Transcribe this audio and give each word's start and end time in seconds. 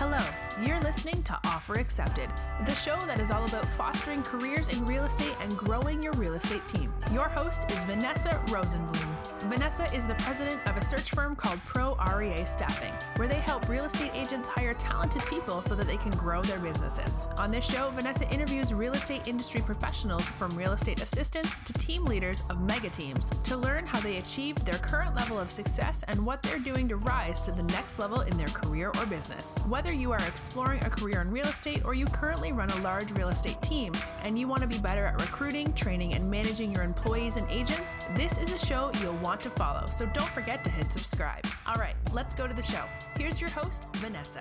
Hello, 0.00 0.16
you're 0.64 0.80
listening 0.80 1.22
to 1.22 1.38
Offer 1.44 1.74
Accepted, 1.74 2.30
the 2.66 2.72
show 2.72 2.98
that 3.06 3.20
is 3.20 3.30
all 3.30 3.44
about 3.44 3.64
fostering 3.64 4.22
careers 4.22 4.68
in 4.68 4.84
real 4.84 5.04
estate 5.04 5.34
and 5.40 5.56
growing 5.56 6.02
your 6.02 6.12
real 6.14 6.34
estate 6.34 6.66
team. 6.68 6.92
Your 7.12 7.28
host 7.28 7.70
is 7.70 7.82
Vanessa 7.84 8.30
Rosenblum. 8.46 9.06
Vanessa 9.48 9.84
is 9.94 10.06
the 10.06 10.14
president 10.16 10.60
of 10.66 10.76
a 10.76 10.84
search 10.84 11.10
firm 11.10 11.34
called 11.34 11.58
Pro 11.60 11.96
REA 12.14 12.44
Staffing, 12.44 12.92
where 13.16 13.28
they 13.28 13.36
help 13.36 13.68
real 13.68 13.84
estate 13.84 14.10
agents 14.14 14.48
hire 14.48 14.74
talented 14.74 15.24
people 15.26 15.62
so 15.62 15.74
that 15.74 15.86
they 15.86 15.96
can 15.96 16.10
grow 16.12 16.42
their 16.42 16.58
businesses. 16.58 17.26
On 17.38 17.50
this 17.50 17.64
show, 17.64 17.90
Vanessa 17.90 18.30
interviews 18.32 18.72
real 18.74 18.92
estate 18.92 19.26
industry 19.26 19.62
professionals 19.62 20.24
from 20.24 20.50
real 20.50 20.72
estate 20.72 21.02
assistants 21.02 21.58
to 21.60 21.72
team 21.74 22.04
leaders 22.04 22.44
of 22.50 22.60
mega 22.60 22.90
teams 22.90 23.30
to 23.30 23.56
learn 23.56 23.86
how 23.86 24.00
they 24.00 24.18
achieved 24.18 24.66
their 24.66 24.78
current 24.78 25.14
level 25.14 25.38
of 25.38 25.50
success 25.50 26.04
and 26.08 26.24
what 26.24 26.42
they're 26.42 26.58
doing 26.58 26.88
to 26.88 26.96
rise 26.96 27.40
to 27.42 27.52
the 27.52 27.62
next 27.64 27.98
level 27.98 28.20
in 28.22 28.36
their 28.36 28.48
career 28.48 28.92
or 28.98 29.06
business. 29.06 29.58
Whether 29.66 29.92
you 29.92 30.12
are 30.12 30.20
exploring 30.50 30.84
a 30.84 30.90
career 30.90 31.20
in 31.20 31.30
real 31.30 31.46
estate 31.46 31.84
or 31.84 31.94
you 31.94 32.04
currently 32.06 32.50
run 32.50 32.68
a 32.70 32.76
large 32.80 33.12
real 33.12 33.28
estate 33.28 33.62
team 33.62 33.92
and 34.24 34.36
you 34.36 34.48
want 34.48 34.60
to 34.60 34.66
be 34.66 34.80
better 34.80 35.06
at 35.06 35.14
recruiting, 35.20 35.72
training, 35.74 36.12
and 36.14 36.28
managing 36.28 36.74
your 36.74 36.82
employees 36.82 37.36
and 37.36 37.48
agents, 37.48 37.94
this 38.16 38.36
is 38.36 38.52
a 38.52 38.58
show 38.58 38.90
you'll 39.00 39.14
want 39.18 39.40
to 39.40 39.48
follow. 39.48 39.86
So 39.86 40.06
don't 40.06 40.28
forget 40.30 40.64
to 40.64 40.70
hit 40.70 40.90
subscribe. 40.90 41.46
All 41.68 41.76
right, 41.76 41.94
let's 42.12 42.34
go 42.34 42.48
to 42.48 42.52
the 42.52 42.64
show. 42.64 42.82
Here's 43.16 43.40
your 43.40 43.48
host, 43.48 43.86
Vanessa. 43.98 44.40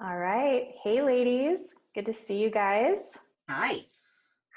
All 0.00 0.18
right. 0.18 0.72
Hey, 0.82 1.00
ladies. 1.00 1.76
Good 1.94 2.06
to 2.06 2.12
see 2.12 2.42
you 2.42 2.50
guys. 2.50 3.16
Hi. 3.48 3.82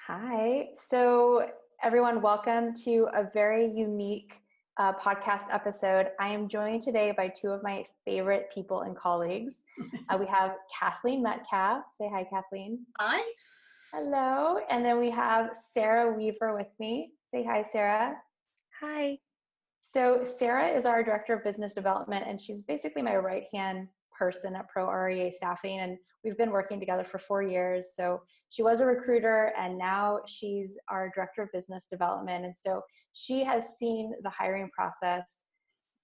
Hi. 0.07 0.69
So, 0.73 1.45
everyone, 1.83 2.23
welcome 2.23 2.73
to 2.85 3.09
a 3.13 3.29
very 3.31 3.71
unique 3.71 4.41
uh, 4.77 4.93
podcast 4.93 5.45
episode. 5.51 6.07
I 6.19 6.29
am 6.29 6.47
joined 6.47 6.81
today 6.81 7.13
by 7.15 7.29
two 7.29 7.49
of 7.49 7.63
my 7.63 7.85
favorite 8.05 8.51
people 8.53 8.81
and 8.81 8.95
colleagues. 8.95 9.63
Uh, 10.09 10.17
we 10.17 10.25
have 10.25 10.55
Kathleen 10.73 11.21
Metcalf. 11.21 11.83
Say 11.97 12.09
hi, 12.09 12.23
Kathleen. 12.23 12.85
Hi. 12.97 13.21
Hello. 13.93 14.57
And 14.69 14.85
then 14.85 14.99
we 14.99 15.11
have 15.11 15.53
Sarah 15.53 16.13
Weaver 16.13 16.53
with 16.53 16.69
me. 16.79 17.11
Say 17.29 17.43
hi, 17.43 17.65
Sarah. 17.69 18.15
Hi. 18.79 19.17
So, 19.79 20.23
Sarah 20.23 20.69
is 20.69 20.85
our 20.85 21.03
Director 21.03 21.33
of 21.33 21.43
Business 21.43 21.73
Development, 21.73 22.23
and 22.25 22.39
she's 22.39 22.61
basically 22.61 23.01
my 23.01 23.17
right 23.17 23.43
hand 23.53 23.89
person 24.17 24.55
at 24.55 24.67
Pro 24.69 24.89
REA 24.89 25.31
Staffing, 25.31 25.79
and 25.79 25.97
we've 26.23 26.37
been 26.37 26.51
working 26.51 26.79
together 26.79 27.03
for 27.03 27.17
four 27.19 27.43
years. 27.43 27.91
So 27.93 28.21
she 28.49 28.63
was 28.63 28.79
a 28.79 28.85
recruiter, 28.85 29.53
and 29.57 29.77
now 29.77 30.19
she's 30.27 30.77
our 30.89 31.11
director 31.13 31.43
of 31.43 31.49
business 31.53 31.87
development. 31.89 32.45
And 32.45 32.55
so 32.59 32.81
she 33.13 33.43
has 33.43 33.77
seen 33.77 34.13
the 34.23 34.29
hiring 34.29 34.69
process 34.69 35.45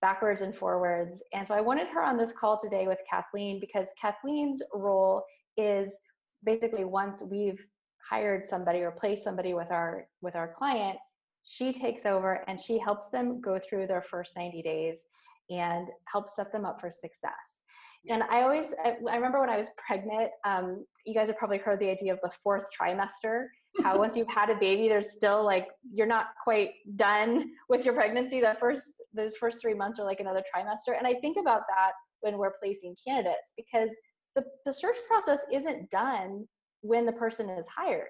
backwards 0.02 0.42
and 0.42 0.56
forwards. 0.56 1.24
And 1.34 1.48
so 1.48 1.56
I 1.56 1.62
wanted 1.62 1.88
her 1.88 2.04
on 2.04 2.18
this 2.18 2.34
call 2.34 2.60
today 2.60 2.88
with 2.88 3.00
Kathleen 3.10 3.60
because 3.60 3.88
Kathleen's 4.00 4.62
role 4.74 5.24
is 5.58 6.00
basically 6.44 6.84
once 6.84 7.24
we've 7.30 7.66
hired 8.10 8.46
somebody 8.46 8.80
or 8.80 8.92
placed 8.92 9.24
somebody 9.24 9.54
with 9.54 9.72
our 9.72 10.08
with 10.22 10.36
our 10.36 10.54
client 10.54 10.98
she 11.44 11.74
takes 11.74 12.06
over 12.06 12.44
and 12.48 12.60
she 12.60 12.78
helps 12.78 13.10
them 13.10 13.42
go 13.42 13.60
through 13.60 13.88
their 13.88 14.02
first 14.02 14.36
90 14.36 14.62
days 14.62 15.06
and 15.50 15.90
helps 16.06 16.36
set 16.36 16.52
them 16.52 16.66
up 16.66 16.80
for 16.80 16.90
success 16.90 17.63
and 18.10 18.24
I 18.24 18.42
always, 18.42 18.74
I 18.84 19.16
remember 19.16 19.40
when 19.40 19.50
I 19.50 19.58
was 19.58 19.70
pregnant, 19.86 20.30
um, 20.46 20.86
you 21.06 21.14
guys 21.14 21.28
have 21.28 21.38
probably 21.38 21.58
heard 21.58 21.80
the 21.80 21.90
idea 21.90 22.14
of 22.14 22.20
the 22.22 22.32
fourth 22.44 22.66
trimester. 22.78 23.46
How 23.82 23.98
once 23.98 24.18
you've 24.18 24.28
had 24.28 24.50
a 24.50 24.56
baby, 24.56 24.90
there's 24.90 25.12
still 25.12 25.44
like, 25.46 25.68
you're 25.92 26.08
not 26.08 26.28
quite 26.44 26.72
done 26.98 27.52
with 27.70 27.86
your 27.86 27.94
pregnancy. 27.94 28.42
The 28.42 28.58
first, 28.60 28.94
those 29.14 29.38
first 29.38 29.62
three 29.62 29.74
months 29.74 30.00
are 30.00 30.06
like 30.06 30.20
another 30.20 30.44
trimester. 30.54 30.98
And 30.98 31.08
I 31.08 31.16
think 31.16 31.38
about 31.40 31.62
that 31.76 31.92
when 32.20 32.38
we're 32.38 32.54
placing 32.62 32.96
candidates 33.06 33.54
because 33.56 33.90
the, 34.36 34.44
the 34.66 34.74
search 34.74 34.98
process 35.08 35.40
isn't 35.52 35.90
done 35.90 36.46
when 36.82 37.06
the 37.06 37.14
person 37.14 37.50
is 37.50 37.68
hired. 37.68 38.08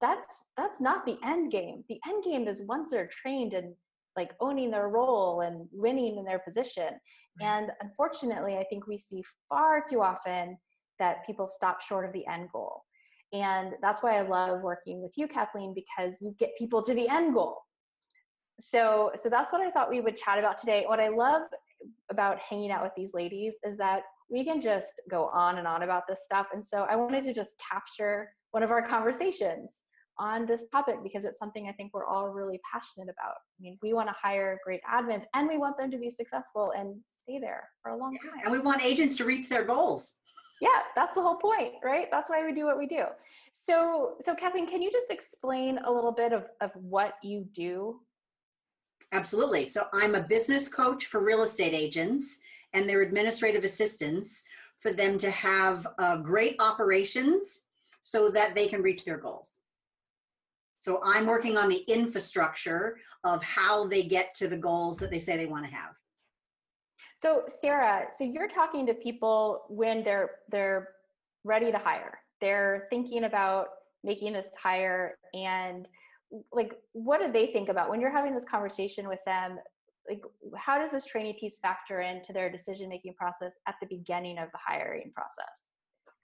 That's, 0.00 0.48
that's 0.56 0.80
not 0.80 1.06
the 1.06 1.18
end 1.24 1.52
game. 1.52 1.84
The 1.88 2.00
end 2.06 2.24
game 2.24 2.48
is 2.48 2.62
once 2.66 2.90
they're 2.90 3.08
trained 3.08 3.54
and 3.54 3.74
like 4.16 4.32
owning 4.40 4.70
their 4.70 4.88
role 4.88 5.42
and 5.42 5.68
winning 5.72 6.16
in 6.16 6.24
their 6.24 6.38
position. 6.38 6.90
And 7.40 7.70
unfortunately, 7.80 8.56
I 8.56 8.64
think 8.64 8.86
we 8.86 8.98
see 8.98 9.22
far 9.48 9.82
too 9.88 10.02
often 10.02 10.56
that 10.98 11.26
people 11.26 11.48
stop 11.48 11.82
short 11.82 12.06
of 12.06 12.12
the 12.12 12.26
end 12.26 12.48
goal. 12.52 12.82
And 13.32 13.74
that's 13.82 14.02
why 14.02 14.18
I 14.18 14.22
love 14.22 14.62
working 14.62 15.02
with 15.02 15.12
you, 15.16 15.28
Kathleen, 15.28 15.74
because 15.74 16.18
you 16.22 16.34
get 16.38 16.56
people 16.56 16.82
to 16.82 16.94
the 16.94 17.08
end 17.08 17.34
goal. 17.34 17.58
So, 18.60 19.10
so 19.22 19.28
that's 19.28 19.52
what 19.52 19.60
I 19.60 19.70
thought 19.70 19.90
we 19.90 20.00
would 20.00 20.16
chat 20.16 20.38
about 20.38 20.58
today. 20.58 20.84
What 20.86 21.00
I 21.00 21.08
love 21.08 21.42
about 22.10 22.40
hanging 22.40 22.70
out 22.70 22.82
with 22.82 22.92
these 22.96 23.12
ladies 23.12 23.54
is 23.64 23.76
that 23.76 24.02
we 24.30 24.44
can 24.44 24.62
just 24.62 25.02
go 25.10 25.26
on 25.26 25.58
and 25.58 25.66
on 25.66 25.82
about 25.82 26.04
this 26.08 26.24
stuff. 26.24 26.48
And 26.52 26.64
so 26.64 26.86
I 26.88 26.96
wanted 26.96 27.24
to 27.24 27.34
just 27.34 27.50
capture 27.58 28.30
one 28.52 28.62
of 28.62 28.70
our 28.70 28.86
conversations 28.86 29.84
on 30.18 30.46
this 30.46 30.66
topic 30.68 30.96
because 31.02 31.24
it's 31.24 31.38
something 31.38 31.68
I 31.68 31.72
think 31.72 31.92
we're 31.92 32.06
all 32.06 32.28
really 32.28 32.60
passionate 32.70 33.08
about. 33.08 33.34
I 33.36 33.60
mean, 33.60 33.78
we 33.82 33.92
want 33.92 34.08
to 34.08 34.14
hire 34.20 34.58
great 34.64 34.80
admins 34.90 35.24
and 35.34 35.48
we 35.48 35.58
want 35.58 35.76
them 35.76 35.90
to 35.90 35.98
be 35.98 36.10
successful 36.10 36.72
and 36.76 36.96
stay 37.06 37.38
there 37.38 37.68
for 37.82 37.90
a 37.92 37.96
long 37.96 38.16
time. 38.18 38.40
And 38.44 38.52
we 38.52 38.58
want 38.58 38.82
agents 38.82 39.16
to 39.18 39.24
reach 39.24 39.48
their 39.48 39.64
goals. 39.64 40.14
Yeah, 40.60 40.80
that's 40.94 41.14
the 41.14 41.20
whole 41.20 41.36
point, 41.36 41.74
right? 41.84 42.08
That's 42.10 42.30
why 42.30 42.44
we 42.44 42.54
do 42.54 42.64
what 42.64 42.78
we 42.78 42.86
do. 42.86 43.04
So, 43.52 44.14
so 44.20 44.34
Kathleen, 44.34 44.66
can 44.66 44.80
you 44.80 44.90
just 44.90 45.10
explain 45.10 45.78
a 45.84 45.92
little 45.92 46.12
bit 46.12 46.32
of, 46.32 46.46
of 46.62 46.70
what 46.74 47.14
you 47.22 47.46
do? 47.52 48.00
Absolutely. 49.12 49.66
So, 49.66 49.86
I'm 49.92 50.14
a 50.14 50.22
business 50.22 50.66
coach 50.66 51.06
for 51.06 51.22
real 51.22 51.42
estate 51.42 51.74
agents 51.74 52.38
and 52.72 52.88
their 52.88 53.02
administrative 53.02 53.64
assistants 53.64 54.44
for 54.78 54.92
them 54.92 55.18
to 55.18 55.30
have 55.30 55.86
uh, 55.98 56.16
great 56.16 56.56
operations 56.58 57.66
so 58.00 58.30
that 58.30 58.54
they 58.54 58.66
can 58.66 58.82
reach 58.82 59.04
their 59.04 59.18
goals. 59.18 59.60
So 60.86 61.00
I'm 61.04 61.26
working 61.26 61.58
on 61.58 61.68
the 61.68 61.82
infrastructure 61.88 62.98
of 63.24 63.42
how 63.42 63.88
they 63.88 64.04
get 64.04 64.34
to 64.34 64.46
the 64.46 64.56
goals 64.56 64.98
that 64.98 65.10
they 65.10 65.18
say 65.18 65.36
they 65.36 65.46
want 65.46 65.64
to 65.64 65.70
have. 65.72 65.96
So 67.16 67.42
Sarah, 67.48 68.04
so 68.16 68.22
you're 68.22 68.46
talking 68.46 68.86
to 68.86 68.94
people 68.94 69.64
when 69.68 70.04
they're 70.04 70.30
they're 70.48 70.90
ready 71.42 71.72
to 71.72 71.78
hire. 71.78 72.20
They're 72.40 72.86
thinking 72.88 73.24
about 73.24 73.66
making 74.04 74.34
this 74.34 74.46
hire 74.62 75.18
and 75.34 75.88
like 76.52 76.72
what 76.92 77.20
do 77.20 77.32
they 77.32 77.48
think 77.48 77.68
about 77.68 77.90
when 77.90 78.00
you're 78.00 78.12
having 78.12 78.32
this 78.32 78.44
conversation 78.44 79.08
with 79.08 79.24
them? 79.26 79.58
Like 80.08 80.22
how 80.56 80.78
does 80.78 80.92
this 80.92 81.04
training 81.04 81.34
piece 81.40 81.58
factor 81.58 82.00
into 82.02 82.32
their 82.32 82.48
decision 82.48 82.88
making 82.88 83.14
process 83.14 83.54
at 83.66 83.74
the 83.80 83.88
beginning 83.88 84.38
of 84.38 84.52
the 84.52 84.58
hiring 84.64 85.10
process? 85.12 85.72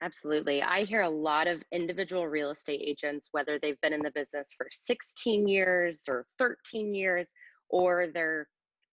Absolutely. 0.03 0.61
I 0.61 0.83
hear 0.83 1.03
a 1.03 1.09
lot 1.09 1.47
of 1.47 1.63
individual 1.71 2.27
real 2.27 2.51
estate 2.51 2.81
agents, 2.85 3.29
whether 3.31 3.57
they've 3.57 3.79
been 3.79 3.93
in 3.93 4.01
the 4.01 4.11
business 4.11 4.49
for 4.57 4.67
16 4.69 5.47
years 5.47 6.03
or 6.09 6.25
13 6.39 6.93
years, 6.93 7.29
or 7.69 8.07
they're 8.13 8.49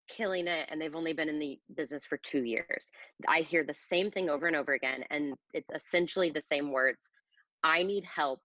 killing 0.09 0.47
it 0.47 0.69
and 0.71 0.81
they've 0.81 0.95
only 0.95 1.13
been 1.13 1.29
in 1.29 1.41
the 1.41 1.59
business 1.77 2.07
for 2.07 2.17
two 2.19 2.45
years. 2.45 2.91
I 3.27 3.41
hear 3.41 3.65
the 3.65 3.75
same 3.75 4.13
thing 4.13 4.31
over 4.31 4.47
and 4.47 4.55
over 4.55 4.75
again, 4.75 5.03
and 5.11 5.35
it's 5.53 5.71
essentially 5.75 6.31
the 6.31 6.41
same 6.41 6.71
words 6.71 7.09
I 7.65 7.83
need 7.83 8.05
help, 8.05 8.39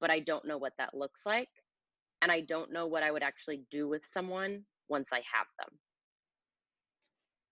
but 0.00 0.10
I 0.10 0.20
don't 0.20 0.46
know 0.46 0.58
what 0.58 0.74
that 0.78 0.94
looks 0.94 1.22
like. 1.26 1.48
And 2.22 2.30
I 2.30 2.40
don't 2.40 2.72
know 2.72 2.86
what 2.86 3.02
I 3.02 3.10
would 3.10 3.24
actually 3.24 3.62
do 3.72 3.88
with 3.88 4.02
someone 4.12 4.62
once 4.88 5.08
I 5.12 5.16
have 5.16 5.46
them. 5.58 5.76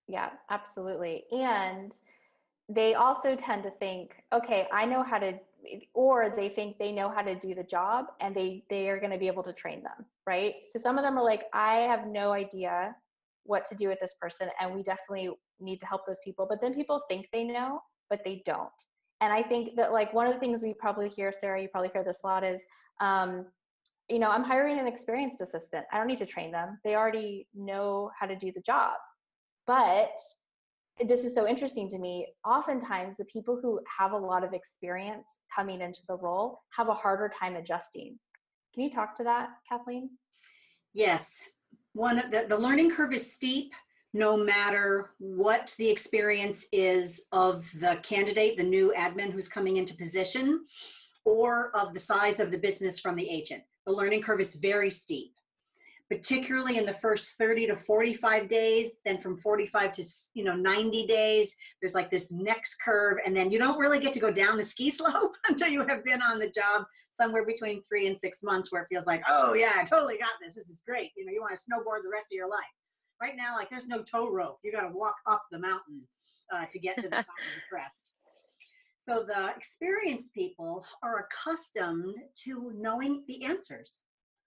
Yeah, 0.07 0.31
absolutely. 0.49 1.25
And 1.33 1.97
they 2.69 2.95
also 2.95 3.37
tend 3.37 3.63
to 3.65 3.71
think, 3.71 4.13
okay, 4.33 4.67
I 4.73 4.85
know 4.87 5.03
how 5.03 5.19
to, 5.19 5.35
or 5.93 6.33
they 6.37 6.49
think 6.49 6.79
they 6.79 6.93
know 6.93 7.09
how 7.09 7.23
to 7.23 7.35
do 7.35 7.55
the 7.55 7.63
job 7.63 8.07
and 8.21 8.35
they 8.35 8.65
they 8.71 8.89
are 8.89 8.99
going 8.99 9.13
to 9.13 9.19
be 9.19 9.27
able 9.27 9.43
to 9.43 9.53
train 9.53 9.83
them, 9.83 10.07
right? 10.27 10.55
So 10.65 10.79
some 10.79 10.99
of 10.99 11.05
them 11.05 11.19
are 11.19 11.25
like, 11.25 11.45
I 11.53 11.77
have 11.77 12.07
no 12.07 12.33
idea 12.33 12.95
what 13.45 13.65
to 13.67 13.75
do 13.75 13.89
with 13.89 14.01
this 14.01 14.15
person, 14.21 14.49
and 14.61 14.75
we 14.75 14.83
definitely 14.83 15.31
need 15.61 15.81
to 15.81 15.87
help 15.87 16.07
those 16.07 16.19
people. 16.25 16.47
But 16.49 16.61
then 16.61 16.75
people 16.75 17.03
think 17.09 17.29
they 17.33 17.45
know, 17.45 17.81
but 18.09 18.25
they 18.25 18.43
don't. 18.47 18.71
And 19.21 19.33
I 19.33 19.43
think 19.43 19.77
that 19.77 19.93
like 19.93 20.13
one 20.13 20.27
of 20.27 20.35
the 20.35 20.41
things 20.41 20.63
we 20.63 20.75
probably 20.75 21.09
hear, 21.09 21.33
Sarah, 21.33 21.61
you 21.61 21.69
probably 21.69 21.91
hear 21.93 22.05
this 22.05 22.21
a 22.25 22.27
lot 22.27 22.45
is, 22.45 22.63
um, 23.01 23.47
you 24.09 24.19
know, 24.19 24.29
I'm 24.29 24.45
hiring 24.45 24.79
an 24.79 24.87
experienced 24.87 25.41
assistant. 25.41 25.87
I 25.93 25.99
don't 25.99 26.07
need 26.07 26.19
to 26.19 26.27
train 26.27 26.51
them. 26.51 26.79
They 26.85 26.95
already 26.95 27.47
know 27.55 28.11
how 28.19 28.27
to 28.27 28.37
do 28.37 28.53
the 28.53 28.61
job. 28.61 28.95
But 29.67 30.19
this 31.01 31.25
is 31.25 31.35
so 31.35 31.49
interesting 31.49 31.89
to 31.91 31.99
me. 31.99 32.27
Oftentimes, 32.45 33.17
the 33.17 33.25
people 33.25 33.59
who 33.61 33.81
have 33.99 34.13
a 34.13 34.17
lot 34.17 34.45
of 34.45 34.53
experience 34.53 35.41
coming 35.55 35.81
into 35.81 36.01
the 36.09 36.17
role 36.17 36.61
have 36.71 36.89
a 36.89 36.95
harder 36.95 37.31
time 37.39 37.57
adjusting. 37.57 38.19
Can 38.73 38.83
you 38.83 38.91
talk 38.91 39.17
to 39.17 39.25
that, 39.25 39.49
Kathleen? 39.69 40.11
Yes. 40.93 41.41
One 41.93 42.17
the, 42.31 42.47
the 42.49 42.57
learning 42.57 42.91
curve 42.91 43.13
is 43.13 43.33
steep 43.33 43.73
no 44.13 44.37
matter 44.37 45.11
what 45.19 45.75
the 45.77 45.91
experience 45.91 46.67
is 46.73 47.27
of 47.33 47.69
the 47.81 47.99
candidate, 48.05 48.57
the 48.57 48.63
new 48.63 48.95
admin 48.97 49.33
who's 49.33 49.49
coming 49.49 49.77
into 49.77 49.97
position, 49.97 50.65
or 51.25 51.77
of 51.77 51.93
the 51.93 51.99
size 51.99 52.39
of 52.39 52.53
the 52.53 52.59
business 52.59 53.01
from 53.01 53.17
the 53.17 53.29
agent. 53.29 53.63
The 53.87 53.93
learning 53.93 54.23
curve 54.23 54.41
is 54.41 54.55
very 54.55 54.89
steep. 54.89 55.34
Particularly 56.11 56.77
in 56.77 56.85
the 56.85 56.93
first 56.93 57.31
30 57.39 57.69
to 57.69 57.77
45 57.77 58.47
days 58.47 59.01
then 59.07 59.17
from 59.17 59.39
45 59.39 59.93
to 59.93 60.05
you 60.35 60.45
know 60.45 60.55
90 60.55 61.07
days 61.07 61.57
there's 61.81 61.95
like 61.95 62.11
this 62.11 62.31
next 62.31 62.77
curve 62.85 63.17
and 63.25 63.35
then 63.35 63.51
you 63.51 63.59
don't 63.59 63.79
really 63.79 63.99
get 63.99 64.13
to 64.13 64.21
go 64.21 64.31
down 64.31 64.59
the 64.59 64.65
ski 64.65 64.91
slope 64.91 65.35
until 65.49 65.69
you 65.69 65.87
have 65.87 66.05
been 66.05 66.21
on 66.21 66.39
the 66.39 66.51
job 66.51 66.85
somewhere 67.11 67.47
between 67.47 67.83
three 67.83 68.07
and 68.07 68.17
six 68.17 68.43
months 68.43 68.71
where 68.71 68.83
it 68.83 68.89
feels 68.91 69.07
like 69.07 69.23
oh 69.29 69.55
yeah 69.55 69.73
i 69.77 69.85
totally 69.85 70.19
got 70.19 70.33
this. 70.43 70.55
This 70.55 70.69
is 70.69 70.83
great. 70.87 71.11
You 71.17 71.25
know 71.25 71.33
you 71.33 71.41
want 71.41 71.55
to 71.55 71.61
snowboard 71.61 72.03
the 72.03 72.11
rest 72.11 72.27
of 72.33 72.37
your 72.37 72.49
life. 72.49 72.61
Right 73.21 73.35
now 73.37 73.57
like 73.57 73.71
there's 73.71 73.89
no 73.89 74.03
tow 74.03 74.31
rope. 74.31 74.59
You 74.63 74.73
got 74.73 74.89
to 74.89 74.95
walk 74.95 75.15
up 75.27 75.45
the 75.51 75.59
mountain 75.59 76.07
uh, 76.53 76.67
to 76.71 76.79
get 76.79 76.97
to 76.97 77.03
the 77.03 77.17
top 77.17 77.21
of 77.21 77.25
the 77.27 77.63
crest. 77.71 78.13
So 78.99 79.25
the 79.27 79.53
experienced 79.55 80.33
people 80.33 80.85
are 81.03 81.27
accustomed 81.27 82.17
to 82.45 82.73
knowing 82.75 83.25
the 83.29 83.45
answers 83.45 84.03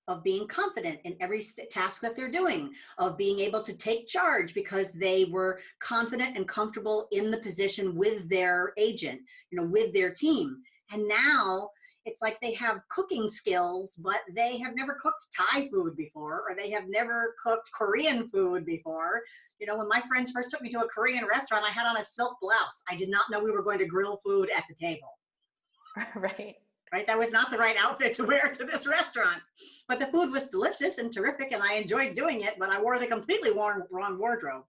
of 0.07 0.23
being 0.23 0.47
confident 0.47 0.99
in 1.03 1.15
every 1.19 1.41
task 1.69 2.01
that 2.01 2.15
they're 2.15 2.29
doing, 2.29 2.71
of 2.97 3.17
being 3.17 3.39
able 3.39 3.61
to 3.61 3.73
take 3.73 4.07
charge 4.07 4.53
because 4.53 4.91
they 4.91 5.25
were 5.25 5.59
confident 5.79 6.37
and 6.37 6.47
comfortable 6.47 7.07
in 7.11 7.29
the 7.29 7.39
position 7.39 7.95
with 7.95 8.27
their 8.29 8.73
agent, 8.77 9.21
you 9.51 9.59
know, 9.59 9.67
with 9.67 9.93
their 9.93 10.11
team. 10.11 10.57
And 10.93 11.05
now 11.07 11.69
it's 12.05 12.21
like 12.21 12.39
they 12.39 12.53
have 12.53 12.79
cooking 12.89 13.27
skills, 13.27 13.99
but 14.01 14.21
they 14.33 14.57
have 14.59 14.73
never 14.75 14.97
cooked 15.01 15.27
Thai 15.37 15.67
food 15.67 15.97
before, 15.97 16.43
or 16.47 16.55
they 16.55 16.69
have 16.69 16.85
never 16.87 17.35
cooked 17.43 17.69
Korean 17.73 18.29
food 18.29 18.65
before. 18.65 19.21
You 19.59 19.67
know, 19.67 19.77
when 19.77 19.89
my 19.89 20.01
friends 20.07 20.31
first 20.31 20.49
took 20.49 20.61
me 20.61 20.69
to 20.69 20.79
a 20.79 20.87
Korean 20.87 21.25
restaurant, 21.25 21.65
I 21.67 21.71
had 21.71 21.85
on 21.85 21.97
a 21.97 22.03
silk 22.03 22.37
blouse. 22.41 22.81
I 22.89 22.95
did 22.95 23.09
not 23.09 23.25
know 23.29 23.41
we 23.41 23.51
were 23.51 23.63
going 23.63 23.79
to 23.79 23.85
grill 23.85 24.21
food 24.25 24.49
at 24.55 24.63
the 24.69 24.75
table. 24.75 25.17
Right 26.15 26.55
right? 26.93 27.05
That 27.07 27.19
was 27.19 27.31
not 27.31 27.51
the 27.51 27.57
right 27.57 27.75
outfit 27.79 28.13
to 28.15 28.25
wear 28.25 28.51
to 28.51 28.65
this 28.65 28.87
restaurant. 28.87 29.41
But 29.87 29.99
the 29.99 30.07
food 30.07 30.31
was 30.31 30.45
delicious 30.45 30.97
and 30.97 31.11
terrific, 31.11 31.51
and 31.51 31.63
I 31.63 31.73
enjoyed 31.73 32.13
doing 32.13 32.41
it, 32.41 32.55
but 32.59 32.69
I 32.69 32.81
wore 32.81 32.99
the 32.99 33.07
completely 33.07 33.51
wrong, 33.51 33.83
wrong 33.91 34.17
wardrobe. 34.17 34.63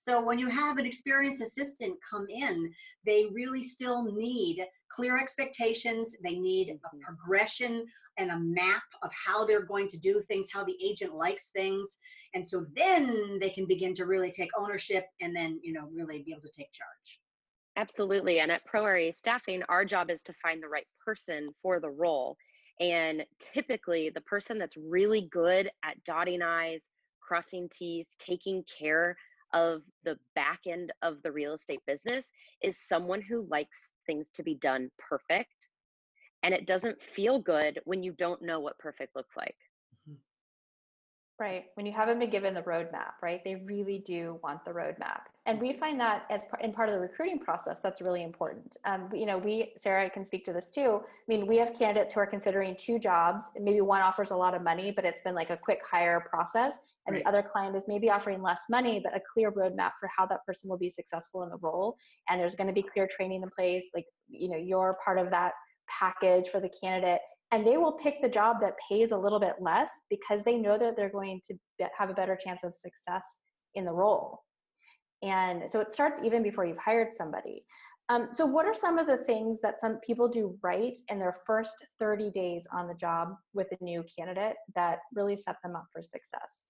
So 0.00 0.24
when 0.24 0.38
you 0.38 0.48
have 0.48 0.78
an 0.78 0.86
experienced 0.86 1.42
assistant 1.42 1.98
come 2.08 2.26
in, 2.28 2.72
they 3.04 3.26
really 3.32 3.64
still 3.64 4.04
need 4.04 4.64
clear 4.88 5.18
expectations. 5.18 6.14
They 6.22 6.38
need 6.38 6.70
a 6.70 6.96
progression 7.04 7.84
and 8.16 8.30
a 8.30 8.38
map 8.38 8.84
of 9.02 9.10
how 9.12 9.44
they're 9.44 9.66
going 9.66 9.88
to 9.88 9.98
do 9.98 10.22
things, 10.28 10.48
how 10.52 10.62
the 10.64 10.78
agent 10.82 11.14
likes 11.14 11.50
things. 11.50 11.98
And 12.34 12.46
so 12.46 12.64
then 12.76 13.38
they 13.40 13.50
can 13.50 13.66
begin 13.66 13.92
to 13.94 14.06
really 14.06 14.30
take 14.30 14.50
ownership 14.56 15.04
and 15.20 15.34
then, 15.34 15.58
you 15.62 15.72
know, 15.72 15.88
really 15.92 16.22
be 16.22 16.30
able 16.30 16.42
to 16.42 16.56
take 16.56 16.70
charge. 16.70 17.20
Absolutely. 17.78 18.40
And 18.40 18.50
at 18.50 18.64
Pro 18.66 18.84
REA 18.84 19.12
Staffing, 19.12 19.62
our 19.68 19.84
job 19.84 20.10
is 20.10 20.22
to 20.24 20.34
find 20.42 20.60
the 20.60 20.68
right 20.68 20.86
person 21.04 21.50
for 21.62 21.78
the 21.78 21.90
role. 21.90 22.36
And 22.80 23.24
typically, 23.54 24.10
the 24.10 24.20
person 24.22 24.58
that's 24.58 24.76
really 24.76 25.28
good 25.30 25.70
at 25.84 26.02
dotting 26.04 26.42
I's, 26.42 26.88
crossing 27.20 27.68
T's, 27.70 28.08
taking 28.18 28.64
care 28.64 29.16
of 29.54 29.82
the 30.04 30.18
back 30.34 30.60
end 30.66 30.92
of 31.02 31.22
the 31.22 31.30
real 31.32 31.54
estate 31.54 31.80
business 31.86 32.32
is 32.62 32.76
someone 32.76 33.22
who 33.22 33.46
likes 33.48 33.90
things 34.06 34.30
to 34.32 34.42
be 34.42 34.56
done 34.56 34.90
perfect. 34.98 35.68
And 36.42 36.52
it 36.52 36.66
doesn't 36.66 37.00
feel 37.00 37.38
good 37.38 37.80
when 37.84 38.02
you 38.02 38.12
don't 38.12 38.42
know 38.42 38.58
what 38.60 38.78
perfect 38.78 39.14
looks 39.14 39.36
like. 39.36 39.56
Right. 41.40 41.66
When 41.74 41.86
you 41.86 41.92
haven't 41.92 42.18
been 42.18 42.30
given 42.30 42.52
the 42.52 42.62
roadmap, 42.62 43.12
right? 43.22 43.40
They 43.44 43.54
really 43.54 44.00
do 44.00 44.40
want 44.42 44.64
the 44.64 44.72
roadmap. 44.72 45.20
And 45.46 45.60
we 45.60 45.72
find 45.72 46.00
that 46.00 46.24
as 46.30 46.46
par- 46.46 46.58
in 46.60 46.72
part 46.72 46.88
of 46.88 46.96
the 46.96 47.00
recruiting 47.00 47.38
process, 47.38 47.78
that's 47.78 48.02
really 48.02 48.24
important. 48.24 48.76
Um, 48.84 49.08
you 49.14 49.24
know, 49.24 49.38
we, 49.38 49.72
Sarah 49.76 50.10
can 50.10 50.24
speak 50.24 50.44
to 50.46 50.52
this 50.52 50.68
too. 50.68 51.00
I 51.00 51.22
mean, 51.28 51.46
we 51.46 51.56
have 51.58 51.78
candidates 51.78 52.12
who 52.12 52.18
are 52.18 52.26
considering 52.26 52.74
two 52.76 52.98
jobs. 52.98 53.44
Maybe 53.56 53.80
one 53.80 54.00
offers 54.00 54.32
a 54.32 54.36
lot 54.36 54.52
of 54.52 54.62
money, 54.62 54.90
but 54.90 55.04
it's 55.04 55.22
been 55.22 55.36
like 55.36 55.50
a 55.50 55.56
quick 55.56 55.80
hire 55.88 56.26
process. 56.28 56.76
And 57.06 57.14
right. 57.14 57.22
the 57.22 57.28
other 57.28 57.42
client 57.42 57.76
is 57.76 57.84
maybe 57.86 58.10
offering 58.10 58.42
less 58.42 58.62
money, 58.68 59.00
but 59.02 59.16
a 59.16 59.20
clear 59.32 59.52
roadmap 59.52 59.92
for 60.00 60.10
how 60.14 60.26
that 60.26 60.44
person 60.44 60.68
will 60.68 60.76
be 60.76 60.90
successful 60.90 61.44
in 61.44 61.50
the 61.50 61.58
role. 61.58 61.96
And 62.28 62.40
there's 62.40 62.56
going 62.56 62.66
to 62.66 62.72
be 62.72 62.82
clear 62.82 63.06
training 63.08 63.44
in 63.44 63.50
place. 63.56 63.90
Like, 63.94 64.06
you 64.28 64.48
know, 64.48 64.58
you're 64.58 64.98
part 65.04 65.20
of 65.20 65.30
that 65.30 65.52
package 65.88 66.48
for 66.48 66.58
the 66.58 66.68
candidate 66.68 67.20
and 67.50 67.66
they 67.66 67.76
will 67.76 67.92
pick 67.92 68.20
the 68.20 68.28
job 68.28 68.56
that 68.60 68.74
pays 68.90 69.10
a 69.10 69.16
little 69.16 69.40
bit 69.40 69.54
less 69.60 69.90
because 70.10 70.44
they 70.44 70.56
know 70.56 70.76
that 70.78 70.96
they're 70.96 71.08
going 71.08 71.40
to 71.48 71.56
have 71.96 72.10
a 72.10 72.14
better 72.14 72.36
chance 72.36 72.64
of 72.64 72.74
success 72.74 73.40
in 73.74 73.84
the 73.84 73.92
role. 73.92 74.40
And 75.22 75.68
so 75.68 75.80
it 75.80 75.90
starts 75.90 76.20
even 76.22 76.42
before 76.42 76.64
you've 76.64 76.78
hired 76.78 77.12
somebody. 77.12 77.62
Um, 78.10 78.28
so 78.30 78.46
what 78.46 78.66
are 78.66 78.74
some 78.74 78.98
of 78.98 79.06
the 79.06 79.18
things 79.18 79.60
that 79.62 79.80
some 79.80 79.98
people 80.06 80.28
do 80.28 80.56
right 80.62 80.96
in 81.08 81.18
their 81.18 81.34
first 81.46 81.74
30 81.98 82.30
days 82.30 82.66
on 82.72 82.88
the 82.88 82.94
job 82.94 83.34
with 83.52 83.68
a 83.72 83.84
new 83.84 84.04
candidate 84.16 84.56
that 84.74 85.00
really 85.14 85.36
set 85.36 85.56
them 85.62 85.76
up 85.76 85.86
for 85.92 86.02
success 86.02 86.68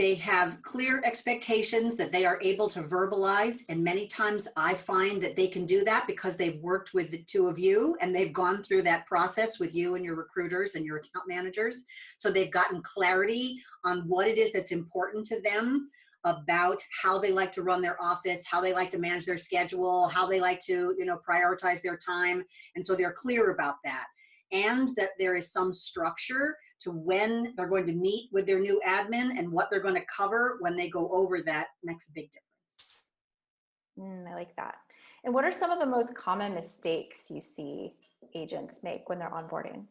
they 0.00 0.14
have 0.14 0.62
clear 0.62 1.02
expectations 1.04 1.94
that 1.94 2.10
they 2.10 2.24
are 2.24 2.38
able 2.40 2.66
to 2.68 2.82
verbalize. 2.82 3.64
And 3.68 3.84
many 3.84 4.06
times 4.06 4.48
I 4.56 4.72
find 4.72 5.20
that 5.20 5.36
they 5.36 5.46
can 5.46 5.66
do 5.66 5.84
that 5.84 6.06
because 6.06 6.38
they've 6.38 6.58
worked 6.62 6.94
with 6.94 7.10
the 7.10 7.22
two 7.24 7.48
of 7.48 7.58
you 7.58 7.98
and 8.00 8.16
they've 8.16 8.32
gone 8.32 8.62
through 8.62 8.80
that 8.84 9.04
process 9.04 9.60
with 9.60 9.74
you 9.74 9.96
and 9.96 10.04
your 10.04 10.14
recruiters 10.14 10.74
and 10.74 10.86
your 10.86 10.96
account 10.96 11.28
managers. 11.28 11.84
So 12.16 12.30
they've 12.30 12.50
gotten 12.50 12.80
clarity 12.80 13.62
on 13.84 14.08
what 14.08 14.26
it 14.26 14.38
is 14.38 14.54
that's 14.54 14.72
important 14.72 15.26
to 15.26 15.42
them 15.42 15.90
about 16.24 16.82
how 17.02 17.18
they 17.18 17.30
like 17.30 17.52
to 17.52 17.62
run 17.62 17.82
their 17.82 18.02
office, 18.02 18.46
how 18.46 18.62
they 18.62 18.72
like 18.72 18.88
to 18.92 18.98
manage 18.98 19.26
their 19.26 19.36
schedule, 19.36 20.08
how 20.08 20.26
they 20.26 20.40
like 20.40 20.62
to, 20.62 20.94
you 20.96 21.04
know, 21.04 21.20
prioritize 21.28 21.82
their 21.82 21.98
time. 21.98 22.42
And 22.74 22.82
so 22.82 22.94
they're 22.94 23.12
clear 23.12 23.50
about 23.50 23.74
that. 23.84 24.06
And 24.50 24.88
that 24.96 25.10
there 25.18 25.36
is 25.36 25.52
some 25.52 25.74
structure 25.74 26.56
to 26.80 26.90
when 26.90 27.54
they're 27.56 27.68
going 27.68 27.86
to 27.86 27.92
meet 27.92 28.30
with 28.32 28.46
their 28.46 28.58
new 28.58 28.80
admin 28.86 29.38
and 29.38 29.50
what 29.50 29.68
they're 29.70 29.80
going 29.80 29.94
to 29.94 30.06
cover 30.14 30.56
when 30.60 30.76
they 30.76 30.88
go 30.88 31.10
over 31.12 31.40
that 31.42 31.68
next 31.82 32.12
big 32.14 32.30
difference. 32.30 32.96
Mm, 33.98 34.30
I 34.30 34.34
like 34.34 34.56
that. 34.56 34.76
And 35.24 35.34
what 35.34 35.44
are 35.44 35.52
some 35.52 35.70
of 35.70 35.78
the 35.78 35.86
most 35.86 36.14
common 36.14 36.54
mistakes 36.54 37.30
you 37.30 37.40
see 37.40 37.92
agents 38.34 38.82
make 38.82 39.08
when 39.08 39.18
they're 39.18 39.30
onboarding? 39.30 39.84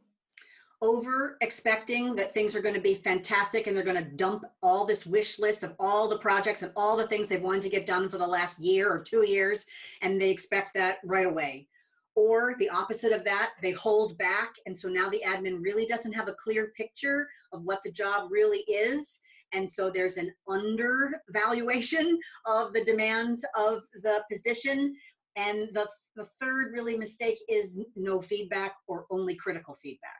Over 0.81 1.37
expecting 1.41 2.15
that 2.15 2.33
things 2.33 2.55
are 2.55 2.61
going 2.61 2.73
to 2.73 2.81
be 2.81 2.95
fantastic 2.95 3.67
and 3.67 3.75
they're 3.75 3.83
going 3.83 4.03
to 4.03 4.11
dump 4.11 4.45
all 4.63 4.85
this 4.85 5.05
wish 5.05 5.37
list 5.37 5.61
of 5.61 5.75
all 5.77 6.07
the 6.07 6.17
projects 6.17 6.63
and 6.63 6.71
all 6.75 6.95
the 6.95 7.05
things 7.05 7.27
they've 7.27 7.41
wanted 7.41 7.63
to 7.63 7.69
get 7.69 7.85
done 7.85 8.07
for 8.07 8.17
the 8.17 8.25
last 8.25 8.59
year 8.59 8.89
or 8.89 8.99
two 8.99 9.25
years, 9.27 9.65
and 10.01 10.19
they 10.19 10.29
expect 10.29 10.73
that 10.73 10.99
right 11.03 11.25
away 11.25 11.67
or 12.19 12.53
the 12.59 12.69
opposite 12.69 13.13
of 13.13 13.23
that, 13.23 13.51
they 13.61 13.71
hold 13.71 14.17
back. 14.17 14.55
And 14.65 14.77
so 14.77 14.89
now 14.89 15.07
the 15.07 15.23
admin 15.25 15.59
really 15.61 15.85
doesn't 15.85 16.11
have 16.11 16.27
a 16.27 16.33
clear 16.33 16.73
picture 16.75 17.29
of 17.53 17.63
what 17.63 17.79
the 17.81 17.91
job 17.93 18.29
really 18.29 18.59
is. 18.67 19.21
And 19.53 19.67
so 19.67 19.89
there's 19.89 20.17
an 20.17 20.33
undervaluation 20.49 22.19
of 22.45 22.73
the 22.73 22.83
demands 22.83 23.45
of 23.57 23.83
the 24.03 24.21
position. 24.29 24.97
And 25.37 25.69
the, 25.71 25.87
the 26.17 26.25
third 26.41 26.73
really 26.73 26.97
mistake 26.97 27.37
is 27.47 27.79
no 27.95 28.19
feedback 28.19 28.73
or 28.87 29.05
only 29.09 29.35
critical 29.35 29.75
feedback. 29.81 30.19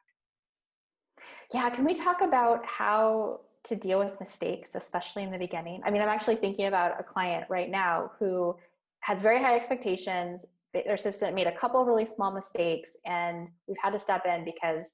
Yeah, 1.53 1.70
can 1.70 1.84
we 1.84 1.94
talk 1.94 2.22
about 2.22 2.65
how 2.65 3.41
to 3.65 3.75
deal 3.75 4.00
with 4.00 4.18
mistakes, 4.22 4.70
especially 4.75 5.24
in 5.24 5.32
the 5.32 5.38
beginning? 5.38 5.82
I 5.84 5.91
mean, 5.91 6.01
I'm 6.01 6.08
actually 6.08 6.38
thinking 6.38 6.68
about 6.68 6.98
a 6.98 7.03
client 7.03 7.48
right 7.50 7.70
now 7.70 8.12
who 8.20 8.56
has 9.01 9.20
very 9.20 9.41
high 9.41 9.58
expectations 9.58 10.46
their 10.74 10.94
assistant 10.94 11.36
made 11.36 11.48
a 11.48 11.56
couple 11.56 11.84
really 11.84 12.06
small 12.06 12.32
mistakes 12.32 12.96
and 13.06 13.50
we've 13.68 13.78
had 13.82 13.92
to 13.92 14.00
step 14.00 14.26
in 14.26 14.46
because 14.46 14.92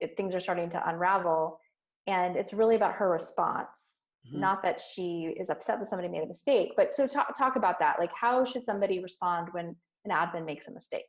it, 0.00 0.16
things 0.16 0.34
are 0.34 0.40
starting 0.40 0.70
to 0.70 0.88
unravel 0.88 1.58
and 2.06 2.36
it's 2.36 2.52
really 2.52 2.76
about 2.76 2.94
her 2.94 3.10
response. 3.10 3.98
Mm-hmm. 4.26 4.40
not 4.40 4.62
that 4.62 4.78
she 4.78 5.34
is 5.40 5.48
upset 5.48 5.78
that 5.78 5.86
somebody 5.86 6.06
made 6.06 6.22
a 6.22 6.26
mistake 6.26 6.72
but 6.76 6.92
so 6.92 7.06
talk, 7.06 7.34
talk 7.38 7.56
about 7.56 7.78
that. 7.78 7.98
Like 7.98 8.12
how 8.12 8.44
should 8.44 8.66
somebody 8.66 9.02
respond 9.02 9.48
when 9.52 9.74
an 10.04 10.10
admin 10.10 10.44
makes 10.44 10.68
a 10.68 10.72
mistake? 10.72 11.06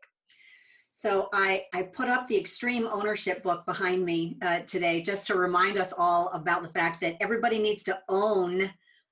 So 0.92 1.30
I, 1.34 1.64
I 1.74 1.84
put 1.84 2.10
up 2.10 2.28
the 2.28 2.38
extreme 2.38 2.88
ownership 2.92 3.44
book 3.44 3.66
behind 3.66 4.06
me 4.06 4.38
uh, 4.42 4.60
today 4.62 5.02
just 5.02 5.26
to 5.28 5.36
remind 5.36 5.78
us 5.78 5.94
all 5.98 6.30
about 6.30 6.64
the 6.64 6.70
fact 6.70 7.00
that 7.02 7.16
everybody 7.22 7.60
needs 7.60 7.84
to 7.84 8.00
own 8.10 8.72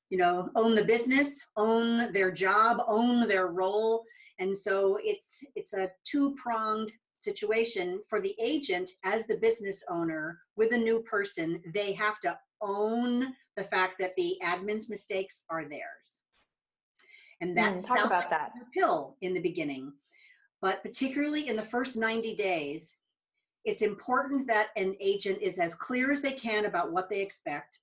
you 0.10 0.18
know 0.18 0.50
own 0.56 0.76
the 0.76 0.84
business 0.84 1.46
own 1.58 2.12
their 2.14 2.32
job 2.32 2.82
own 2.88 3.28
their 3.28 3.48
role. 3.48 4.04
And 4.40 4.56
so 4.56 4.98
it's 5.02 5.44
it's 5.56 5.74
a 5.74 5.90
two 6.06 6.36
pronged 6.36 6.92
situation 7.20 8.02
for 8.08 8.22
the 8.22 8.36
agent 8.42 8.90
as 9.04 9.28
the 9.28 9.38
business 9.38 9.84
owner 9.90 10.40
with 10.56 10.74
a 10.74 10.78
new 10.78 11.02
person. 11.04 11.62
They 11.74 11.94
have 11.94 12.20
to 12.22 12.38
own 12.62 13.34
the 13.56 13.64
fact 13.64 13.96
that 14.00 14.16
the 14.16 14.38
admin's 14.44 14.90
mistakes 14.90 15.44
are 15.50 15.68
theirs. 15.68 16.22
And 17.42 17.58
that 17.58 17.76
mm, 17.76 17.82
sounds 17.82 18.06
about 18.06 18.24
like 18.24 18.30
that. 18.32 18.52
pill 18.74 19.16
in 19.22 19.34
the 19.34 19.42
beginning. 19.42 19.94
But 20.62 20.84
particularly 20.84 21.48
in 21.48 21.56
the 21.56 21.64
first 21.64 21.96
90 21.96 22.36
days 22.36 22.98
it's 23.66 23.82
important 23.82 24.48
that 24.48 24.70
an 24.78 24.96
agent 25.00 25.40
is 25.42 25.60
as 25.60 25.76
clear 25.76 26.12
as 26.12 26.22
they 26.22 26.32
can 26.32 26.66
about 26.66 26.92
what 26.92 27.10
they 27.10 27.22
expect 27.22 27.80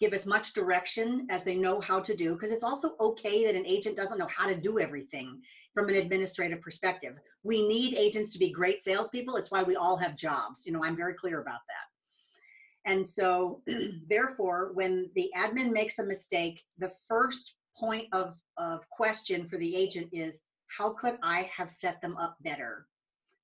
give 0.00 0.14
as 0.14 0.26
much 0.26 0.54
direction 0.54 1.26
as 1.30 1.44
they 1.44 1.54
know 1.54 1.80
how 1.80 2.00
to 2.00 2.16
do 2.16 2.32
because 2.32 2.50
it's 2.50 2.64
also 2.64 2.94
okay 2.98 3.44
that 3.44 3.54
an 3.54 3.66
agent 3.66 3.96
doesn't 3.96 4.18
know 4.18 4.28
how 4.34 4.46
to 4.46 4.56
do 4.56 4.80
everything 4.80 5.40
from 5.74 5.88
an 5.88 5.94
administrative 5.94 6.60
perspective. 6.60 7.18
We 7.44 7.68
need 7.68 7.94
agents 7.94 8.32
to 8.32 8.38
be 8.38 8.50
great 8.50 8.80
salespeople. 8.80 9.36
It's 9.36 9.50
why 9.50 9.62
we 9.62 9.76
all 9.76 9.98
have 9.98 10.16
jobs. 10.16 10.64
You 10.66 10.72
know 10.72 10.84
i'm 10.84 10.96
very 10.96 11.14
clear 11.14 11.40
about 11.40 11.60
that. 11.68 12.90
And 12.90 13.06
so, 13.06 13.62
therefore, 14.08 14.70
when 14.74 15.10
the 15.14 15.30
admin 15.36 15.70
makes 15.70 15.98
a 15.98 16.04
mistake, 16.04 16.62
the 16.78 16.92
first 17.08 17.56
point 17.76 18.06
of, 18.12 18.40
of 18.56 18.88
question 18.90 19.46
for 19.46 19.58
the 19.58 19.76
agent 19.76 20.08
is 20.12 20.40
how 20.68 20.90
could 20.90 21.18
I 21.22 21.50
have 21.54 21.68
set 21.68 22.00
them 22.00 22.16
up 22.16 22.36
better 22.40 22.86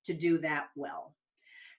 to 0.04 0.14
do 0.14 0.38
that 0.38 0.68
well? 0.76 1.15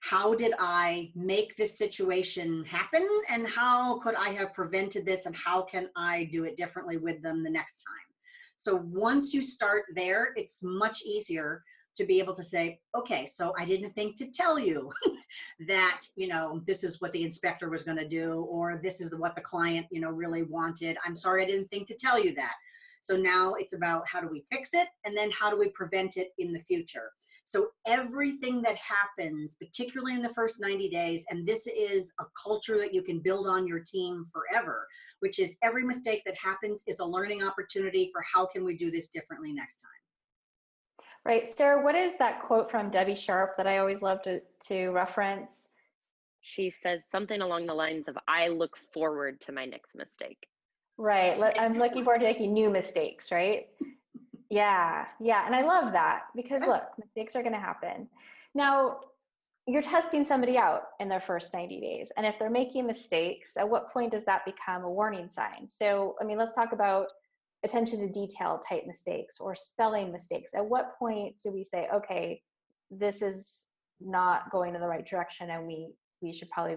How 0.00 0.34
did 0.34 0.54
I 0.58 1.10
make 1.14 1.56
this 1.56 1.76
situation 1.76 2.64
happen? 2.64 3.06
And 3.28 3.46
how 3.46 3.98
could 3.98 4.14
I 4.14 4.30
have 4.30 4.54
prevented 4.54 5.04
this? 5.04 5.26
And 5.26 5.34
how 5.34 5.62
can 5.62 5.88
I 5.96 6.28
do 6.32 6.44
it 6.44 6.56
differently 6.56 6.96
with 6.96 7.20
them 7.22 7.42
the 7.42 7.50
next 7.50 7.82
time? 7.82 8.08
So 8.56 8.82
once 8.86 9.32
you 9.34 9.42
start 9.42 9.84
there, 9.94 10.32
it's 10.36 10.62
much 10.62 11.02
easier 11.02 11.62
to 11.96 12.04
be 12.04 12.20
able 12.20 12.34
to 12.34 12.44
say, 12.44 12.78
okay, 12.94 13.26
so 13.26 13.52
I 13.58 13.64
didn't 13.64 13.92
think 13.92 14.16
to 14.16 14.30
tell 14.30 14.58
you 14.58 14.92
that, 15.66 16.00
you 16.14 16.28
know, 16.28 16.62
this 16.64 16.84
is 16.84 17.00
what 17.00 17.10
the 17.12 17.24
inspector 17.24 17.68
was 17.68 17.82
going 17.82 17.98
to 17.98 18.08
do, 18.08 18.46
or 18.48 18.80
this 18.80 19.00
is 19.00 19.12
what 19.14 19.34
the 19.34 19.40
client, 19.40 19.86
you 19.90 20.00
know, 20.00 20.10
really 20.10 20.44
wanted. 20.44 20.96
I'm 21.04 21.16
sorry 21.16 21.42
I 21.42 21.46
didn't 21.46 21.68
think 21.68 21.88
to 21.88 21.94
tell 21.94 22.22
you 22.22 22.34
that. 22.36 22.54
So 23.00 23.16
now 23.16 23.54
it's 23.54 23.74
about 23.74 24.06
how 24.06 24.20
do 24.20 24.28
we 24.28 24.44
fix 24.50 24.74
it 24.74 24.88
and 25.04 25.16
then 25.16 25.30
how 25.30 25.50
do 25.50 25.58
we 25.58 25.70
prevent 25.70 26.16
it 26.16 26.28
in 26.38 26.52
the 26.52 26.60
future. 26.60 27.10
So 27.48 27.68
everything 27.86 28.60
that 28.60 28.76
happens, 28.76 29.54
particularly 29.54 30.12
in 30.12 30.20
the 30.20 30.28
first 30.28 30.60
90 30.60 30.90
days, 30.90 31.24
and 31.30 31.46
this 31.46 31.66
is 31.66 32.12
a 32.20 32.24
culture 32.44 32.76
that 32.76 32.92
you 32.92 33.00
can 33.00 33.20
build 33.20 33.46
on 33.46 33.66
your 33.66 33.78
team 33.80 34.26
forever, 34.30 34.86
which 35.20 35.38
is 35.38 35.56
every 35.62 35.82
mistake 35.82 36.20
that 36.26 36.34
happens 36.36 36.84
is 36.86 36.98
a 36.98 37.04
learning 37.06 37.42
opportunity 37.42 38.10
for 38.12 38.22
how 38.34 38.44
can 38.44 38.66
we 38.66 38.76
do 38.76 38.90
this 38.90 39.08
differently 39.08 39.54
next 39.54 39.80
time. 39.80 41.06
Right. 41.24 41.56
Sarah, 41.56 41.82
what 41.82 41.94
is 41.94 42.16
that 42.16 42.42
quote 42.42 42.70
from 42.70 42.90
Debbie 42.90 43.14
Sharp 43.14 43.56
that 43.56 43.66
I 43.66 43.78
always 43.78 44.02
love 44.02 44.20
to, 44.24 44.42
to 44.66 44.90
reference? 44.90 45.70
She 46.42 46.68
says 46.68 47.04
something 47.10 47.40
along 47.40 47.64
the 47.64 47.72
lines 47.72 48.08
of, 48.08 48.18
I 48.28 48.48
look 48.48 48.76
forward 48.76 49.40
to 49.42 49.52
my 49.52 49.64
next 49.64 49.96
mistake. 49.96 50.48
Right. 50.98 51.42
I'm 51.58 51.78
looking 51.78 52.04
forward 52.04 52.18
to 52.18 52.26
making 52.26 52.52
new 52.52 52.68
mistakes, 52.68 53.32
right? 53.32 53.68
Yeah. 54.50 55.06
Yeah. 55.20 55.46
And 55.46 55.54
I 55.54 55.62
love 55.62 55.92
that 55.92 56.22
because 56.34 56.62
look, 56.62 56.82
mistakes 56.98 57.36
are 57.36 57.42
going 57.42 57.54
to 57.54 57.60
happen. 57.60 58.08
Now, 58.54 59.00
you're 59.66 59.82
testing 59.82 60.24
somebody 60.24 60.56
out 60.56 60.84
in 60.98 61.10
their 61.10 61.20
first 61.20 61.52
90 61.52 61.80
days. 61.80 62.08
And 62.16 62.24
if 62.24 62.38
they're 62.38 62.48
making 62.48 62.86
mistakes, 62.86 63.50
at 63.58 63.68
what 63.68 63.92
point 63.92 64.12
does 64.12 64.24
that 64.24 64.46
become 64.46 64.82
a 64.84 64.90
warning 64.90 65.28
sign? 65.28 65.68
So, 65.68 66.16
I 66.20 66.24
mean, 66.24 66.38
let's 66.38 66.54
talk 66.54 66.72
about 66.72 67.08
attention 67.64 68.00
to 68.00 68.08
detail 68.08 68.60
type 68.66 68.84
mistakes 68.86 69.38
or 69.40 69.54
spelling 69.54 70.12
mistakes 70.12 70.52
at 70.54 70.64
what 70.64 70.96
point 70.98 71.34
do 71.42 71.50
we 71.50 71.64
say 71.64 71.88
okay 71.92 72.40
this 72.90 73.20
is 73.20 73.64
not 74.00 74.50
going 74.50 74.74
in 74.74 74.80
the 74.80 74.86
right 74.86 75.06
direction 75.06 75.50
and 75.50 75.66
we 75.66 75.88
we 76.22 76.32
should 76.32 76.48
probably 76.50 76.76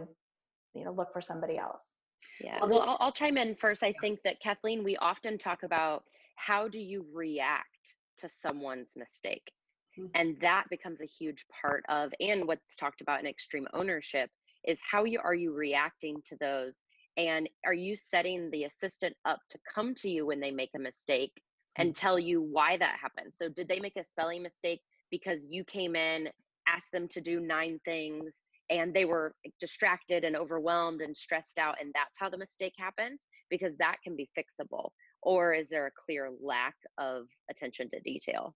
you 0.74 0.84
know 0.84 0.92
look 0.92 1.14
for 1.14 1.22
somebody 1.22 1.58
else 1.58 1.98
yeah 2.44 2.58
well 2.62 2.90
I'll, 2.90 2.98
I'll 3.00 3.12
chime 3.12 3.38
in 3.38 3.56
first 3.56 3.84
i 3.84 3.94
think 4.02 4.20
that 4.24 4.40
kathleen 4.42 4.84
we 4.84 4.98
often 4.98 5.38
talk 5.38 5.62
about 5.62 6.04
how 6.46 6.68
do 6.68 6.80
you 6.80 7.06
react 7.14 7.96
to 8.18 8.30
someone's 8.30 8.94
mistake 8.96 9.52
mm-hmm. 9.98 10.08
and 10.16 10.38
that 10.42 10.66
becomes 10.70 11.02
a 11.02 11.06
huge 11.06 11.46
part 11.62 11.84
of 11.90 12.12
and 12.20 12.48
what's 12.48 12.76
talked 12.76 13.02
about 13.02 13.20
in 13.20 13.28
extreme 13.28 13.68
ownership 13.74 14.30
is 14.68 14.80
how 14.90 15.04
you 15.04 15.20
are 15.24 15.36
you 15.36 15.52
reacting 15.54 16.18
to 16.26 16.36
those 16.40 16.84
and 17.18 17.50
are 17.66 17.74
you 17.74 17.96
setting 17.96 18.50
the 18.52 18.64
assistant 18.64 19.16
up 19.26 19.40
to 19.50 19.60
come 19.74 19.94
to 19.96 20.10
you 20.10 20.26
when 20.26 20.40
they 20.40 20.52
make 20.52 20.72
a 20.76 20.80
mistake 20.80 21.34
and 21.78 21.90
hmm. 21.90 21.94
tell 21.94 22.20
you 22.20 22.42
why 22.42 22.78
that 22.78 22.98
happened? 23.02 23.34
So, 23.34 23.50
did 23.50 23.68
they 23.68 23.80
make 23.80 23.98
a 23.98 24.04
spelling 24.04 24.44
mistake 24.44 24.82
because 25.10 25.46
you 25.50 25.64
came 25.64 25.96
in, 25.96 26.30
asked 26.68 26.92
them 26.92 27.08
to 27.10 27.22
do 27.22 27.40
nine 27.40 27.80
things, 27.84 28.36
and 28.70 28.94
they 28.94 29.06
were 29.06 29.36
distracted 29.60 30.24
and 30.24 30.36
overwhelmed 30.36 31.02
and 31.02 31.16
stressed 31.16 31.58
out, 31.58 31.76
and 31.82 31.92
that's 31.94 32.18
how 32.18 32.30
the 32.30 32.38
mistake 32.38 32.74
happened? 32.78 33.20
Because 33.50 33.76
that 33.78 33.98
can 34.04 34.16
be 34.16 34.30
fixable. 34.38 34.92
Or 35.22 35.54
is 35.54 35.70
there 35.70 35.88
a 35.88 35.92
clear 35.92 36.30
lack 36.42 36.76
of 36.98 37.28
attention 37.50 37.90
to 37.92 38.00
detail? 38.00 38.56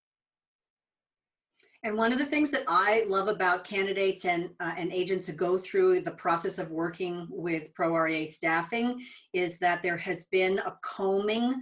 And 1.83 1.95
one 1.95 2.11
of 2.11 2.17
the 2.17 2.25
things 2.25 2.49
that 2.49 2.63
I 2.67 3.05
love 3.07 3.27
about 3.27 3.63
candidates 3.63 4.25
and, 4.25 4.49
uh, 4.59 4.73
and 4.75 4.91
agents 4.91 5.27
who 5.27 5.33
go 5.33 5.55
through 5.55 5.99
the 5.99 6.11
process 6.11 6.57
of 6.57 6.71
working 6.71 7.27
with 7.29 7.71
Pro 7.75 7.95
REA 7.95 8.25
staffing 8.25 8.99
is 9.33 9.59
that 9.59 9.83
there 9.83 9.97
has 9.97 10.25
been 10.25 10.57
a 10.59 10.75
combing 10.81 11.61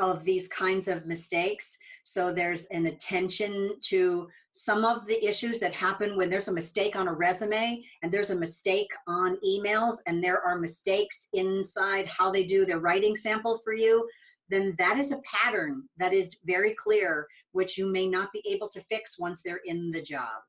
of 0.00 0.24
these 0.24 0.48
kinds 0.48 0.88
of 0.88 1.06
mistakes. 1.06 1.76
So 2.02 2.32
there's 2.32 2.64
an 2.66 2.86
attention 2.86 3.74
to 3.88 4.28
some 4.52 4.84
of 4.84 5.06
the 5.06 5.24
issues 5.24 5.60
that 5.60 5.72
happen 5.72 6.16
when 6.16 6.30
there's 6.30 6.48
a 6.48 6.52
mistake 6.52 6.96
on 6.96 7.06
a 7.06 7.12
resume 7.12 7.82
and 8.02 8.10
there's 8.10 8.30
a 8.30 8.36
mistake 8.36 8.90
on 9.06 9.36
emails 9.46 9.98
and 10.06 10.24
there 10.24 10.40
are 10.40 10.58
mistakes 10.58 11.28
inside 11.34 12.06
how 12.06 12.30
they 12.30 12.42
do 12.42 12.64
their 12.64 12.80
writing 12.80 13.14
sample 13.14 13.58
for 13.62 13.74
you 13.74 14.08
then 14.50 14.74
that 14.78 14.98
is 14.98 15.12
a 15.12 15.20
pattern 15.24 15.84
that 15.98 16.12
is 16.12 16.38
very 16.44 16.74
clear, 16.74 17.26
which 17.52 17.78
you 17.78 17.90
may 17.90 18.06
not 18.06 18.32
be 18.32 18.42
able 18.50 18.68
to 18.68 18.80
fix 18.80 19.18
once 19.18 19.42
they're 19.42 19.60
in 19.64 19.92
the 19.92 20.02
job. 20.02 20.42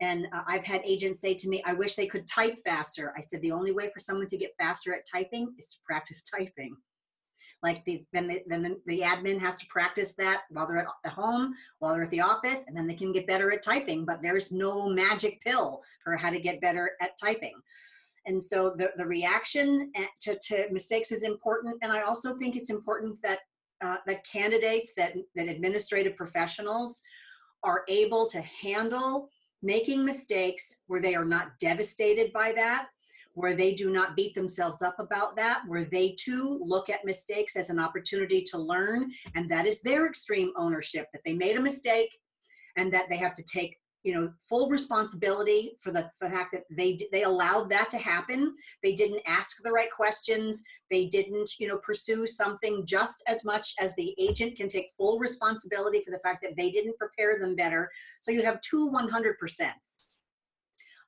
And 0.00 0.26
uh, 0.32 0.42
I've 0.46 0.64
had 0.64 0.80
agents 0.84 1.20
say 1.20 1.34
to 1.34 1.48
me, 1.48 1.62
I 1.66 1.74
wish 1.74 1.94
they 1.94 2.06
could 2.06 2.26
type 2.26 2.56
faster. 2.64 3.12
I 3.16 3.20
said, 3.20 3.42
the 3.42 3.52
only 3.52 3.72
way 3.72 3.90
for 3.92 3.98
someone 3.98 4.28
to 4.28 4.38
get 4.38 4.54
faster 4.58 4.94
at 4.94 5.06
typing 5.10 5.52
is 5.58 5.70
to 5.72 5.78
practice 5.84 6.22
typing. 6.22 6.74
Like 7.62 7.84
the, 7.84 8.04
then, 8.12 8.28
the, 8.28 8.42
then 8.46 8.76
the 8.86 9.00
admin 9.00 9.40
has 9.40 9.56
to 9.56 9.66
practice 9.66 10.14
that 10.16 10.42
while 10.50 10.66
they're 10.66 10.78
at 10.78 10.86
the 11.02 11.10
home, 11.10 11.54
while 11.80 11.92
they're 11.92 12.04
at 12.04 12.10
the 12.10 12.20
office, 12.20 12.64
and 12.66 12.76
then 12.76 12.86
they 12.86 12.94
can 12.94 13.12
get 13.12 13.26
better 13.26 13.52
at 13.52 13.62
typing. 13.62 14.04
But 14.04 14.22
there's 14.22 14.52
no 14.52 14.88
magic 14.88 15.40
pill 15.40 15.82
for 16.04 16.16
how 16.16 16.30
to 16.30 16.40
get 16.40 16.60
better 16.60 16.92
at 17.00 17.18
typing 17.18 17.54
and 18.26 18.42
so 18.42 18.74
the, 18.76 18.90
the 18.96 19.06
reaction 19.06 19.90
to, 20.20 20.38
to 20.42 20.66
mistakes 20.70 21.10
is 21.12 21.22
important 21.22 21.76
and 21.82 21.90
i 21.90 22.02
also 22.02 22.34
think 22.34 22.56
it's 22.56 22.70
important 22.70 23.16
that 23.22 23.38
uh, 23.84 23.96
that 24.06 24.26
candidates 24.26 24.92
that, 24.96 25.14
that 25.36 25.48
administrative 25.48 26.16
professionals 26.16 27.00
are 27.62 27.84
able 27.88 28.26
to 28.26 28.40
handle 28.40 29.28
making 29.62 30.04
mistakes 30.04 30.82
where 30.86 31.00
they 31.00 31.14
are 31.14 31.24
not 31.24 31.52
devastated 31.60 32.32
by 32.32 32.52
that 32.52 32.88
where 33.38 33.54
they 33.54 33.72
do 33.72 33.90
not 33.90 34.16
beat 34.16 34.34
themselves 34.34 34.82
up 34.82 34.96
about 34.98 35.36
that 35.36 35.62
where 35.68 35.84
they 35.84 36.14
too 36.18 36.60
look 36.60 36.90
at 36.90 37.04
mistakes 37.04 37.54
as 37.54 37.70
an 37.70 37.78
opportunity 37.78 38.42
to 38.42 38.58
learn 38.58 39.08
and 39.36 39.48
that 39.48 39.64
is 39.64 39.80
their 39.80 40.06
extreme 40.06 40.52
ownership 40.56 41.06
that 41.12 41.22
they 41.24 41.34
made 41.34 41.56
a 41.56 41.60
mistake 41.60 42.18
and 42.76 42.92
that 42.92 43.08
they 43.08 43.16
have 43.16 43.34
to 43.34 43.44
take 43.44 43.76
you 44.02 44.12
know 44.12 44.32
full 44.48 44.68
responsibility 44.68 45.72
for 45.80 45.92
the, 45.92 46.08
for 46.18 46.28
the 46.28 46.34
fact 46.34 46.52
that 46.52 46.62
they 46.70 46.98
they 47.12 47.24
allowed 47.24 47.68
that 47.68 47.90
to 47.90 47.98
happen. 47.98 48.54
They 48.82 48.94
didn't 48.94 49.20
ask 49.26 49.56
the 49.62 49.72
right 49.72 49.90
questions. 49.90 50.62
They 50.90 51.06
didn't 51.06 51.50
you 51.58 51.66
know 51.66 51.78
pursue 51.78 52.26
something 52.26 52.86
just 52.86 53.22
as 53.26 53.44
much 53.44 53.74
as 53.80 53.94
the 53.96 54.14
agent 54.18 54.56
can 54.56 54.68
take 54.68 54.92
full 54.96 55.18
responsibility 55.18 56.00
for 56.00 56.12
the 56.12 56.20
fact 56.20 56.42
that 56.42 56.56
they 56.56 56.70
didn't 56.70 56.96
prepare 56.96 57.38
them 57.38 57.56
better. 57.56 57.90
So 58.20 58.30
you 58.30 58.42
have 58.44 58.60
two 58.60 58.86
100 58.86 59.36
percents 59.42 60.14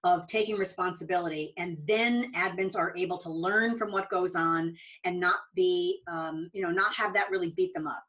of 0.04 0.26
taking 0.26 0.56
responsibility 0.56 1.52
and 1.56 1.78
then 1.86 2.32
admins 2.32 2.76
are 2.76 2.94
able 2.96 3.18
to 3.18 3.30
learn 3.30 3.76
from 3.76 3.92
what 3.92 4.08
goes 4.08 4.34
on 4.34 4.74
and 5.04 5.20
not 5.20 5.40
be 5.54 6.00
um, 6.08 6.50
you 6.52 6.62
know 6.62 6.70
not 6.70 6.94
have 6.94 7.12
that 7.12 7.30
really 7.30 7.50
beat 7.50 7.72
them 7.74 7.86
up 7.86 8.04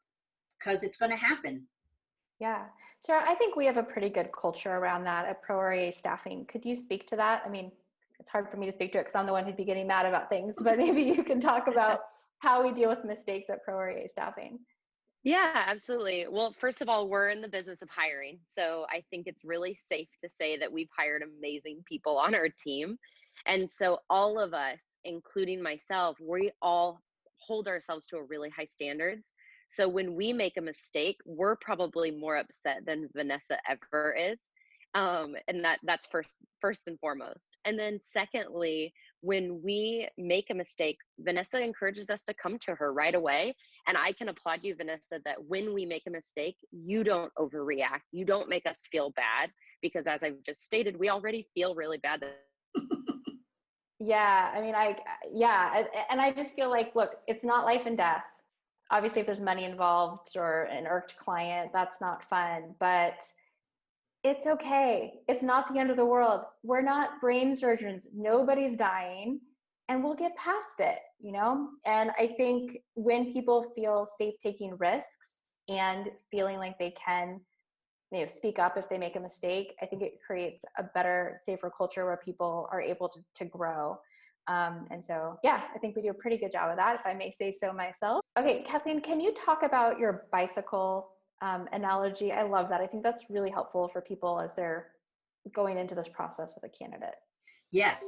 because 0.58 0.84
it's 0.84 0.98
going 0.98 1.12
to 1.12 1.18
happen 1.18 1.68
yeah. 2.42 2.64
Sarah, 3.02 3.24
I 3.26 3.36
think 3.36 3.56
we 3.56 3.68
have 3.68 3.78
a 3.78 3.84
pretty 3.84 4.10
good 4.10 4.32
culture 4.32 4.72
around 4.72 5.04
that 5.04 5.28
at 5.28 5.44
Pro 5.44 5.60
REA 5.60 5.92
staffing. 5.92 6.44
Could 6.46 6.66
you 6.66 6.76
speak 6.76 7.06
to 7.08 7.16
that? 7.18 7.44
I 7.46 7.50
mean, 7.50 7.72
it's 8.20 8.32
hard 8.32 8.50
for 8.50 8.58
me 8.58 8.66
to 8.66 8.72
speak 8.72 8.92
to 8.94 8.98
it 8.98 9.02
because 9.02 9.16
I'm 9.16 9.28
the 9.28 9.32
one 9.32 9.46
who'd 9.46 9.56
be 9.56 9.64
getting 9.64 9.86
mad 9.86 10.08
about 10.08 10.28
things, 10.28 10.56
but 10.60 10.78
maybe 10.80 11.04
you 11.04 11.24
can 11.24 11.40
talk 11.40 11.68
about 11.68 12.00
how 12.40 12.64
we 12.64 12.74
deal 12.74 12.90
with 12.90 13.06
mistakes 13.06 13.52
at 13.52 13.64
Pro 13.64 13.78
REA 13.78 14.08
staffing. 14.08 14.60
Yeah, 15.24 15.52
absolutely. 15.68 16.26
Well, 16.30 16.54
first 16.60 16.82
of 16.82 16.90
all, 16.90 17.08
we're 17.08 17.30
in 17.30 17.42
the 17.42 17.48
business 17.48 17.82
of 17.84 17.90
hiring. 17.90 18.40
So 18.44 18.86
I 18.90 19.04
think 19.12 19.28
it's 19.28 19.46
really 19.46 19.76
safe 19.76 20.10
to 20.22 20.30
say 20.30 20.58
that 20.58 20.72
we've 20.72 20.90
hired 20.98 21.22
amazing 21.22 21.84
people 21.86 22.18
on 22.18 22.34
our 22.34 22.50
team. 22.50 22.98
And 23.46 23.70
so 23.70 24.00
all 24.10 24.40
of 24.40 24.54
us, 24.54 24.84
including 25.04 25.62
myself, 25.62 26.18
we 26.20 26.52
all 26.62 27.02
hold 27.38 27.68
ourselves 27.68 28.06
to 28.08 28.18
a 28.18 28.24
really 28.24 28.50
high 28.50 28.66
standards 28.66 29.34
so 29.74 29.88
when 29.88 30.16
we 30.16 30.34
make 30.34 30.58
a 30.58 30.62
mistake, 30.62 31.16
we're 31.26 31.56
probably 31.56 32.12
more 32.12 32.36
upset 32.36 32.86
than 32.86 33.08
Vanessa 33.16 33.58
ever 33.70 34.14
is. 34.14 34.38
Um, 34.94 35.36
and 35.48 35.64
that 35.64 35.80
that's 35.84 36.08
first 36.08 36.36
first 36.60 36.88
and 36.88 37.00
foremost. 37.00 37.40
And 37.64 37.80
then 37.80 38.00
secondly, 38.02 38.94
when 39.22 39.62
we 39.64 40.08
make 40.18 40.50
a 40.50 40.54
mistake, 40.54 40.98
Vanessa 41.20 41.60
encourages 41.60 42.10
us 42.10 42.24
to 42.24 42.34
come 42.34 42.58
to 42.60 42.76
her 42.76 42.92
right 42.92 43.16
away. 43.16 43.56
And 43.88 43.98
I 43.98 44.14
can 44.14 44.30
applaud 44.30 44.60
you, 44.64 44.76
Vanessa, 44.76 45.20
that 45.26 45.44
when 45.48 45.74
we 45.74 45.86
make 45.86 46.04
a 46.08 46.12
mistake, 46.12 46.58
you 46.72 47.04
don't 47.04 47.32
overreact. 47.38 48.02
You 48.12 48.26
don't 48.26 48.50
make 48.50 48.66
us 48.66 48.80
feel 48.92 49.12
bad 49.12 49.52
because, 49.82 50.08
as 50.08 50.24
I've 50.24 50.44
just 50.46 50.66
stated, 50.66 51.00
we 51.00 51.10
already 51.10 51.48
feel 51.54 51.76
really 51.76 51.98
bad. 51.98 52.24
yeah, 54.00 54.52
I 54.54 54.62
mean, 54.62 54.76
I, 54.76 54.98
yeah. 55.32 55.84
And 56.10 56.20
I 56.20 56.32
just 56.32 56.56
feel 56.56 56.70
like, 56.70 56.96
look, 56.96 57.12
it's 57.28 57.44
not 57.44 57.66
life 57.66 57.84
and 57.86 57.98
death 57.98 58.24
obviously 58.92 59.22
if 59.22 59.26
there's 59.26 59.40
money 59.40 59.64
involved 59.64 60.36
or 60.36 60.64
an 60.64 60.86
irked 60.86 61.16
client 61.18 61.72
that's 61.72 62.02
not 62.02 62.28
fun 62.30 62.76
but 62.78 63.24
it's 64.24 64.46
okay. 64.46 65.14
It's 65.28 65.44
not 65.44 65.72
the 65.74 65.80
end 65.80 65.90
of 65.90 65.98
the 65.98 66.06
world. 66.06 66.42
We're 66.64 66.82
not 66.82 67.20
brain 67.20 67.56
surgeons. 67.56 68.08
Nobody's 68.14 68.76
dying 68.76 69.40
and 69.90 70.04
we'll 70.04 70.16
get 70.16 70.36
past 70.38 70.80
it, 70.80 71.00
you 71.20 71.32
know? 71.32 71.70
And 71.86 72.12
I 72.18 72.34
think 72.38 72.78
when 72.94 73.32
people 73.34 73.72
feel 73.76 74.08
safe 74.18 74.36
taking 74.42 74.78
risks 74.78 75.42
and 75.70 76.08
feeling 76.30 76.58
like 76.58 76.78
they 76.80 76.92
can 76.92 77.42
you 78.12 78.22
know 78.22 78.28
speak 78.28 78.60
up 78.60 78.78
if 78.78 78.90
they 78.90 78.98
make 78.98 79.16
a 79.16 79.20
mistake 79.20 79.74
i 79.82 79.86
think 79.86 80.02
it 80.02 80.14
creates 80.26 80.66
a 80.78 80.84
better 80.84 81.38
safer 81.46 81.72
culture 81.76 82.06
where 82.06 82.18
people 82.18 82.68
are 82.72 82.82
able 82.82 83.08
to, 83.08 83.20
to 83.36 83.46
grow. 83.46 83.98
Um, 84.48 84.88
and 84.90 85.04
so 85.04 85.38
yeah 85.44 85.64
i 85.74 85.78
think 85.78 85.96
we 85.96 86.02
do 86.02 86.10
a 86.10 86.14
pretty 86.14 86.38
good 86.38 86.52
job 86.52 86.72
of 86.72 86.78
that 86.78 86.96
if 86.96 87.06
i 87.06 87.14
may 87.14 87.32
say 87.32 87.52
so 87.52 87.72
myself. 87.72 88.22
Okay 88.38 88.64
kathleen 88.64 89.02
can 89.02 89.20
you 89.22 89.34
talk 89.34 89.64
about 89.64 90.00
your 90.00 90.26
bicycle 90.32 91.11
um, 91.42 91.68
analogy 91.74 92.32
i 92.32 92.44
love 92.44 92.70
that 92.70 92.82
i 92.82 92.88
think 92.88 93.04
that's 93.04 93.30
really 93.30 93.50
helpful 93.50 93.88
for 93.88 94.02
people 94.02 94.40
as 94.40 94.54
they're 94.54 94.88
going 95.54 95.78
into 95.78 95.96
this 95.96 96.08
process 96.08 96.54
with 96.56 96.64
a 96.64 96.78
candidate 96.78 97.16
yes 97.72 98.04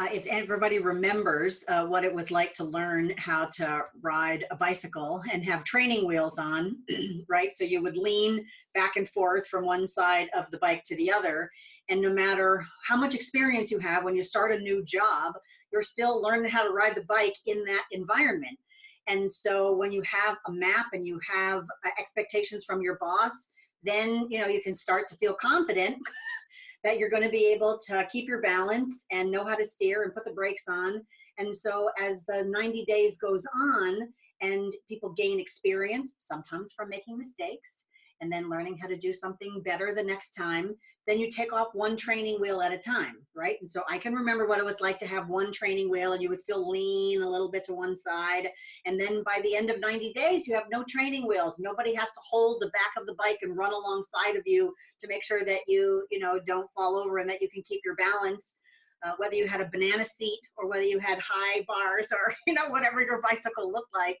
uh, 0.00 0.08
if 0.12 0.26
everybody 0.26 0.80
remembers 0.80 1.64
uh, 1.68 1.86
what 1.86 2.04
it 2.04 2.12
was 2.12 2.32
like 2.32 2.52
to 2.52 2.64
learn 2.64 3.12
how 3.16 3.44
to 3.44 3.78
ride 4.02 4.44
a 4.50 4.56
bicycle 4.56 5.22
and 5.32 5.44
have 5.44 5.62
training 5.62 6.04
wheels 6.04 6.36
on, 6.36 6.76
right? 7.28 7.54
So 7.54 7.62
you 7.62 7.80
would 7.82 7.96
lean 7.96 8.44
back 8.74 8.96
and 8.96 9.08
forth 9.08 9.46
from 9.46 9.64
one 9.64 9.86
side 9.86 10.28
of 10.36 10.50
the 10.50 10.58
bike 10.58 10.82
to 10.86 10.96
the 10.96 11.12
other. 11.12 11.48
And 11.88 12.02
no 12.02 12.12
matter 12.12 12.64
how 12.88 12.96
much 12.96 13.14
experience 13.14 13.70
you 13.70 13.78
have 13.78 14.02
when 14.02 14.16
you 14.16 14.24
start 14.24 14.50
a 14.50 14.58
new 14.58 14.84
job, 14.84 15.34
you're 15.72 15.82
still 15.82 16.20
learning 16.20 16.50
how 16.50 16.66
to 16.66 16.74
ride 16.74 16.96
the 16.96 17.04
bike 17.08 17.36
in 17.46 17.62
that 17.64 17.84
environment. 17.92 18.58
And 19.08 19.30
so 19.30 19.74
when 19.76 19.92
you 19.92 20.02
have 20.02 20.36
a 20.46 20.52
map 20.52 20.86
and 20.92 21.06
you 21.06 21.20
have 21.28 21.64
uh, 21.84 21.90
expectations 21.98 22.64
from 22.64 22.80
your 22.80 22.96
boss, 22.98 23.48
then 23.82 24.26
you 24.30 24.40
know 24.40 24.46
you 24.46 24.62
can 24.62 24.74
start 24.74 25.08
to 25.08 25.16
feel 25.16 25.34
confident 25.34 25.96
that 26.84 26.98
you're 26.98 27.10
going 27.10 27.22
to 27.22 27.30
be 27.30 27.52
able 27.52 27.78
to 27.86 28.06
keep 28.10 28.28
your 28.28 28.40
balance 28.42 29.06
and 29.10 29.30
know 29.30 29.44
how 29.44 29.54
to 29.54 29.64
steer 29.64 30.02
and 30.02 30.14
put 30.14 30.24
the 30.24 30.32
brakes 30.32 30.64
on. 30.68 31.02
And 31.38 31.54
so 31.54 31.90
as 32.00 32.24
the 32.26 32.44
90 32.46 32.84
days 32.84 33.18
goes 33.18 33.44
on 33.56 34.12
and 34.42 34.72
people 34.88 35.14
gain 35.16 35.40
experience, 35.40 36.14
sometimes 36.18 36.74
from 36.74 36.90
making 36.90 37.16
mistakes, 37.16 37.86
and 38.20 38.32
then 38.32 38.48
learning 38.48 38.78
how 38.80 38.88
to 38.88 38.96
do 38.96 39.12
something 39.12 39.60
better 39.64 39.94
the 39.94 40.02
next 40.02 40.30
time, 40.30 40.74
then 41.06 41.18
you 41.18 41.28
take 41.30 41.52
off 41.52 41.68
one 41.74 41.96
training 41.96 42.40
wheel 42.40 42.62
at 42.62 42.72
a 42.72 42.78
time, 42.78 43.16
right? 43.34 43.56
And 43.60 43.68
so 43.68 43.82
I 43.90 43.98
can 43.98 44.14
remember 44.14 44.46
what 44.46 44.58
it 44.58 44.64
was 44.64 44.80
like 44.80 44.98
to 44.98 45.06
have 45.06 45.28
one 45.28 45.52
training 45.52 45.90
wheel 45.90 46.12
and 46.12 46.22
you 46.22 46.28
would 46.28 46.38
still 46.38 46.68
lean 46.68 47.22
a 47.22 47.28
little 47.28 47.50
bit 47.50 47.64
to 47.64 47.74
one 47.74 47.94
side. 47.94 48.48
And 48.86 48.98
then 48.98 49.22
by 49.24 49.40
the 49.42 49.54
end 49.54 49.70
of 49.70 49.80
90 49.80 50.12
days, 50.12 50.46
you 50.46 50.54
have 50.54 50.64
no 50.70 50.84
training 50.88 51.28
wheels. 51.28 51.58
Nobody 51.58 51.94
has 51.94 52.10
to 52.12 52.20
hold 52.28 52.60
the 52.60 52.68
back 52.68 52.92
of 52.98 53.06
the 53.06 53.14
bike 53.18 53.38
and 53.42 53.56
run 53.56 53.72
alongside 53.72 54.36
of 54.36 54.42
you 54.46 54.74
to 55.00 55.08
make 55.08 55.24
sure 55.24 55.44
that 55.44 55.60
you, 55.66 56.06
you 56.10 56.18
know, 56.18 56.40
don't 56.46 56.70
fall 56.74 56.96
over 56.96 57.18
and 57.18 57.28
that 57.28 57.42
you 57.42 57.48
can 57.50 57.62
keep 57.62 57.80
your 57.84 57.96
balance. 57.96 58.56
Uh, 59.04 59.12
whether 59.18 59.34
you 59.34 59.46
had 59.46 59.60
a 59.60 59.68
banana 59.70 60.02
seat 60.02 60.40
or 60.56 60.66
whether 60.66 60.84
you 60.84 60.98
had 60.98 61.18
high 61.20 61.62
bars 61.68 62.06
or 62.10 62.32
you 62.46 62.54
know 62.54 62.68
whatever 62.68 63.02
your 63.02 63.20
bicycle 63.20 63.70
looked 63.70 63.92
like 63.94 64.18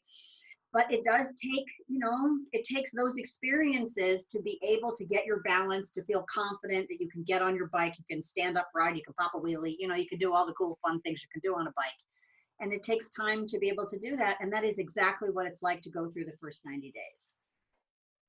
but 0.74 0.92
it 0.92 1.04
does 1.04 1.32
take 1.40 1.64
you 1.88 1.98
know 1.98 2.36
it 2.52 2.64
takes 2.64 2.92
those 2.92 3.16
experiences 3.16 4.26
to 4.26 4.42
be 4.42 4.58
able 4.62 4.92
to 4.92 5.06
get 5.06 5.24
your 5.24 5.40
balance 5.40 5.90
to 5.90 6.04
feel 6.04 6.26
confident 6.28 6.86
that 6.90 7.00
you 7.00 7.08
can 7.08 7.22
get 7.22 7.40
on 7.40 7.56
your 7.56 7.68
bike 7.68 7.94
you 7.96 8.04
can 8.10 8.22
stand 8.22 8.58
upright 8.58 8.96
you 8.96 9.02
can 9.02 9.14
pop 9.14 9.32
a 9.34 9.38
wheelie 9.38 9.76
you 9.78 9.88
know 9.88 9.94
you 9.94 10.08
can 10.08 10.18
do 10.18 10.34
all 10.34 10.44
the 10.44 10.52
cool 10.52 10.78
fun 10.82 11.00
things 11.00 11.22
you 11.22 11.28
can 11.32 11.40
do 11.48 11.56
on 11.58 11.66
a 11.66 11.72
bike. 11.76 12.02
And 12.60 12.72
it 12.72 12.84
takes 12.84 13.08
time 13.08 13.46
to 13.46 13.58
be 13.58 13.68
able 13.68 13.86
to 13.86 13.98
do 13.98 14.16
that 14.16 14.38
and 14.40 14.52
that 14.52 14.64
is 14.64 14.78
exactly 14.78 15.30
what 15.30 15.46
it's 15.46 15.62
like 15.62 15.80
to 15.82 15.90
go 15.90 16.10
through 16.10 16.26
the 16.26 16.36
first 16.40 16.64
90 16.64 16.92
days 16.92 17.34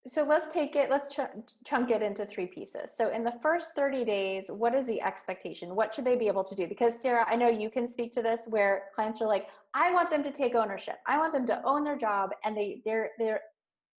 so 0.08 0.24
let's 0.24 0.54
take 0.54 0.76
it 0.76 0.90
let's 0.90 1.14
ch- 1.14 1.20
chunk 1.66 1.90
it 1.90 2.02
into 2.02 2.26
three 2.26 2.46
pieces. 2.46 2.94
So 2.96 3.10
in 3.10 3.24
the 3.24 3.34
first 3.42 3.72
30 3.76 4.06
days 4.06 4.46
what 4.50 4.76
is 4.76 4.86
the 4.86 5.02
expectation? 5.02 5.76
What 5.76 5.94
should 5.94 6.06
they 6.06 6.16
be 6.16 6.28
able 6.28 6.44
to 6.44 6.56
do? 6.56 6.68
Because 6.68 7.02
sarah 7.02 7.26
i 7.28 7.36
know 7.36 7.50
you 7.50 7.70
can 7.70 7.88
speak 7.88 8.14
to 8.14 8.22
this 8.22 8.46
where 8.48 8.84
clients 8.94 9.22
are 9.22 9.28
like 9.28 9.48
i 9.74 9.92
want 9.92 10.10
them 10.10 10.24
to 10.24 10.32
take 10.32 10.56
ownership. 10.56 10.96
I 11.08 11.18
want 11.18 11.34
them 11.34 11.48
to 11.48 11.62
own 11.66 11.84
their 11.84 11.98
job 11.98 12.32
and 12.44 12.56
they 12.56 12.82
their 12.86 13.10
their 13.18 13.42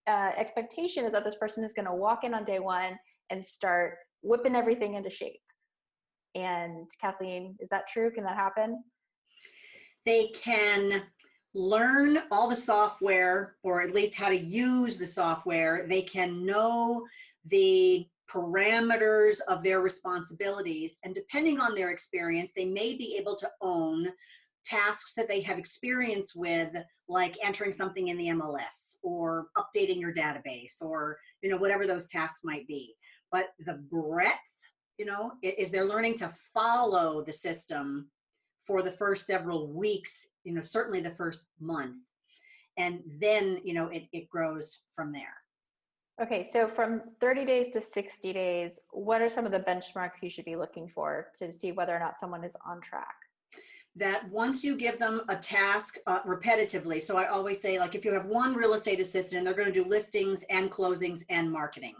uh, 0.07 0.31
expectation 0.37 1.05
is 1.05 1.13
that 1.13 1.25
this 1.25 1.35
person 1.35 1.65
is 1.65 1.73
going 1.73 1.87
to 1.87 1.95
walk 1.95 2.23
in 2.23 2.33
on 2.33 2.45
day 2.45 2.61
one 2.61 2.97
and 3.30 3.45
start 3.45 3.97
whipping 4.23 4.54
everything 4.54 4.95
into 4.95 5.11
shape. 5.11 5.41
And 6.35 6.89
kathleen 7.00 7.57
is 7.59 7.69
that 7.71 7.89
true? 7.89 8.11
Can 8.13 8.25
that 8.25 8.37
happen? 8.37 8.85
They 10.04 10.28
can 10.28 11.02
learn 11.56 12.19
all 12.30 12.49
the 12.49 12.56
software 12.56 13.56
or 13.62 13.80
at 13.80 13.95
least 13.95 14.14
how 14.14 14.28
to 14.28 14.36
use 14.36 14.99
the 14.99 15.06
software. 15.06 15.86
They 15.88 16.02
can 16.02 16.45
know 16.45 17.06
the 17.47 18.06
parameters 18.30 19.38
of 19.49 19.62
their 19.62 19.80
responsibilities 19.80 20.99
and 21.04 21.14
depending 21.14 21.60
on 21.60 21.75
their 21.75 21.90
experience 21.90 22.52
they 22.52 22.64
may 22.64 22.95
be 22.97 23.16
able 23.16 23.36
to 23.36 23.49
own 23.62 24.08
tasks 24.64 25.14
that 25.14 25.28
they 25.28 25.40
have 25.40 25.58
experience 25.58 26.34
with 26.34 26.75
like 27.08 27.36
entering 27.45 27.71
something 27.71 28.08
in 28.08 28.19
the 28.19 28.26
mls 28.26 28.97
or 29.04 29.47
updating 29.56 30.00
your 30.00 30.12
database 30.12 30.82
or 30.82 31.16
you 31.40 31.49
know 31.49 31.56
whatever 31.56 31.86
those 31.86 32.08
tasks 32.08 32.40
might 32.45 32.66
be. 32.66 32.95
But 33.30 33.50
the 33.60 33.75
breadth 33.90 34.34
you 34.99 35.06
know 35.06 35.32
is 35.42 35.71
they're 35.71 35.84
learning 35.88 36.16
to 36.16 36.32
follow 36.52 37.23
the 37.23 37.32
system 37.32 38.10
for 38.67 38.83
the 38.83 38.91
first 38.91 39.26
several 39.26 39.69
weeks, 39.69 40.29
you 40.45 40.52
know, 40.52 40.63
certainly 40.63 41.00
the 41.00 41.11
first 41.11 41.47
month. 41.61 41.97
And 42.76 43.02
then, 43.21 43.61
you 43.65 43.73
know, 43.73 43.87
it, 43.89 44.07
it 44.13 44.29
grows 44.29 44.83
from 44.93 45.13
there. 45.13 45.35
Okay, 46.21 46.43
so 46.43 46.67
from 46.67 47.02
30 47.21 47.45
days 47.45 47.69
to 47.75 47.81
60 47.81 48.33
days, 48.33 48.81
what 48.91 49.21
are 49.21 49.29
some 49.29 49.47
of 49.47 49.52
the 49.52 49.61
benchmarks 49.61 50.23
you 50.23 50.31
should 50.31 50.47
be 50.47 50.57
looking 50.57 50.89
for 50.89 51.29
to 51.39 51.52
see 51.52 51.73
whether 51.73 51.95
or 51.95 51.99
not 51.99 52.19
someone 52.19 52.43
is 52.43 52.57
on 52.67 52.81
track? 52.81 53.15
That 53.95 54.29
once 54.31 54.65
you 54.65 54.76
give 54.76 54.99
them 54.99 55.23
a 55.29 55.37
task 55.37 55.99
uh, 56.07 56.23
repetitively, 56.23 57.00
so 57.00 57.17
I 57.17 57.26
always 57.26 57.61
say, 57.61 57.79
like, 57.79 57.95
if 57.95 58.05
you 58.05 58.13
have 58.13 58.26
one 58.26 58.55
real 58.55 58.75
estate 58.75 59.00
assistant 59.00 59.39
and 59.39 59.47
they're 59.47 59.55
going 59.55 59.73
to 59.73 59.85
do 59.85 59.89
listings 59.89 60.43
and 60.50 60.71
closings 60.71 61.23
and 61.29 61.50
marketing, 61.50 61.95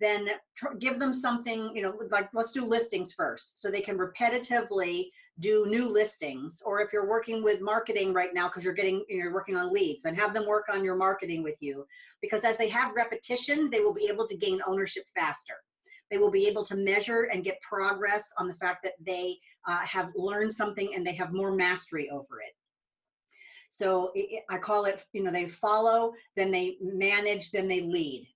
then 0.00 0.28
tr- 0.56 0.74
give 0.78 0.98
them 0.98 1.12
something, 1.12 1.74
you 1.74 1.82
know, 1.82 1.98
like 2.10 2.28
let's 2.32 2.52
do 2.52 2.64
listings 2.64 3.12
first 3.12 3.60
so 3.60 3.70
they 3.70 3.80
can 3.80 3.98
repetitively 3.98 5.10
do 5.40 5.66
new 5.66 5.88
listings. 5.92 6.62
Or 6.64 6.80
if 6.80 6.92
you're 6.92 7.08
working 7.08 7.42
with 7.42 7.60
marketing 7.60 8.12
right 8.12 8.32
now 8.32 8.48
because 8.48 8.64
you're 8.64 8.74
getting, 8.74 9.04
you're 9.08 9.32
working 9.32 9.56
on 9.56 9.72
leads, 9.72 10.02
then 10.02 10.14
have 10.14 10.34
them 10.34 10.46
work 10.46 10.66
on 10.72 10.84
your 10.84 10.96
marketing 10.96 11.42
with 11.42 11.58
you. 11.60 11.86
Because 12.20 12.44
as 12.44 12.58
they 12.58 12.68
have 12.68 12.94
repetition, 12.94 13.70
they 13.70 13.80
will 13.80 13.94
be 13.94 14.08
able 14.10 14.26
to 14.26 14.36
gain 14.36 14.60
ownership 14.66 15.04
faster. 15.14 15.54
They 16.10 16.18
will 16.18 16.30
be 16.30 16.46
able 16.46 16.64
to 16.64 16.76
measure 16.76 17.28
and 17.32 17.44
get 17.44 17.60
progress 17.60 18.32
on 18.38 18.48
the 18.48 18.54
fact 18.54 18.82
that 18.84 18.94
they 19.04 19.36
uh, 19.66 19.80
have 19.80 20.10
learned 20.16 20.52
something 20.52 20.92
and 20.94 21.06
they 21.06 21.14
have 21.14 21.32
more 21.32 21.52
mastery 21.54 22.08
over 22.10 22.40
it. 22.40 22.54
So 23.68 24.12
I 24.48 24.56
call 24.56 24.86
it, 24.86 25.04
you 25.12 25.22
know, 25.22 25.30
they 25.30 25.46
follow, 25.46 26.12
then 26.34 26.50
they 26.50 26.78
manage, 26.80 27.50
then 27.50 27.68
they 27.68 27.82
lead 27.82 28.26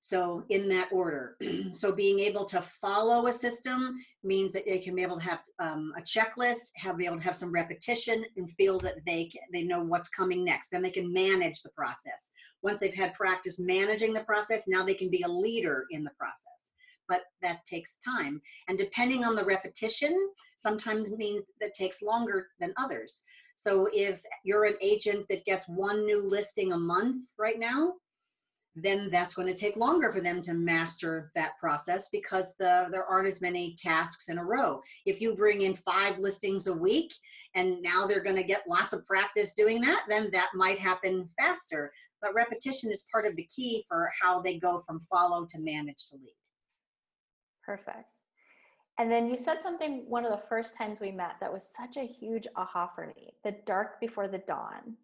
so 0.00 0.44
in 0.48 0.68
that 0.70 0.88
order. 0.90 1.36
so 1.70 1.92
being 1.92 2.18
able 2.18 2.44
to 2.46 2.60
follow 2.60 3.26
a 3.26 3.32
system 3.32 3.94
means 4.24 4.50
that 4.52 4.64
they 4.66 4.78
can 4.78 4.94
be 4.94 5.02
able 5.02 5.18
to 5.18 5.24
have 5.24 5.40
um, 5.58 5.92
a 5.96 6.00
checklist, 6.00 6.70
have 6.76 6.96
be 6.96 7.06
able 7.06 7.18
to 7.18 7.22
have 7.22 7.36
some 7.36 7.52
repetition, 7.52 8.24
and 8.36 8.50
feel 8.50 8.78
that 8.80 9.04
they 9.06 9.30
they 9.52 9.62
know 9.62 9.82
what's 9.82 10.08
coming 10.08 10.44
next. 10.44 10.70
Then 10.70 10.82
they 10.82 10.90
can 10.90 11.12
manage 11.12 11.62
the 11.62 11.70
process. 11.70 12.30
Once 12.62 12.80
they've 12.80 12.94
had 12.94 13.14
practice 13.14 13.58
managing 13.58 14.14
the 14.14 14.24
process, 14.24 14.64
now 14.66 14.82
they 14.82 14.94
can 14.94 15.10
be 15.10 15.22
a 15.22 15.28
leader 15.28 15.84
in 15.90 16.02
the 16.02 16.12
process. 16.18 16.72
But 17.06 17.22
that 17.42 17.64
takes 17.64 17.98
time, 17.98 18.40
and 18.68 18.78
depending 18.78 19.24
on 19.24 19.34
the 19.34 19.44
repetition, 19.44 20.16
sometimes 20.56 21.10
means 21.12 21.42
that 21.60 21.74
takes 21.74 22.02
longer 22.02 22.48
than 22.58 22.72
others. 22.78 23.22
So 23.56 23.88
if 23.92 24.22
you're 24.44 24.64
an 24.64 24.76
agent 24.80 25.26
that 25.28 25.44
gets 25.44 25.68
one 25.68 26.06
new 26.06 26.22
listing 26.22 26.72
a 26.72 26.78
month 26.78 27.26
right 27.36 27.58
now, 27.58 27.94
then 28.76 29.10
that's 29.10 29.34
going 29.34 29.48
to 29.48 29.54
take 29.54 29.76
longer 29.76 30.10
for 30.10 30.20
them 30.20 30.40
to 30.40 30.54
master 30.54 31.30
that 31.34 31.58
process 31.58 32.08
because 32.10 32.54
the, 32.58 32.86
there 32.90 33.04
aren't 33.04 33.26
as 33.26 33.40
many 33.40 33.74
tasks 33.76 34.28
in 34.28 34.38
a 34.38 34.44
row. 34.44 34.80
If 35.06 35.20
you 35.20 35.34
bring 35.34 35.62
in 35.62 35.74
five 35.74 36.18
listings 36.18 36.66
a 36.66 36.72
week 36.72 37.12
and 37.54 37.82
now 37.82 38.06
they're 38.06 38.22
going 38.22 38.36
to 38.36 38.44
get 38.44 38.68
lots 38.68 38.92
of 38.92 39.06
practice 39.06 39.54
doing 39.54 39.80
that, 39.82 40.04
then 40.08 40.30
that 40.32 40.50
might 40.54 40.78
happen 40.78 41.28
faster. 41.38 41.92
But 42.22 42.34
repetition 42.34 42.90
is 42.90 43.06
part 43.12 43.26
of 43.26 43.34
the 43.36 43.48
key 43.54 43.84
for 43.88 44.10
how 44.22 44.40
they 44.40 44.58
go 44.58 44.78
from 44.78 45.00
follow 45.00 45.46
to 45.46 45.58
manage 45.58 46.08
to 46.10 46.16
lead. 46.16 46.36
Perfect. 47.64 48.06
And 48.98 49.10
then 49.10 49.30
you 49.30 49.38
said 49.38 49.62
something 49.62 50.04
one 50.08 50.26
of 50.26 50.30
the 50.30 50.46
first 50.46 50.74
times 50.74 51.00
we 51.00 51.10
met 51.10 51.36
that 51.40 51.52
was 51.52 51.74
such 51.74 51.96
a 51.96 52.06
huge 52.06 52.46
aha 52.54 52.90
for 52.94 53.06
me 53.16 53.32
the 53.44 53.56
dark 53.64 53.98
before 54.00 54.28
the 54.28 54.42
dawn. 54.46 54.96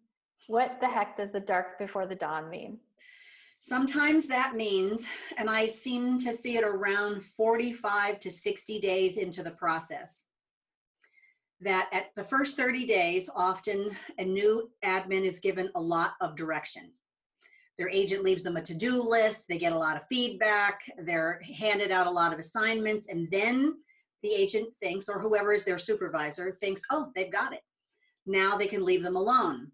What 0.47 0.79
the 0.79 0.87
heck 0.87 1.17
does 1.17 1.31
the 1.31 1.39
dark 1.39 1.79
before 1.79 2.05
the 2.05 2.15
dawn 2.15 2.49
mean? 2.49 2.79
Sometimes 3.67 4.27
that 4.27 4.55
means, 4.55 5.09
and 5.35 5.49
I 5.49 5.65
seem 5.65 6.17
to 6.19 6.31
see 6.31 6.55
it 6.55 6.63
around 6.63 7.21
45 7.21 8.17
to 8.17 8.31
60 8.31 8.79
days 8.79 9.17
into 9.17 9.43
the 9.43 9.51
process, 9.51 10.27
that 11.59 11.89
at 11.91 12.11
the 12.15 12.23
first 12.23 12.55
30 12.55 12.85
days, 12.85 13.29
often 13.35 13.91
a 14.19 14.23
new 14.23 14.71
admin 14.85 15.25
is 15.25 15.41
given 15.41 15.69
a 15.75 15.81
lot 15.81 16.13
of 16.21 16.33
direction. 16.37 16.93
Their 17.77 17.89
agent 17.89 18.23
leaves 18.23 18.41
them 18.41 18.55
a 18.55 18.61
to 18.61 18.73
do 18.73 19.03
list, 19.03 19.49
they 19.49 19.57
get 19.57 19.73
a 19.73 19.77
lot 19.77 19.97
of 19.97 20.07
feedback, 20.07 20.79
they're 20.99 21.41
handed 21.53 21.91
out 21.91 22.07
a 22.07 22.11
lot 22.11 22.31
of 22.31 22.39
assignments, 22.39 23.09
and 23.09 23.29
then 23.31 23.73
the 24.23 24.33
agent 24.33 24.69
thinks, 24.79 25.09
or 25.09 25.19
whoever 25.19 25.51
is 25.51 25.65
their 25.65 25.77
supervisor 25.77 26.53
thinks, 26.53 26.83
oh, 26.89 27.11
they've 27.17 27.33
got 27.33 27.51
it. 27.51 27.63
now 28.25 28.55
they 28.55 28.67
can 28.67 28.85
leave 28.85 29.03
them 29.03 29.17
alone. 29.17 29.73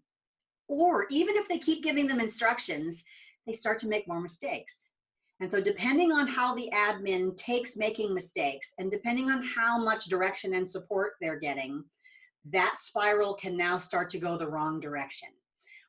Or 0.66 1.06
even 1.10 1.36
if 1.36 1.46
they 1.46 1.58
keep 1.58 1.84
giving 1.84 2.08
them 2.08 2.18
instructions, 2.18 3.04
they 3.46 3.52
start 3.52 3.78
to 3.80 3.88
make 3.88 4.08
more 4.08 4.20
mistakes. 4.20 4.88
And 5.40 5.50
so, 5.50 5.60
depending 5.60 6.12
on 6.12 6.26
how 6.26 6.54
the 6.54 6.70
admin 6.72 7.36
takes 7.36 7.76
making 7.76 8.14
mistakes 8.14 8.72
and 8.78 8.90
depending 8.90 9.30
on 9.30 9.42
how 9.42 9.82
much 9.82 10.06
direction 10.06 10.54
and 10.54 10.68
support 10.68 11.14
they're 11.20 11.38
getting, 11.38 11.84
that 12.46 12.78
spiral 12.78 13.34
can 13.34 13.56
now 13.56 13.76
start 13.78 14.10
to 14.10 14.18
go 14.18 14.36
the 14.36 14.48
wrong 14.48 14.78
direction. 14.80 15.28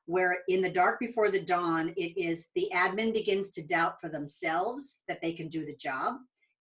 Where 0.08 0.40
in 0.48 0.62
the 0.62 0.70
dark 0.70 1.00
before 1.00 1.30
the 1.30 1.42
dawn, 1.42 1.94
it 1.98 2.18
is 2.18 2.50
the 2.56 2.70
admin 2.74 3.14
begins 3.14 3.50
to 3.52 3.66
doubt 3.66 4.00
for 4.02 4.10
themselves 4.10 5.02
that 5.08 5.22
they 5.22 5.34
can 5.34 5.48
do 5.48 5.66
the 5.66 5.76
job, 5.76 6.16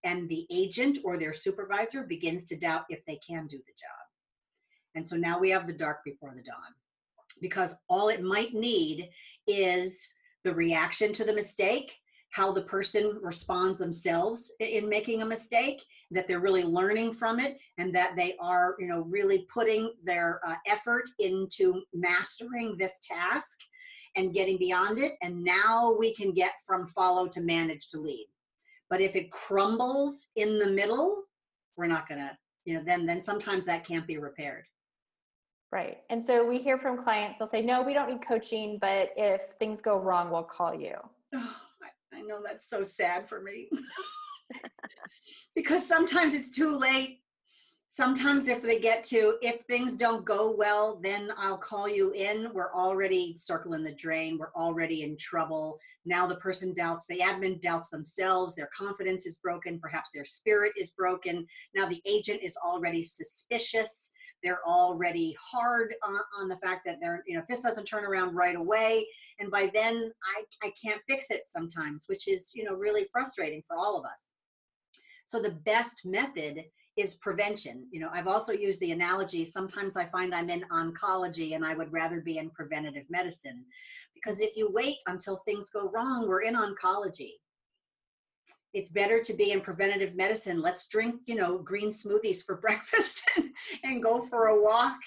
and 0.05 0.29
the 0.29 0.47
agent 0.51 0.99
or 1.05 1.17
their 1.17 1.35
supervisor 1.35 2.05
begins 2.05 2.45
to 2.45 2.57
doubt 2.57 2.85
if 2.89 3.05
they 3.07 3.19
can 3.27 3.47
do 3.47 3.59
the 3.59 3.73
job. 3.79 4.05
And 4.95 5.07
so 5.07 5.17
now 5.17 5.39
we 5.39 5.51
have 5.51 5.67
the 5.67 5.73
dark 5.73 6.05
before 6.05 6.33
the 6.35 6.43
dawn 6.43 6.75
because 7.41 7.75
all 7.89 8.09
it 8.09 8.23
might 8.23 8.55
need 8.55 9.09
is 9.47 10.09
the 10.45 10.55
reaction 10.55 11.13
to 11.13 11.25
the 11.25 11.35
mistake 11.35 11.97
how 12.31 12.51
the 12.51 12.63
person 12.63 13.17
responds 13.23 13.79
themselves 13.79 14.53
in 14.59 14.89
making 14.89 15.23
a 15.23 15.27
mistake 15.27 15.81
that 16.11 16.27
they're 16.27 16.41
really 16.41 16.65
learning 16.65 17.13
from 17.13 17.39
it 17.39 17.57
and 17.79 17.95
that 17.95 18.17
they 18.17 18.35
are 18.41 18.75
you 18.81 18.89
know 18.89 19.03
really 19.03 19.47
putting 19.53 19.93
their 20.03 20.41
uh, 20.45 20.57
effort 20.67 21.05
into 21.21 21.81
mastering 21.95 22.77
this 22.77 22.99
task 23.01 23.59
and 24.17 24.35
getting 24.35 24.59
beyond 24.59 24.99
it. 24.99 25.15
And 25.23 25.43
now 25.43 25.95
we 25.99 26.15
can 26.15 26.33
get 26.33 26.53
from 26.67 26.87
follow 26.87 27.27
to 27.29 27.41
manage 27.41 27.89
to 27.89 28.01
lead. 28.01 28.27
But 28.91 29.01
if 29.01 29.17
it 29.17 29.31
crumbles 29.31 30.31
in 30.37 30.59
the 30.59 30.69
middle 30.69 31.23
we're 31.77 31.87
not 31.87 32.09
going 32.09 32.21
to 32.21 32.31
you 32.65 32.75
know 32.75 32.83
then 32.85 33.07
then 33.07 33.23
sometimes 33.23 33.65
that 33.65 33.85
can't 33.85 34.07
be 34.07 34.19
repaired 34.19 34.65
right 35.75 35.99
and 36.09 36.23
so 36.23 36.47
we 36.47 36.57
hear 36.59 36.79
from 36.79 37.03
clients 37.03 37.37
they'll 37.39 37.47
say 37.47 37.61
no 37.61 37.83
we 37.83 37.93
don't 37.93 38.09
need 38.09 38.23
coaching 38.27 38.79
but 38.81 39.11
if 39.17 39.43
things 39.59 39.83
go 39.83 39.99
wrong 39.99 40.31
we'll 40.31 40.43
call 40.43 40.75
you 40.75 40.95
Oh, 41.37 41.57
I 42.13 42.23
know 42.23 42.41
that's 42.45 42.69
so 42.69 42.85
sad 42.85 43.29
for 43.29 43.41
me. 43.41 43.69
because 45.57 45.87
sometimes 45.87 46.35
it's 46.35 46.51
too 46.51 46.79
late. 46.79 47.21
Sometimes, 47.89 48.49
if 48.49 48.61
they 48.61 48.81
get 48.81 49.05
to, 49.05 49.37
if 49.41 49.61
things 49.63 49.95
don't 49.95 50.25
go 50.25 50.51
well, 50.51 50.99
then 51.01 51.31
I'll 51.39 51.59
call 51.59 51.89
you 51.89 52.11
in. 52.13 52.49
We're 52.53 52.75
already 52.75 53.35
circling 53.37 53.85
the 53.85 53.95
drain. 53.95 54.37
We're 54.37 54.53
already 54.57 55.03
in 55.03 55.17
trouble. 55.17 55.79
Now 56.05 56.27
the 56.27 56.37
person 56.37 56.75
doubts, 56.75 57.07
the 57.07 57.21
admin 57.21 57.63
doubts 57.63 57.91
themselves. 57.91 58.57
Their 58.57 58.71
confidence 58.77 59.27
is 59.27 59.37
broken. 59.37 59.79
Perhaps 59.79 60.11
their 60.13 60.25
spirit 60.25 60.73
is 60.77 60.91
broken. 60.91 61.47
Now 61.77 61.87
the 61.87 62.03
agent 62.05 62.41
is 62.43 62.57
already 62.57 63.05
suspicious 63.05 64.11
they're 64.45 64.67
already 64.67 65.37
hard 65.41 65.95
on, 66.07 66.21
on, 66.39 66.49
the 66.49 66.57
fact 66.59 66.83
that 66.85 66.99
they're 67.01 67.25
you 67.27 67.35
know 67.35 67.41
if 67.41 67.47
this 67.49 67.61
doesn't 67.61 67.87
turn 67.87 68.05
around 68.05 68.35
right 68.35 68.57
away 68.57 69.07
and 69.41 69.51
by 69.51 69.71
then 69.75 70.13
i 70.37 70.67
i 70.67 70.73
can't 70.81 71.01
fix 71.09 71.31
it 71.31 71.43
sometimes 71.47 72.05
which 72.07 72.29
is 72.29 72.53
you 72.55 72.63
know 72.63 72.75
really 72.75 73.07
frustrating 73.11 73.63
for 73.67 73.77
all 73.77 73.99
of 73.99 74.05
us. 74.05 74.35
So 75.25 75.41
the 75.41 75.59
best 75.65 76.03
method 76.05 76.63
is 76.99 77.17
prevention. 77.17 77.87
You 77.91 78.01
know 78.01 78.11
i've 78.13 78.29
also 78.29 78.53
used 78.53 78.81
the 78.81 78.93
analogy 78.93 79.45
sometimes 79.45 79.97
i 79.97 80.05
find 80.05 80.35
i'm 80.35 80.51
in 80.51 80.65
oncology 80.71 81.55
and 81.55 81.65
i 81.65 81.75
would 81.75 81.93
rather 81.93 82.21
be 82.21 82.39
in 82.39 82.51
preventative 82.51 83.05
medicine 83.09 83.65
because 84.15 84.41
if 84.41 84.57
you 84.57 84.71
wait 84.71 84.99
until 85.07 85.39
things 85.39 85.71
go 85.71 85.91
wrong 85.91 86.29
we're 86.29 86.43
in 86.43 86.55
oncology 86.55 87.33
it's 88.75 88.91
better 88.91 89.21
to 89.21 89.33
be 89.33 89.53
in 89.53 89.61
preventative 89.61 90.17
medicine. 90.17 90.61
Let's 90.61 90.89
drink, 90.89 91.21
you 91.27 91.37
know, 91.37 91.59
green 91.59 91.91
smoothies 91.91 92.45
for 92.45 92.57
breakfast 92.61 93.23
and, 93.37 93.51
and 93.85 94.03
go 94.03 94.21
for 94.21 94.47
a 94.49 94.63
walk 94.63 94.99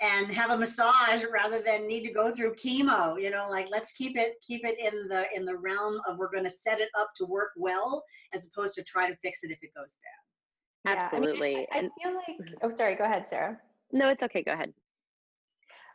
and 0.00 0.28
have 0.28 0.50
a 0.50 0.56
massage 0.56 1.24
rather 1.32 1.62
than 1.62 1.86
need 1.86 2.04
to 2.04 2.12
go 2.12 2.30
through 2.30 2.54
chemo 2.54 3.20
you 3.20 3.30
know 3.30 3.48
like 3.50 3.66
let's 3.70 3.92
keep 3.92 4.16
it 4.18 4.34
keep 4.42 4.62
it 4.64 4.78
in 4.78 5.08
the 5.08 5.24
in 5.34 5.44
the 5.44 5.56
realm 5.56 5.98
of 6.06 6.18
we're 6.18 6.30
going 6.30 6.44
to 6.44 6.50
set 6.50 6.80
it 6.80 6.90
up 6.98 7.08
to 7.16 7.24
work 7.24 7.50
well 7.56 8.04
as 8.34 8.46
opposed 8.46 8.74
to 8.74 8.82
try 8.82 9.08
to 9.08 9.16
fix 9.22 9.42
it 9.42 9.50
if 9.50 9.58
it 9.62 9.70
goes 9.74 9.96
bad. 10.84 10.98
Absolutely 10.98 11.52
yeah, 11.52 11.64
I, 11.72 11.82
mean, 11.82 11.90
I, 11.96 12.08
I 12.08 12.10
feel 12.10 12.14
like 12.14 12.48
mhm. 12.48 12.54
oh 12.62 12.68
sorry 12.68 12.94
go 12.94 13.04
ahead 13.04 13.26
sarah. 13.26 13.58
No 13.92 14.08
it's 14.08 14.22
okay 14.22 14.42
go 14.42 14.52
ahead. 14.52 14.72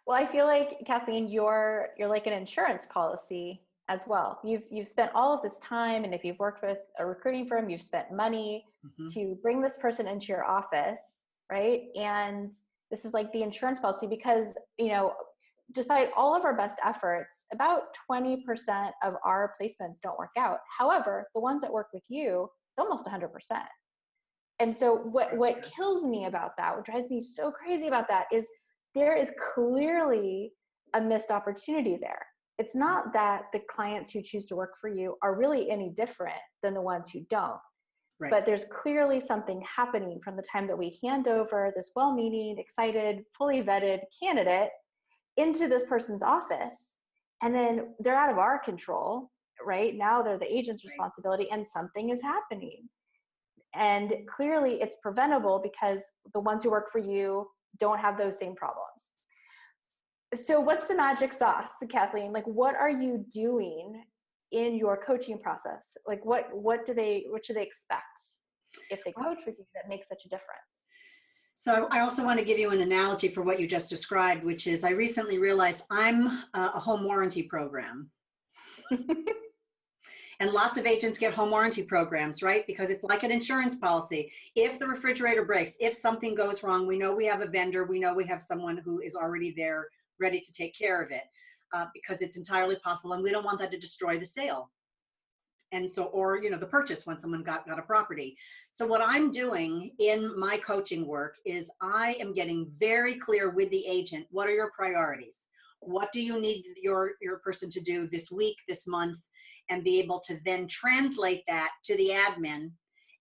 Well 0.08 0.18
i 0.18 0.26
feel 0.26 0.46
like 0.46 0.82
kathleen 0.86 1.28
you're 1.28 1.90
you're 1.98 2.10
like 2.10 2.26
an 2.26 2.34
insurance 2.34 2.88
policy 2.88 3.62
as 3.92 4.08
well. 4.08 4.40
You've 4.44 4.64
you've 4.72 4.88
spent 4.88 5.12
all 5.14 5.34
of 5.34 5.42
this 5.42 5.60
time, 5.60 6.06
and 6.06 6.14
if 6.14 6.24
you've 6.24 6.40
worked 6.40 6.64
with 6.64 6.78
a 6.98 7.06
recruiting 7.06 7.46
firm, 7.46 7.70
you've 7.70 7.82
spent 7.82 8.12
money 8.12 8.66
mm-hmm. 8.86 9.08
to 9.14 9.38
bring 9.42 9.62
this 9.62 9.78
person 9.78 10.08
into 10.08 10.28
your 10.28 10.46
office, 10.46 11.02
right? 11.52 11.84
And 11.96 12.54
this 12.90 13.04
is 13.04 13.14
like 13.14 13.32
the 13.34 13.44
insurance 13.44 13.80
policy 13.80 14.08
because 14.08 14.56
you 14.78 14.88
know, 14.88 15.14
despite 15.74 16.10
all 16.16 16.36
of 16.36 16.46
our 16.46 16.56
best 16.56 16.78
efforts, 16.86 17.48
about 17.52 17.94
twenty 18.08 18.44
percent 18.46 18.94
of 19.04 19.16
our 19.26 19.56
placements 19.62 20.00
don't 20.02 20.18
work 20.18 20.36
out. 20.38 20.60
However, 20.78 21.28
the 21.36 21.42
ones 21.42 21.62
that 21.62 21.72
work 21.72 21.88
with 21.94 22.04
you, 22.08 22.48
it's 22.72 22.80
almost 22.80 23.08
hundred 23.08 23.34
percent. 23.34 23.68
And 24.60 24.74
so, 24.74 24.96
what 24.96 25.36
what 25.36 25.70
kills 25.76 26.06
me 26.06 26.26
about 26.26 26.52
that, 26.58 26.76
what 26.76 26.86
drives 26.86 27.10
me 27.10 27.20
so 27.20 27.52
crazy 27.52 27.88
about 27.88 28.08
that, 28.08 28.26
is 28.32 28.48
there 28.96 29.18
is 29.18 29.32
clearly 29.54 30.54
a 30.94 31.02
missed 31.02 31.32
opportunity 31.32 31.98
there 32.00 32.26
it's 32.62 32.76
not 32.76 33.12
that 33.14 33.46
the 33.54 33.62
clients 33.72 34.12
who 34.12 34.22
choose 34.22 34.46
to 34.46 34.56
work 34.56 34.78
for 34.80 34.88
you 34.88 35.18
are 35.24 35.34
really 35.36 35.72
any 35.72 35.90
different 35.90 36.38
than 36.62 36.76
the 36.76 36.82
ones 36.82 37.10
who 37.10 37.22
don't. 37.28 37.58
Right. 38.20 38.30
But 38.30 38.46
there's 38.46 38.66
clearly 38.66 39.20
something 39.20 39.64
happening 39.64 40.20
from 40.24 40.36
the 40.36 40.44
time 40.44 40.68
that 40.68 40.78
we 40.78 40.96
hand 41.04 41.28
over 41.28 41.74
this 41.76 41.90
well 41.96 42.14
meaning, 42.14 42.60
excited, 42.60 43.24
fully 43.36 43.64
vetted 43.64 44.02
candidate 44.22 44.70
into 45.38 45.68
this 45.68 45.86
person's 45.86 46.22
office. 46.22 46.98
And 47.42 47.56
then 47.56 47.96
they're 47.98 48.16
out 48.16 48.32
of 48.32 48.38
our 48.38 48.60
control, 48.60 49.32
right? 49.66 49.98
Now 49.98 50.22
they're 50.22 50.38
the 50.38 50.56
agent's 50.56 50.86
responsibility, 50.86 51.48
and 51.52 51.68
something 51.68 52.12
is 52.12 52.22
happening. 52.22 52.88
And 53.74 54.14
clearly 54.36 54.84
it's 54.84 54.98
preventable 55.02 55.60
because 55.64 56.04
the 56.36 56.42
ones 56.42 56.64
who 56.64 56.70
work 56.70 56.92
for 56.92 57.00
you 57.00 57.48
don't 57.80 57.98
have 57.98 58.20
those 58.20 58.38
same 58.38 58.54
problems 58.54 59.11
so 60.34 60.60
what's 60.60 60.88
the 60.88 60.96
magic 60.96 61.34
sauce 61.34 61.72
kathleen? 61.90 62.32
Like 62.32 62.46
what 62.46 62.76
are 62.76 62.90
you 62.90 63.26
doing 63.32 64.04
in 64.52 64.76
your 64.76 64.98
coaching 65.06 65.40
process? 65.40 65.98
Like 66.08 66.24
what 66.26 66.50
what 66.54 66.86
do 66.86 66.94
they 66.94 67.26
what 67.30 67.46
should 67.46 67.56
they 67.56 67.64
expect 67.64 68.04
if 68.90 69.04
they 69.04 69.12
coach 69.12 69.40
with 69.46 69.58
you 69.60 69.66
that 69.76 69.90
makes 69.90 70.08
such 70.08 70.26
a 70.26 70.30
difference? 70.30 70.90
So 71.58 71.88
i 71.92 72.00
also 72.00 72.24
want 72.24 72.40
to 72.40 72.46
give 72.46 72.58
you 72.58 72.72
an 72.72 72.82
analogy 72.82 73.28
for 73.28 73.44
what 73.44 73.60
you 73.60 73.68
just 73.68 73.90
described 73.90 74.44
which 74.44 74.66
is 74.66 74.84
i 74.84 74.90
recently 74.90 75.38
realized 75.38 75.84
i'm 75.92 76.44
a 76.54 76.80
home 76.80 77.04
warranty 77.04 77.44
program. 77.44 78.10
And 80.40 80.54
lots 80.54 80.76
of 80.78 80.88
agents 80.88 81.20
get 81.20 81.36
home 81.36 81.52
warranty 81.52 81.84
programs 81.84 82.42
right? 82.42 82.66
Because 82.66 82.90
it's 82.90 83.04
like 83.04 83.22
an 83.22 83.30
insurance 83.30 83.76
policy. 83.76 84.32
If 84.56 84.80
the 84.80 84.88
refrigerator 84.88 85.46
breaks 85.46 85.78
if 85.80 85.94
something 85.94 86.34
goes 86.34 86.64
wrong 86.64 86.88
we 86.88 86.98
know 86.98 87.14
we 87.14 87.28
have 87.28 87.42
a 87.42 87.46
vendor 87.46 87.84
we 87.84 88.00
know 88.00 88.16
we 88.16 88.26
have 88.26 88.42
someone 88.42 88.78
who 88.78 89.02
is 89.02 89.16
already 89.16 89.54
there 89.56 89.86
ready 90.22 90.40
to 90.40 90.52
take 90.52 90.78
care 90.78 91.02
of 91.02 91.12
it 91.12 91.24
uh, 91.74 91.86
because 91.94 92.22
it's 92.22 92.38
entirely 92.38 92.76
possible 92.78 93.14
and 93.14 93.24
we 93.24 93.32
don't 93.32 93.46
want 93.46 93.60
that 93.60 93.72
to 93.72 93.78
destroy 93.78 94.18
the 94.18 94.26
sale. 94.26 94.70
And 95.74 95.90
so 95.90 96.06
or 96.06 96.44
you 96.44 96.50
know 96.50 96.58
the 96.58 96.66
purchase 96.66 97.06
when 97.06 97.18
someone 97.18 97.44
got 97.44 97.66
got 97.66 97.80
a 97.80 97.84
property. 97.84 98.36
So 98.72 98.86
what 98.86 99.02
i'm 99.02 99.32
doing 99.32 99.92
in 100.00 100.38
my 100.38 100.58
coaching 100.58 101.08
work 101.08 101.38
is 101.46 101.72
i 101.82 102.18
am 102.20 102.34
getting 102.34 102.68
very 102.78 103.14
clear 103.16 103.50
with 103.52 103.70
the 103.70 103.86
agent 103.88 104.28
what 104.32 104.48
are 104.48 104.54
your 104.54 104.72
priorities? 104.72 105.48
What 105.80 106.12
do 106.12 106.22
you 106.22 106.42
need 106.42 106.66
your 106.82 107.12
your 107.22 107.40
person 107.40 107.70
to 107.70 107.80
do 107.80 108.06
this 108.06 108.30
week 108.32 108.58
this 108.68 108.86
month? 108.86 109.20
And 109.70 109.86
be 109.86 110.00
able 110.00 110.20
to 110.28 110.38
then 110.44 110.68
translate 110.68 111.44
that 111.48 111.72
to 111.86 111.96
the 111.96 112.10
admin 112.10 112.72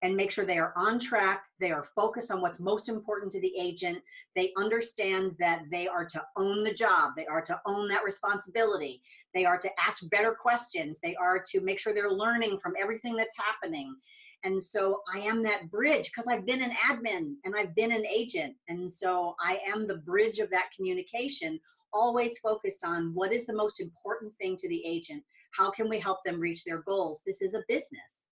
and 0.02 0.16
make 0.16 0.30
sure 0.30 0.44
they 0.44 0.58
are 0.58 0.72
on 0.76 0.98
track. 0.98 1.44
They 1.58 1.72
are 1.72 1.84
focused 1.84 2.30
on 2.30 2.40
what's 2.40 2.60
most 2.60 2.88
important 2.88 3.30
to 3.32 3.40
the 3.40 3.52
agent. 3.58 4.02
They 4.34 4.52
understand 4.56 5.36
that 5.38 5.64
they 5.70 5.88
are 5.88 6.06
to 6.06 6.22
own 6.36 6.64
the 6.64 6.74
job, 6.74 7.12
they 7.16 7.26
are 7.26 7.42
to 7.42 7.60
own 7.66 7.88
that 7.88 8.04
responsibility, 8.04 9.02
they 9.34 9.44
are 9.44 9.58
to 9.58 9.70
ask 9.86 10.08
better 10.10 10.32
questions, 10.32 11.00
they 11.00 11.14
are 11.16 11.42
to 11.50 11.60
make 11.60 11.78
sure 11.78 11.92
they're 11.92 12.10
learning 12.10 12.58
from 12.58 12.74
everything 12.80 13.14
that's 13.14 13.36
happening. 13.36 13.94
And 14.42 14.62
so 14.62 15.02
I 15.14 15.18
am 15.18 15.42
that 15.42 15.70
bridge 15.70 16.06
because 16.06 16.26
I've 16.26 16.46
been 16.46 16.62
an 16.62 16.70
admin 16.70 17.34
and 17.44 17.54
I've 17.54 17.74
been 17.74 17.92
an 17.92 18.06
agent. 18.06 18.54
And 18.68 18.90
so 18.90 19.34
I 19.38 19.58
am 19.66 19.86
the 19.86 19.98
bridge 19.98 20.38
of 20.38 20.50
that 20.50 20.70
communication, 20.74 21.60
always 21.92 22.38
focused 22.38 22.82
on 22.82 23.12
what 23.12 23.32
is 23.32 23.44
the 23.44 23.54
most 23.54 23.80
important 23.80 24.32
thing 24.32 24.56
to 24.56 24.68
the 24.68 24.82
agent. 24.86 25.22
How 25.50 25.70
can 25.70 25.90
we 25.90 25.98
help 25.98 26.24
them 26.24 26.40
reach 26.40 26.64
their 26.64 26.78
goals? 26.78 27.22
This 27.26 27.42
is 27.42 27.54
a 27.54 27.62
business 27.68 28.28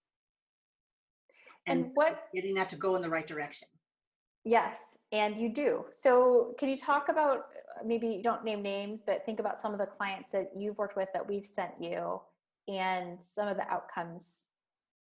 and, 1.68 1.84
and 1.84 1.92
what 1.94 2.28
getting 2.34 2.54
that 2.54 2.68
to 2.70 2.76
go 2.76 2.96
in 2.96 3.02
the 3.02 3.10
right 3.10 3.26
direction. 3.26 3.68
Yes 4.44 4.98
and 5.12 5.40
you 5.40 5.48
do. 5.48 5.84
So 5.90 6.54
can 6.58 6.68
you 6.68 6.76
talk 6.76 7.08
about 7.08 7.46
maybe 7.84 8.08
you 8.08 8.22
don't 8.22 8.44
name 8.44 8.62
names 8.62 9.02
but 9.06 9.24
think 9.24 9.40
about 9.40 9.60
some 9.60 9.72
of 9.72 9.78
the 9.78 9.86
clients 9.86 10.32
that 10.32 10.50
you've 10.54 10.78
worked 10.78 10.96
with 10.96 11.08
that 11.14 11.26
we've 11.26 11.46
sent 11.46 11.72
you 11.80 12.20
and 12.68 13.22
some 13.22 13.48
of 13.48 13.56
the 13.56 13.66
outcomes 13.70 14.48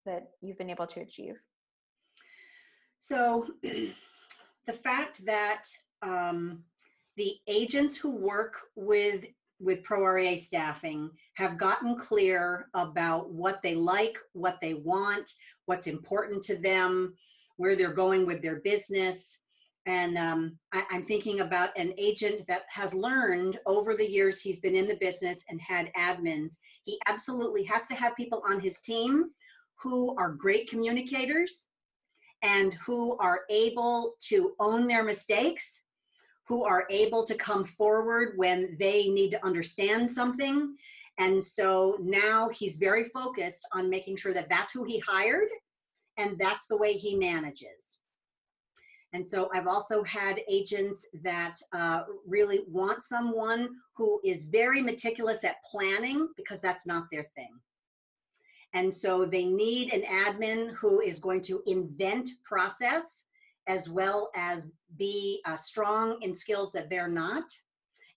that 0.05 0.29
you've 0.40 0.59
been 0.59 0.70
able 0.70 0.87
to 0.87 1.00
achieve? 1.00 1.35
So 2.98 3.46
the 3.62 4.72
fact 4.72 5.24
that 5.26 5.64
um, 6.02 6.62
the 7.16 7.35
agents 7.48 7.96
who 7.96 8.14
work 8.14 8.57
with 8.76 9.26
with 9.59 9.83
pro 9.85 10.05
REA 10.05 10.37
staffing 10.37 11.11
have 11.37 11.57
gotten 11.57 11.96
clear 11.96 12.68
about 12.74 13.31
what 13.33 13.62
they 13.62 13.74
like, 13.74 14.18
what 14.35 14.61
they 14.61 14.74
want, 14.74 15.31
what's 15.66 15.87
important 15.87 16.42
to 16.44 16.57
them, 16.57 17.14
where 17.57 17.76
they're 17.76 17.92
going 17.92 18.26
with 18.26 18.42
their 18.42 18.61
business. 18.61 19.42
And 19.87 20.18
um, 20.18 20.59
I, 20.72 20.85
I'm 20.90 21.02
thinking 21.02 21.40
about 21.40 21.70
an 21.76 21.92
agent 21.96 22.46
that 22.48 22.62
has 22.70 22.92
learned 22.92 23.59
over 23.66 23.94
the 23.94 24.09
years 24.09 24.40
he's 24.40 24.59
been 24.59 24.74
in 24.74 24.88
the 24.88 24.96
business 24.96 25.44
and 25.48 25.61
had 25.61 25.92
admins. 25.94 26.57
He 26.83 26.98
absolutely 27.07 27.62
has 27.64 27.87
to 27.88 27.94
have 27.94 28.16
people 28.16 28.42
on 28.48 28.59
his 28.59 28.81
team 28.81 29.31
who 29.81 30.16
are 30.18 30.33
great 30.33 30.68
communicators 30.68 31.68
and 32.42 32.74
who 32.74 33.16
are 33.18 33.40
able 33.48 34.14
to 34.29 34.55
own 34.59 34.87
their 34.87 35.05
mistakes 35.05 35.83
who 36.46 36.64
are 36.64 36.87
able 36.90 37.24
to 37.24 37.35
come 37.35 37.64
forward 37.64 38.35
when 38.37 38.76
they 38.79 39.09
need 39.09 39.31
to 39.31 39.44
understand 39.44 40.09
something. 40.09 40.76
And 41.18 41.42
so 41.42 41.96
now 42.00 42.50
he's 42.50 42.76
very 42.76 43.05
focused 43.05 43.66
on 43.72 43.88
making 43.88 44.16
sure 44.16 44.35
that 44.35 44.48
that's 44.48 44.72
who 44.72 44.85
he 44.85 44.98
hired 44.98 45.48
and 46.18 46.38
that's 46.38 46.66
the 46.66 46.76
way 46.76 46.92
he 46.92 47.16
manages. 47.16 47.98
And 49.12 49.26
so 49.26 49.48
I've 49.55 49.66
also 49.66 50.02
had 50.02 50.40
agents 50.50 51.07
that 51.22 51.55
uh, 51.72 52.02
really 52.26 52.64
want 52.68 53.02
someone 53.02 53.70
who 53.96 54.20
is 54.24 54.44
very 54.44 54.83
meticulous 54.83 55.44
at 55.44 55.62
planning 55.70 56.29
because 56.37 56.61
that's 56.61 56.87
not 56.87 57.05
their 57.11 57.22
thing. 57.22 57.59
And 58.74 58.92
so 58.92 59.24
they 59.24 59.44
need 59.44 59.92
an 59.92 60.02
admin 60.02 60.74
who 60.74 61.00
is 61.00 61.18
going 61.18 61.40
to 61.42 61.62
invent 61.66 62.29
process 62.44 63.24
as 63.66 63.88
well 63.88 64.31
as 64.37 64.70
be 64.98 65.40
uh, 65.46 65.57
strong 65.57 66.18
in 66.20 66.33
skills 66.35 66.70
that 66.72 66.90
they're 66.90 67.09
not 67.09 67.44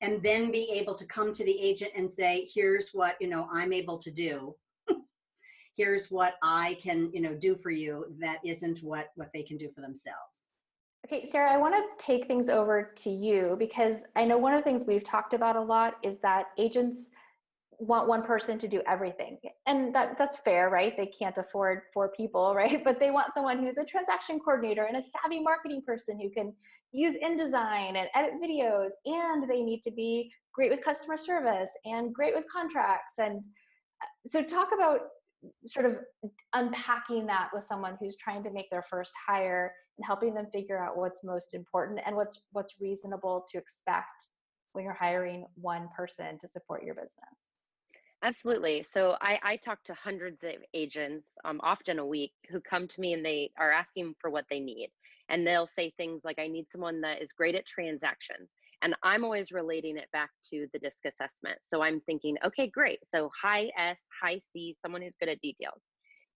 and 0.02 0.22
then 0.24 0.52
be 0.52 0.70
able 0.72 0.96
to 0.96 1.06
come 1.06 1.32
to 1.32 1.44
the 1.44 1.60
agent 1.60 1.92
and 1.96 2.10
say 2.10 2.48
here's 2.54 2.92
what 2.94 3.16
you 3.20 3.28
know 3.28 3.48
i'm 3.52 3.74
able 3.74 3.98
to 3.98 4.12
do. 4.12 4.56
Here's 5.76 6.10
what 6.12 6.36
i 6.44 6.78
can 6.82 7.10
you 7.14 7.22
know 7.22 7.36
do 7.36 7.56
for 7.56 7.72
you 7.72 8.06
that 8.20 8.40
isn't 8.46 8.84
what 8.84 9.08
what 9.16 9.30
they 9.34 9.44
can 9.44 9.58
do 9.58 9.70
for 9.74 9.82
themselves. 9.82 10.50
Okay 11.06 11.26
sarah 11.26 11.52
i 11.52 11.58
want 11.58 11.76
to 11.76 12.06
take 12.06 12.28
things 12.28 12.50
over 12.50 12.92
to 12.98 13.10
you 13.10 13.56
because 13.58 14.06
i 14.16 14.26
know 14.26 14.38
one 14.38 14.54
of 14.54 14.60
the 14.60 14.64
things 14.64 14.84
we've 14.86 15.04
talked 15.04 15.34
about 15.34 15.56
a 15.56 15.62
lot 15.62 15.96
is 16.04 16.20
that 16.20 16.48
agents 16.58 17.12
want 17.80 18.08
one 18.08 18.24
person 18.24 18.60
to 18.60 18.68
do 18.68 18.82
everything. 18.88 19.38
And 19.66 19.94
that 19.96 20.18
that's 20.18 20.40
fair 20.40 20.70
right? 20.70 20.96
They 20.96 21.08
can't 21.08 21.38
afford 21.38 21.82
four 21.94 22.10
people 22.10 22.54
right? 22.56 22.84
But 22.84 23.00
they 23.00 23.12
want 23.12 23.34
someone 23.34 23.60
who's 23.60 23.78
a 23.78 23.86
transaction 23.86 24.40
coordinator 24.40 24.84
and 24.84 24.98
a 24.98 25.02
savvy 25.02 25.42
marketing 25.42 25.82
person 25.86 26.20
who 26.20 26.30
can 26.30 26.54
use 26.92 27.16
InDesign 27.24 27.96
and 27.96 28.08
edit 28.16 28.34
videos 28.44 28.90
and 29.06 29.50
they 29.50 29.62
need 29.62 29.82
to 29.84 29.92
be 29.92 30.32
great 30.54 30.72
with 30.72 30.84
customer 30.84 31.18
service 31.18 31.72
and 31.86 32.14
great 32.14 32.36
with 32.36 32.46
contracts. 32.52 33.14
And 33.20 33.44
uh, 34.02 34.08
so 34.26 34.44
talk 34.44 34.70
about 34.74 35.02
sort 35.68 35.86
of 35.86 35.98
unpacking 36.54 37.26
that 37.28 37.50
with 37.54 37.64
someone 37.64 37.96
who's 38.00 38.18
trying 38.18 38.44
to 38.44 38.52
make 38.52 38.70
their 38.70 38.84
first 38.84 39.14
hire 39.28 39.74
and 39.98 40.06
helping 40.06 40.34
them 40.34 40.48
figure 40.52 40.84
out 40.84 40.98
what's 40.98 41.24
most 41.24 41.54
important 41.54 42.00
and 42.06 42.16
what's 42.16 42.42
what's 42.52 42.74
reasonable 42.82 43.46
to 43.50 43.58
expect 43.58 44.28
when 44.74 44.84
you're 44.84 44.94
hiring 44.94 45.46
one 45.56 45.88
person 45.96 46.38
to 46.40 46.48
support 46.48 46.84
your 46.84 46.96
business 46.96 47.49
Absolutely. 48.22 48.84
So 48.84 49.16
I, 49.22 49.40
I 49.42 49.56
talk 49.56 49.82
to 49.86 49.94
hundreds 49.94 50.44
of 50.44 50.56
agents, 50.74 51.32
um, 51.46 51.62
often 51.64 52.00
a 52.00 52.06
week, 52.06 52.34
who 52.50 52.60
come 52.60 52.86
to 52.88 53.00
me 53.00 53.14
and 53.14 53.26
they 53.26 53.52
are 53.58 53.72
asking 53.72 54.16
for 54.20 54.30
what 54.30 54.46
they 54.50 54.60
need. 54.60 54.90
And 55.30 55.48
they'll 55.48 55.68
say 55.68 55.92
things 55.92 56.26
like, 56.26 56.38
I 56.38 56.48
need 56.48 56.70
someone 56.70 57.02
that 57.02 57.22
is 57.22 57.32
great 57.32 57.56
at 57.56 57.66
transactions. 57.66 58.56
And 58.82 58.96
I'm 59.04 59.24
always 59.24 59.52
relating 59.52 59.96
it 59.98 60.12
back 60.12 60.32
to 60.50 60.68
the 60.74 60.80
disc 60.80 61.06
assessment. 61.06 61.60
So 61.62 61.82
I'm 61.82 62.02
thinking, 62.02 62.36
okay, 62.44 62.68
great. 62.68 63.00
So 63.06 63.30
high 63.42 63.70
S, 63.78 64.06
high 64.22 64.40
C, 64.40 64.76
someone 64.82 65.02
who's 65.02 65.16
good 65.18 65.30
at 65.30 65.40
details. 65.40 65.82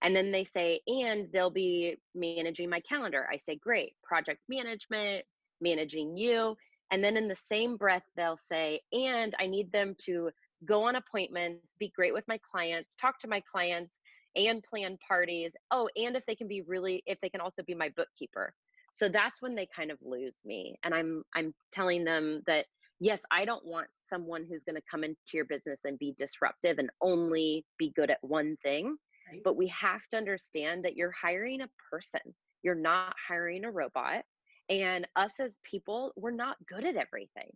And 0.02 0.16
then 0.16 0.32
they 0.32 0.44
say, 0.44 0.82
and 0.88 1.28
they'll 1.34 1.50
be 1.50 1.98
managing 2.16 2.70
my 2.70 2.82
calendar. 2.82 3.28
I 3.32 3.38
say, 3.38 3.56
great. 3.58 3.94
Project 4.04 4.42
management, 4.48 5.26
managing 5.60 6.16
you. 6.16 6.56
And 6.92 7.04
then 7.04 7.18
in 7.18 7.28
the 7.28 7.36
same 7.36 7.78
breath, 7.78 8.04
they'll 8.16 8.38
say, 8.38 8.82
and 8.92 9.34
I 9.40 9.48
need 9.48 9.72
them 9.72 9.96
to 10.06 10.30
go 10.66 10.84
on 10.84 10.96
appointments, 10.96 11.74
be 11.80 11.92
great 11.96 12.14
with 12.14 12.28
my 12.28 12.40
clients, 12.40 12.96
talk 12.96 13.20
to 13.20 13.28
my 13.28 13.42
clients, 13.42 14.02
and 14.36 14.64
plan 14.64 14.98
parties. 15.06 15.56
Oh, 15.72 15.88
and 15.96 16.16
if 16.16 16.26
they 16.26 16.36
can 16.36 16.48
be 16.48 16.62
really, 16.62 17.04
if 17.06 17.20
they 17.22 17.30
can 17.30 17.42
also 17.42 17.64
be 17.64 17.76
my 17.76 17.90
bookkeeper. 17.96 18.54
So 18.92 19.10
that's 19.10 19.42
when 19.42 19.56
they 19.56 19.68
kind 19.76 19.92
of 19.92 19.98
lose 20.02 20.36
me. 20.46 20.76
And 20.84 20.94
I'm 20.94 21.24
I'm 21.36 21.54
telling 21.72 22.04
them 22.04 22.42
that 22.48 22.66
yes, 23.00 23.22
I 23.32 23.46
don't 23.46 23.66
want 23.66 23.88
someone 24.00 24.46
who's 24.48 24.64
going 24.64 24.76
to 24.76 24.82
come 24.90 25.04
into 25.04 25.18
your 25.34 25.46
business 25.46 25.82
and 25.84 26.00
be 26.00 26.14
disruptive 26.18 26.78
and 26.80 26.90
only 27.02 27.66
be 27.78 27.92
good 27.96 28.10
at 28.10 28.20
one 28.22 28.56
thing. 28.64 28.98
Right. 29.30 29.42
But 29.44 29.58
we 29.58 29.68
have 29.68 30.08
to 30.12 30.18
understand 30.18 30.86
that 30.86 30.96
you're 30.96 31.12
hiring 31.12 31.62
a 31.62 31.70
person. 31.92 32.22
You're 32.62 32.76
not 32.76 33.16
hiring 33.28 33.66
a 33.66 33.72
robot. 33.72 34.24
And 34.70 35.08
us 35.16 35.34
as 35.40 35.58
people, 35.64 36.14
we're 36.16 36.32
not 36.32 36.56
good 36.66 36.86
at 36.86 36.96
everything 36.96 37.52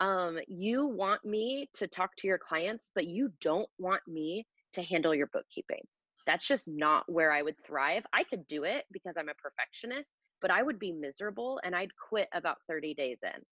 um, 0.00 0.38
you 0.46 0.86
want 0.86 1.24
me 1.24 1.68
to 1.74 1.86
talk 1.86 2.14
to 2.16 2.26
your 2.26 2.38
clients, 2.38 2.90
but 2.94 3.06
you 3.06 3.32
don't 3.40 3.68
want 3.78 4.02
me 4.06 4.46
to 4.74 4.82
handle 4.82 5.14
your 5.14 5.28
bookkeeping. 5.28 5.80
That's 6.26 6.46
just 6.46 6.66
not 6.66 7.04
where 7.10 7.32
I 7.32 7.42
would 7.42 7.56
thrive. 7.64 8.04
I 8.12 8.24
could 8.24 8.46
do 8.48 8.64
it 8.64 8.84
because 8.92 9.14
I'm 9.16 9.28
a 9.28 9.34
perfectionist, 9.34 10.12
but 10.42 10.50
I 10.50 10.62
would 10.62 10.78
be 10.78 10.92
miserable 10.92 11.60
and 11.64 11.74
I'd 11.74 11.96
quit 11.96 12.28
about 12.34 12.58
30 12.68 12.94
days 12.94 13.18
in. 13.22 13.42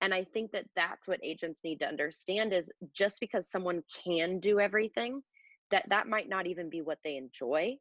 And 0.00 0.14
I 0.14 0.24
think 0.24 0.52
that 0.52 0.66
that's 0.74 1.06
what 1.06 1.20
agents 1.22 1.60
need 1.62 1.80
to 1.80 1.88
understand 1.88 2.52
is 2.52 2.70
just 2.94 3.20
because 3.20 3.50
someone 3.50 3.82
can 4.04 4.40
do 4.40 4.60
everything, 4.60 5.22
that 5.70 5.84
that 5.90 6.08
might 6.08 6.28
not 6.28 6.46
even 6.46 6.70
be 6.70 6.80
what 6.80 6.98
they 7.04 7.16
enjoy, 7.16 7.76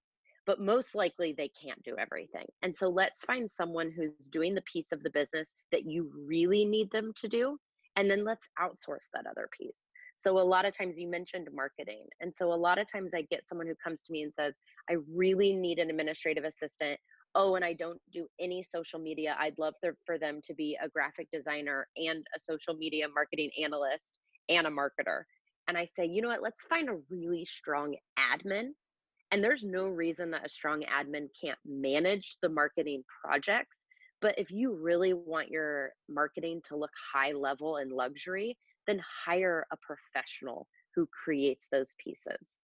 but 0.45 0.59
most 0.59 0.95
likely 0.95 1.33
they 1.33 1.49
can't 1.49 1.81
do 1.83 1.95
everything. 1.97 2.45
And 2.61 2.75
so 2.75 2.89
let's 2.89 3.23
find 3.23 3.49
someone 3.49 3.91
who's 3.91 4.27
doing 4.31 4.53
the 4.53 4.61
piece 4.61 4.91
of 4.91 5.01
the 5.01 5.09
business 5.09 5.53
that 5.71 5.85
you 5.85 6.11
really 6.27 6.65
need 6.65 6.91
them 6.91 7.11
to 7.21 7.27
do 7.27 7.57
and 7.95 8.09
then 8.09 8.23
let's 8.23 8.47
outsource 8.59 9.07
that 9.13 9.25
other 9.29 9.49
piece. 9.57 9.79
So 10.15 10.39
a 10.39 10.41
lot 10.41 10.65
of 10.65 10.75
times 10.75 10.97
you 10.97 11.07
mentioned 11.07 11.47
marketing 11.53 12.05
and 12.19 12.33
so 12.35 12.53
a 12.53 12.55
lot 12.55 12.77
of 12.77 12.89
times 12.91 13.11
i 13.15 13.23
get 13.23 13.47
someone 13.47 13.67
who 13.67 13.75
comes 13.83 14.03
to 14.03 14.11
me 14.11 14.21
and 14.21 14.33
says 14.33 14.53
i 14.89 14.97
really 15.13 15.53
need 15.53 15.79
an 15.79 15.89
administrative 15.89 16.43
assistant. 16.43 16.99
Oh 17.33 17.55
and 17.55 17.65
i 17.65 17.73
don't 17.73 17.99
do 18.13 18.27
any 18.39 18.61
social 18.61 18.99
media. 18.99 19.35
I'd 19.39 19.57
love 19.57 19.73
for 20.05 20.17
them 20.17 20.41
to 20.43 20.53
be 20.53 20.77
a 20.83 20.89
graphic 20.89 21.27
designer 21.31 21.87
and 21.97 22.25
a 22.35 22.39
social 22.39 22.75
media 22.75 23.07
marketing 23.13 23.51
analyst 23.61 24.13
and 24.49 24.67
a 24.67 24.69
marketer. 24.69 25.23
And 25.67 25.77
i 25.77 25.85
say 25.85 26.05
you 26.05 26.21
know 26.21 26.29
what? 26.29 26.43
Let's 26.43 26.61
find 26.65 26.89
a 26.89 26.99
really 27.09 27.45
strong 27.45 27.95
admin. 28.19 28.69
And 29.31 29.41
there's 29.41 29.63
no 29.63 29.87
reason 29.87 30.31
that 30.31 30.45
a 30.45 30.49
strong 30.49 30.83
admin 30.83 31.27
can't 31.41 31.59
manage 31.65 32.37
the 32.41 32.49
marketing 32.49 33.03
projects 33.23 33.77
but 34.21 34.37
if 34.37 34.51
you 34.51 34.73
really 34.73 35.13
want 35.13 35.49
your 35.49 35.91
marketing 36.07 36.61
to 36.67 36.75
look 36.75 36.91
high 37.13 37.31
level 37.31 37.77
and 37.77 37.91
luxury, 37.91 38.57
then 38.87 39.01
hire 39.25 39.65
a 39.71 39.77
professional 39.77 40.67
who 40.95 41.07
creates 41.07 41.67
those 41.71 41.95
pieces. 41.97 42.61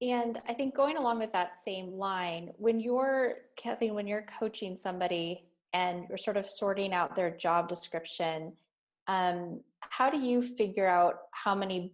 And 0.00 0.42
I 0.48 0.54
think 0.54 0.74
going 0.74 0.96
along 0.96 1.20
with 1.20 1.32
that 1.32 1.56
same 1.56 1.92
line, 1.92 2.50
when 2.56 2.80
you're 2.80 3.34
Kathleen, 3.56 3.94
when 3.94 4.06
you're 4.06 4.26
coaching 4.38 4.76
somebody 4.76 5.44
and 5.74 6.06
you're 6.08 6.18
sort 6.18 6.36
of 6.36 6.46
sorting 6.46 6.92
out 6.92 7.14
their 7.14 7.30
job 7.30 7.68
description, 7.68 8.52
um, 9.06 9.60
how 9.80 10.10
do 10.10 10.18
you 10.18 10.42
figure 10.42 10.88
out 10.88 11.14
how 11.30 11.54
many 11.54 11.92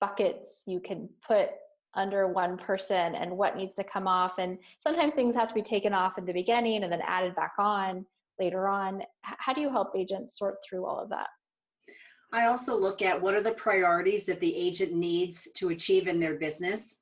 buckets 0.00 0.64
you 0.66 0.80
can 0.80 1.08
put 1.26 1.50
under 1.96 2.28
one 2.28 2.56
person 2.56 3.14
and 3.14 3.36
what 3.36 3.56
needs 3.56 3.74
to 3.74 3.84
come 3.84 4.06
off. 4.06 4.38
And 4.38 4.58
sometimes 4.78 5.14
things 5.14 5.34
have 5.34 5.48
to 5.48 5.54
be 5.54 5.62
taken 5.62 5.92
off 5.92 6.18
in 6.18 6.24
the 6.24 6.32
beginning 6.32 6.82
and 6.84 6.92
then 6.92 7.02
added 7.06 7.34
back 7.34 7.54
on 7.58 8.06
later 8.38 8.68
on. 8.68 9.02
How 9.22 9.52
do 9.52 9.60
you 9.60 9.70
help 9.70 9.92
agents 9.96 10.38
sort 10.38 10.56
through 10.62 10.84
all 10.86 11.00
of 11.00 11.08
that? 11.10 11.28
I 12.32 12.46
also 12.46 12.76
look 12.76 13.02
at 13.02 13.20
what 13.20 13.34
are 13.34 13.42
the 13.42 13.52
priorities 13.52 14.26
that 14.26 14.40
the 14.40 14.54
agent 14.54 14.92
needs 14.92 15.48
to 15.54 15.70
achieve 15.70 16.08
in 16.08 16.20
their 16.20 16.34
business 16.34 16.96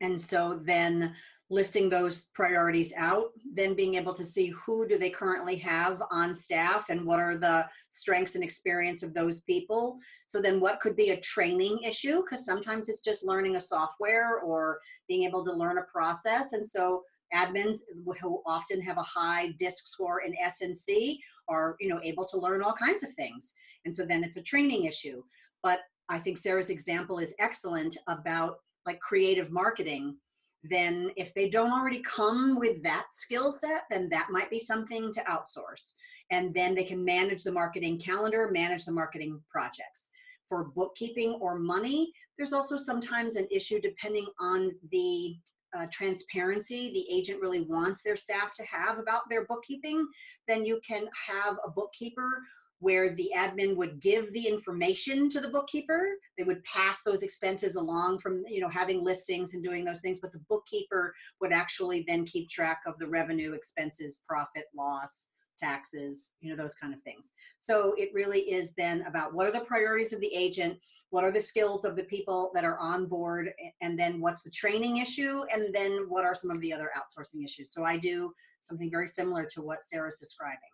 and 0.00 0.20
so 0.20 0.60
then 0.62 1.14
listing 1.52 1.90
those 1.90 2.30
priorities 2.34 2.94
out 2.96 3.26
then 3.54 3.74
being 3.74 3.94
able 3.94 4.14
to 4.14 4.24
see 4.24 4.46
who 4.48 4.88
do 4.88 4.96
they 4.96 5.10
currently 5.10 5.56
have 5.56 6.02
on 6.10 6.34
staff 6.34 6.88
and 6.88 7.04
what 7.04 7.20
are 7.20 7.36
the 7.36 7.66
strengths 7.90 8.34
and 8.34 8.42
experience 8.42 9.02
of 9.02 9.12
those 9.12 9.42
people. 9.42 9.98
So 10.26 10.40
then 10.40 10.60
what 10.60 10.80
could 10.80 10.96
be 10.96 11.10
a 11.10 11.20
training 11.20 11.80
issue? 11.84 12.22
Because 12.22 12.46
sometimes 12.46 12.88
it's 12.88 13.02
just 13.02 13.26
learning 13.26 13.56
a 13.56 13.60
software 13.60 14.38
or 14.38 14.78
being 15.08 15.24
able 15.24 15.44
to 15.44 15.52
learn 15.52 15.76
a 15.76 15.82
process. 15.82 16.54
And 16.54 16.66
so 16.66 17.02
admins 17.34 17.80
who 18.22 18.42
often 18.46 18.80
have 18.80 18.96
a 18.96 19.02
high 19.02 19.52
disc 19.58 19.86
score 19.86 20.20
in 20.20 20.34
snc 20.46 21.18
are 21.48 21.76
you 21.80 21.88
know 21.88 21.98
able 22.02 22.26
to 22.26 22.38
learn 22.38 22.62
all 22.62 22.72
kinds 22.72 23.02
of 23.02 23.12
things. 23.12 23.52
And 23.84 23.94
so 23.94 24.04
then 24.04 24.24
it's 24.24 24.36
a 24.36 24.42
training 24.42 24.84
issue. 24.84 25.22
But 25.62 25.80
i 26.08 26.18
think 26.18 26.36
sarah's 26.36 26.68
example 26.68 27.18
is 27.18 27.32
excellent 27.38 27.96
about 28.08 28.56
like 28.86 29.00
creative 29.00 29.50
marketing 29.50 30.16
then 30.64 31.10
if 31.16 31.34
they 31.34 31.48
don't 31.48 31.72
already 31.72 32.00
come 32.00 32.58
with 32.58 32.82
that 32.82 33.06
skill 33.10 33.50
set, 33.50 33.82
then 33.90 34.08
that 34.10 34.28
might 34.30 34.50
be 34.50 34.58
something 34.58 35.12
to 35.12 35.20
outsource. 35.22 35.92
And 36.30 36.54
then 36.54 36.74
they 36.74 36.84
can 36.84 37.04
manage 37.04 37.42
the 37.42 37.52
marketing 37.52 37.98
calendar, 37.98 38.48
manage 38.50 38.84
the 38.84 38.92
marketing 38.92 39.40
projects. 39.50 40.10
For 40.48 40.64
bookkeeping 40.64 41.32
or 41.40 41.58
money, 41.58 42.12
there's 42.36 42.52
also 42.52 42.76
sometimes 42.76 43.36
an 43.36 43.48
issue 43.50 43.80
depending 43.80 44.26
on 44.40 44.72
the 44.90 45.36
uh, 45.74 45.86
transparency 45.90 46.92
the 46.92 47.06
agent 47.10 47.40
really 47.40 47.62
wants 47.62 48.02
their 48.02 48.16
staff 48.16 48.52
to 48.54 48.62
have 48.64 48.98
about 48.98 49.22
their 49.30 49.46
bookkeeping, 49.46 50.06
then 50.46 50.66
you 50.66 50.78
can 50.86 51.08
have 51.28 51.56
a 51.66 51.70
bookkeeper 51.70 52.42
where 52.82 53.14
the 53.14 53.30
admin 53.36 53.76
would 53.76 54.00
give 54.00 54.32
the 54.32 54.48
information 54.48 55.28
to 55.28 55.40
the 55.40 55.48
bookkeeper. 55.48 56.16
They 56.36 56.42
would 56.42 56.64
pass 56.64 57.04
those 57.04 57.22
expenses 57.22 57.76
along 57.76 58.18
from 58.18 58.42
you 58.48 58.60
know 58.60 58.68
having 58.68 59.04
listings 59.04 59.54
and 59.54 59.62
doing 59.62 59.84
those 59.84 60.00
things 60.00 60.18
but 60.20 60.32
the 60.32 60.42
bookkeeper 60.48 61.14
would 61.40 61.52
actually 61.52 62.04
then 62.08 62.26
keep 62.26 62.48
track 62.48 62.80
of 62.86 62.98
the 62.98 63.06
revenue 63.06 63.52
expenses 63.52 64.24
profit 64.28 64.64
loss 64.76 65.28
taxes 65.60 66.32
you 66.40 66.50
know 66.50 66.60
those 66.60 66.74
kind 66.74 66.92
of 66.92 67.00
things. 67.02 67.32
So 67.60 67.94
it 67.96 68.10
really 68.12 68.40
is 68.40 68.74
then 68.74 69.02
about 69.02 69.32
what 69.32 69.46
are 69.46 69.52
the 69.52 69.60
priorities 69.60 70.12
of 70.12 70.20
the 70.20 70.34
agent 70.34 70.76
what 71.10 71.24
are 71.24 71.30
the 71.30 71.40
skills 71.40 71.84
of 71.84 71.94
the 71.94 72.04
people 72.04 72.50
that 72.54 72.64
are 72.64 72.78
on 72.78 73.06
board 73.06 73.50
and 73.80 73.96
then 73.98 74.18
what's 74.18 74.42
the 74.42 74.50
training 74.50 74.96
issue 74.96 75.44
and 75.52 75.72
then 75.72 76.06
what 76.08 76.24
are 76.24 76.34
some 76.34 76.50
of 76.50 76.58
the 76.60 76.72
other 76.72 76.90
outsourcing 76.96 77.44
issues. 77.44 77.72
So 77.72 77.84
i 77.84 77.96
do 77.96 78.32
something 78.60 78.90
very 78.90 79.06
similar 79.06 79.44
to 79.54 79.62
what 79.62 79.84
sarah's 79.84 80.18
describing 80.18 80.72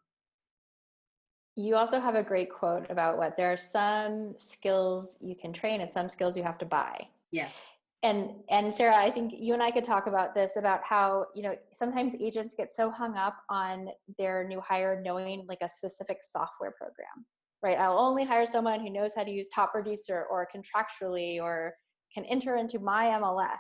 you 1.59 1.75
also 1.75 1.99
have 1.99 2.14
a 2.14 2.23
great 2.23 2.51
quote 2.51 2.88
about 2.88 3.18
what 3.18 3.37
there 3.37 3.53
are 3.53 3.57
some 3.57 4.33
skills 4.38 5.16
you 5.21 5.35
can 5.35 5.53
train 5.53 5.81
and 5.81 5.92
some 5.92 6.09
skills 6.09 6.37
you 6.37 6.42
have 6.44 6.57
to 6.59 6.64
buy. 6.64 7.05
Yes. 7.33 7.61
And 8.05 8.31
and 8.49 8.73
Sarah, 8.73 8.94
I 8.94 9.11
think 9.11 9.35
you 9.37 9.55
and 9.55 9.62
I 9.62 9.73
could 9.73 9.83
talk 9.83 10.07
about 10.07 10.37
this 10.37 10.55
about 10.55 10.85
how, 10.85 11.27
you 11.35 11.42
know, 11.42 11.57
sometimes 11.73 12.14
agents 12.21 12.55
get 12.57 12.73
so 12.73 12.92
hung 12.92 13.16
up 13.16 13.38
on 13.51 13.88
their 14.18 14.47
new 14.47 14.61
hire 14.61 15.03
knowing 15.05 15.47
like 15.49 15.59
a 15.61 15.68
specific 15.68 16.18
software 16.23 16.71
program. 16.79 17.27
Right? 17.61 17.77
I'll 17.77 17.99
only 17.99 18.23
hire 18.23 18.47
someone 18.47 18.79
who 18.79 18.90
knows 18.90 19.11
how 19.16 19.25
to 19.25 19.31
use 19.31 19.49
top 19.53 19.73
producer 19.73 20.27
or 20.31 20.47
Contactually 20.55 21.42
or 21.42 21.75
can 22.14 22.25
enter 22.27 22.55
into 22.55 22.79
my 22.79 23.07
MLS. 23.21 23.59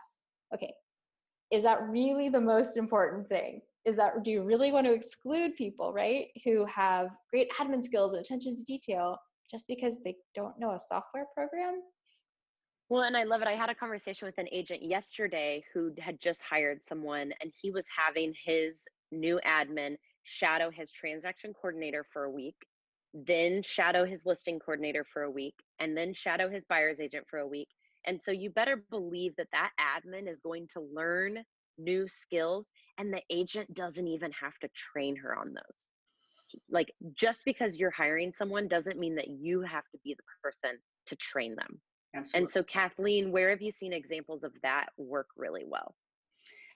Okay. 0.54 0.72
Is 1.50 1.64
that 1.64 1.82
really 1.88 2.28
the 2.28 2.40
most 2.40 2.76
important 2.76 3.28
thing? 3.28 3.60
Is 3.88 3.96
that 3.96 4.22
do 4.22 4.30
you 4.30 4.42
really 4.42 4.70
want 4.70 4.86
to 4.86 4.92
exclude 4.92 5.56
people, 5.56 5.92
right, 5.92 6.26
who 6.44 6.64
have 6.66 7.08
great 7.30 7.48
admin 7.58 7.82
skills 7.82 8.12
and 8.12 8.20
attention 8.20 8.54
to 8.56 8.62
detail 8.64 9.18
just 9.50 9.66
because 9.66 9.96
they 10.04 10.14
don't 10.34 10.58
know 10.58 10.72
a 10.72 10.78
software 10.78 11.26
program? 11.34 11.80
Well, 12.90 13.02
and 13.02 13.16
I 13.16 13.24
love 13.24 13.42
it. 13.42 13.48
I 13.48 13.54
had 13.54 13.70
a 13.70 13.74
conversation 13.74 14.26
with 14.26 14.38
an 14.38 14.48
agent 14.52 14.82
yesterday 14.82 15.62
who 15.72 15.92
had 15.98 16.20
just 16.20 16.40
hired 16.42 16.84
someone, 16.84 17.32
and 17.42 17.52
he 17.60 17.70
was 17.70 17.86
having 17.94 18.34
his 18.44 18.78
new 19.10 19.40
admin 19.46 19.96
shadow 20.24 20.70
his 20.70 20.92
transaction 20.92 21.54
coordinator 21.54 22.04
for 22.12 22.24
a 22.24 22.30
week, 22.30 22.56
then 23.14 23.62
shadow 23.62 24.04
his 24.04 24.26
listing 24.26 24.58
coordinator 24.58 25.04
for 25.10 25.22
a 25.22 25.30
week, 25.30 25.54
and 25.80 25.96
then 25.96 26.12
shadow 26.12 26.50
his 26.50 26.64
buyer's 26.68 27.00
agent 27.00 27.24
for 27.28 27.38
a 27.38 27.46
week. 27.46 27.68
And 28.06 28.20
so 28.20 28.30
you 28.30 28.50
better 28.50 28.84
believe 28.90 29.34
that 29.36 29.48
that 29.52 29.70
admin 29.80 30.28
is 30.28 30.38
going 30.38 30.68
to 30.74 30.80
learn 30.94 31.38
new 31.78 32.06
skills 32.08 32.66
and 32.98 33.12
the 33.12 33.22
agent 33.30 33.72
doesn't 33.74 34.06
even 34.06 34.30
have 34.32 34.58
to 34.58 34.68
train 34.68 35.16
her 35.16 35.36
on 35.36 35.54
those 35.54 35.92
like 36.70 36.92
just 37.14 37.44
because 37.44 37.76
you're 37.76 37.90
hiring 37.90 38.32
someone 38.32 38.68
doesn't 38.68 38.98
mean 38.98 39.14
that 39.14 39.28
you 39.28 39.60
have 39.60 39.84
to 39.92 39.98
be 40.04 40.14
the 40.14 40.22
person 40.42 40.78
to 41.06 41.16
train 41.16 41.54
them 41.54 41.80
Absolutely. 42.14 42.44
and 42.44 42.50
so 42.50 42.62
kathleen 42.62 43.30
where 43.30 43.50
have 43.50 43.62
you 43.62 43.70
seen 43.70 43.92
examples 43.92 44.44
of 44.44 44.52
that 44.62 44.86
work 44.96 45.28
really 45.36 45.64
well 45.66 45.94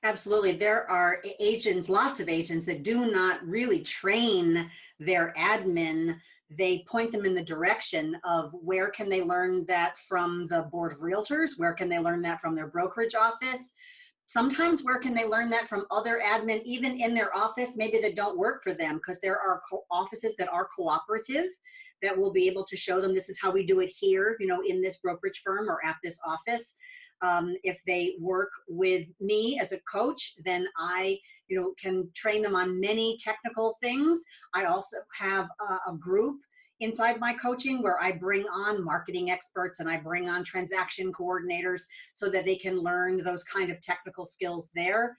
Absolutely. 0.05 0.53
There 0.53 0.91
are 0.91 1.23
agents, 1.39 1.89
lots 1.89 2.19
of 2.19 2.29
agents 2.29 2.67
that 2.67 2.83
do 2.83 3.11
not 3.11 3.45
really 3.47 3.83
train 3.83 4.69
their 4.99 5.33
admin. 5.39 6.19
They 6.51 6.85
point 6.89 7.13
them 7.13 7.25
in 7.25 7.35
the 7.35 7.45
direction 7.45 8.17
of 8.25 8.51
where 8.53 8.91
can 8.91 9.09
they 9.09 9.23
learn 9.23 9.65
that 9.67 9.97
from 9.99 10.49
the 10.49 10.63
board 10.63 10.93
of 10.93 10.99
realtors? 10.99 11.53
Where 11.57 11.73
can 11.73 11.89
they 11.89 12.01
learn 12.01 12.21
that 12.23 12.41
from 12.41 12.57
their 12.57 12.67
brokerage 12.67 13.15
office? 13.15 13.75
Sometimes 14.25 14.83
where 14.83 14.99
can 14.99 15.15
they 15.15 15.27
learn 15.27 15.51
that 15.51 15.69
from 15.69 15.87
other 15.91 16.21
admin 16.25 16.63
even 16.65 17.01
in 17.01 17.15
their 17.15 17.37
office? 17.37 17.77
Maybe 17.77 17.99
that 18.01 18.17
don't 18.17 18.39
work 18.39 18.63
for 18.63 18.73
them 18.73 18.97
because 18.97 19.21
there 19.21 19.39
are 19.39 19.63
co- 19.69 19.85
offices 19.91 20.37
that 20.37 20.53
are 20.53 20.69
cooperative 20.77 21.47
that 22.03 22.17
will 22.17 22.33
be 22.33 22.49
able 22.49 22.65
to 22.65 22.77
show 22.77 23.01
them 23.01 23.15
this 23.15 23.29
is 23.29 23.39
how 23.41 23.51
we 23.51 23.65
do 23.65 23.81
it 23.81 23.93
here 24.01 24.37
you 24.41 24.47
know 24.47 24.61
in 24.67 24.81
this 24.81 24.99
brokerage 24.99 25.41
firm 25.45 25.69
or 25.69 25.79
at 25.85 25.97
this 26.03 26.19
office. 26.27 26.75
Um, 27.21 27.55
if 27.63 27.81
they 27.87 28.17
work 28.19 28.51
with 28.69 29.07
me 29.21 29.57
as 29.61 29.71
a 29.71 29.79
coach 29.83 30.35
then 30.45 30.67
i 30.77 31.17
you 31.49 31.57
know 31.57 31.73
can 31.81 32.09
train 32.17 32.43
them 32.43 32.57
on 32.57 32.81
many 32.81 33.17
technical 33.19 33.77
things. 33.81 34.23
I 34.55 34.65
also 34.65 34.97
have 35.19 35.49
a, 35.61 35.91
a 35.93 35.97
group 35.97 36.41
inside 36.83 37.19
my 37.19 37.33
coaching 37.35 37.83
where 37.83 38.03
I 38.03 38.13
bring 38.13 38.45
on 38.45 38.85
marketing 38.85 39.31
experts 39.31 39.81
and 39.81 39.89
I 39.89 39.99
bring 39.99 40.29
on 40.29 40.45
transaction 40.45 41.13
coordinators 41.13 41.83
so 42.13 42.29
that 42.31 42.45
they 42.45 42.57
can 42.57 42.79
learn 42.79 43.19
those 43.19 43.45
kind 43.45 43.71
of 43.71 43.81
technical 43.81 44.25
skills 44.25 44.71
there. 44.75 45.17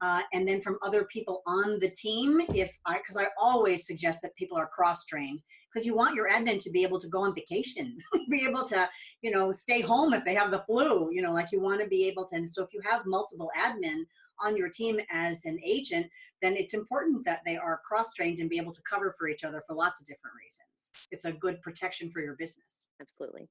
Uh, 0.00 0.22
and 0.32 0.48
then 0.48 0.60
from 0.60 0.78
other 0.82 1.04
people 1.04 1.42
on 1.46 1.78
the 1.78 1.90
team, 1.90 2.40
if 2.54 2.76
I, 2.86 2.98
because 2.98 3.16
I 3.16 3.28
always 3.40 3.86
suggest 3.86 4.20
that 4.22 4.34
people 4.34 4.58
are 4.58 4.66
cross 4.66 5.06
trained 5.06 5.40
because 5.72 5.86
you 5.86 5.94
want 5.94 6.14
your 6.14 6.28
admin 6.28 6.62
to 6.62 6.70
be 6.70 6.82
able 6.82 6.98
to 6.98 7.08
go 7.08 7.24
on 7.24 7.34
vacation, 7.34 7.96
be 8.30 8.44
able 8.44 8.64
to, 8.64 8.88
you 9.22 9.30
know, 9.30 9.52
stay 9.52 9.80
home 9.80 10.12
if 10.12 10.24
they 10.24 10.34
have 10.34 10.50
the 10.50 10.62
flu, 10.66 11.10
you 11.12 11.22
know, 11.22 11.32
like 11.32 11.52
you 11.52 11.60
want 11.60 11.80
to 11.80 11.86
be 11.86 12.06
able 12.06 12.26
to. 12.26 12.36
And 12.36 12.48
so 12.48 12.62
if 12.62 12.72
you 12.72 12.80
have 12.84 13.06
multiple 13.06 13.50
admin 13.58 14.02
on 14.40 14.56
your 14.56 14.68
team 14.68 15.00
as 15.10 15.44
an 15.44 15.58
agent, 15.64 16.06
then 16.40 16.56
it's 16.56 16.74
important 16.74 17.24
that 17.24 17.40
they 17.46 17.56
are 17.56 17.80
cross 17.86 18.12
trained 18.12 18.38
and 18.38 18.50
be 18.50 18.58
able 18.58 18.72
to 18.72 18.82
cover 18.82 19.14
for 19.16 19.28
each 19.28 19.44
other 19.44 19.62
for 19.66 19.74
lots 19.74 20.00
of 20.00 20.06
different 20.06 20.36
reasons. 20.36 20.90
It's 21.10 21.24
a 21.24 21.32
good 21.32 21.60
protection 21.62 22.10
for 22.10 22.20
your 22.20 22.34
business. 22.34 22.88
Absolutely. 23.00 23.48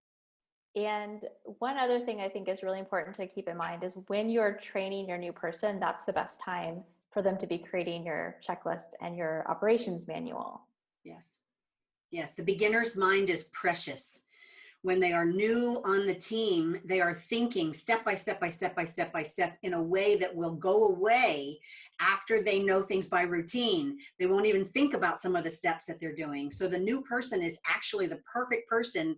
And 0.75 1.25
one 1.59 1.77
other 1.77 1.99
thing 1.99 2.21
I 2.21 2.29
think 2.29 2.47
is 2.47 2.63
really 2.63 2.79
important 2.79 3.15
to 3.17 3.27
keep 3.27 3.49
in 3.49 3.57
mind 3.57 3.83
is 3.83 3.97
when 4.07 4.29
you're 4.29 4.53
training 4.53 5.09
your 5.09 5.17
new 5.17 5.33
person, 5.33 5.79
that's 5.79 6.05
the 6.05 6.13
best 6.13 6.39
time 6.39 6.83
for 7.11 7.21
them 7.21 7.37
to 7.37 7.47
be 7.47 7.57
creating 7.57 8.05
your 8.05 8.37
checklist 8.41 8.93
and 9.01 9.17
your 9.17 9.45
operations 9.49 10.07
manual. 10.07 10.61
Yes. 11.03 11.39
Yes, 12.11 12.33
the 12.33 12.43
beginner's 12.43 12.97
mind 12.97 13.29
is 13.29 13.45
precious. 13.45 14.23
When 14.81 14.99
they 14.99 15.13
are 15.13 15.25
new 15.25 15.81
on 15.85 16.05
the 16.05 16.15
team, 16.15 16.77
they 16.83 16.99
are 16.99 17.13
thinking 17.13 17.71
step 17.71 18.03
by 18.03 18.15
step 18.15 18.39
by 18.41 18.49
step 18.49 18.75
by 18.75 18.83
step 18.83 19.13
by 19.13 19.23
step 19.23 19.57
in 19.63 19.73
a 19.73 19.81
way 19.81 20.17
that 20.17 20.35
will 20.35 20.55
go 20.55 20.87
away 20.87 21.59
after 22.01 22.41
they 22.41 22.59
know 22.59 22.81
things 22.81 23.07
by 23.07 23.21
routine. 23.21 23.97
They 24.19 24.25
won't 24.25 24.45
even 24.45 24.65
think 24.65 24.93
about 24.93 25.17
some 25.17 25.35
of 25.35 25.43
the 25.43 25.51
steps 25.51 25.85
that 25.85 25.99
they're 25.99 26.15
doing. 26.15 26.51
So 26.51 26.67
the 26.67 26.79
new 26.79 27.01
person 27.01 27.41
is 27.41 27.59
actually 27.67 28.07
the 28.07 28.21
perfect 28.31 28.67
person 28.67 29.15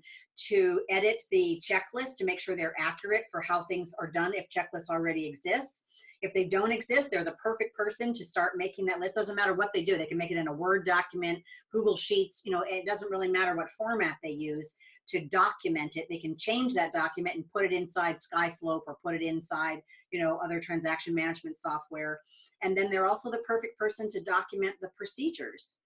to 0.48 0.82
edit 0.89 1.24
the 1.32 1.62
checklist 1.63 2.17
to 2.17 2.26
make 2.26 2.39
sure 2.39 2.56
they're 2.56 2.76
accurate 2.80 3.26
for 3.32 3.41
how 3.41 3.63
things 3.63 3.93
are 4.00 4.12
done 4.12 4.34
if 4.34 4.48
checklists 4.50 4.89
already 4.89 5.26
exist 5.26 5.86
if 6.24 6.34
they 6.34 6.46
don't 6.46 6.72
exist, 6.72 7.12
they're 7.12 7.26
the 7.26 7.34
perfect 7.34 7.76
person 7.76 8.13
to 8.13 8.24
start 8.24 8.54
making 8.56 8.86
that 8.86 9.00
list. 9.00 9.15
Doesn't 9.15 9.36
matter 9.36 9.54
what 9.54 9.72
they 9.74 9.84
do. 9.84 9.98
They 9.98 10.06
can 10.06 10.17
make 10.17 10.32
it 10.32 10.38
in 10.38 10.48
a 10.48 10.54
Word 10.54 10.86
document, 10.86 11.39
Google 11.72 11.98
Sheets, 11.98 12.43
you 12.46 12.52
know, 12.52 12.63
it 12.65 12.86
doesn't 12.86 13.12
really 13.12 13.28
matter 13.28 13.56
what 13.56 13.69
format 13.72 14.15
they 14.24 14.32
use 14.32 14.76
to 15.10 15.26
document 15.26 15.98
it. 15.98 16.08
They 16.10 16.17
can 16.17 16.38
change 16.38 16.74
that 16.76 16.93
document 16.93 17.36
and 17.36 17.52
put 17.52 17.65
it 17.65 17.74
inside 17.74 18.17
SkySlope 18.19 18.84
or 18.88 18.98
put 19.04 19.15
it 19.15 19.22
inside, 19.22 19.82
you 20.12 20.22
know, 20.22 20.38
other 20.38 20.62
transaction 20.62 21.13
management 21.13 21.58
software. 21.58 22.22
And 22.63 22.76
then 22.78 22.89
they're 22.89 23.06
also 23.06 23.30
the 23.30 23.39
perfect 23.39 23.78
person 23.78 24.08
to 24.10 24.21
document 24.21 24.76
the 24.82 24.91
procedures 24.97 25.80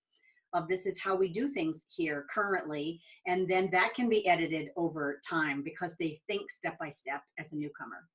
of 0.53 0.67
this 0.67 0.85
is 0.85 0.99
how 0.99 1.15
we 1.15 1.27
do 1.29 1.47
things 1.47 1.85
here 1.93 2.25
currently. 2.29 3.01
And 3.25 3.47
then 3.47 3.69
that 3.71 3.93
can 3.93 4.07
be 4.07 4.25
edited 4.27 4.69
over 4.77 5.19
time 5.27 5.61
because 5.61 5.95
they 5.95 6.19
think 6.27 6.49
step 6.49 6.77
by 6.79 6.89
step 6.89 7.21
as 7.37 7.51
a 7.51 7.57
newcomer 7.57 8.07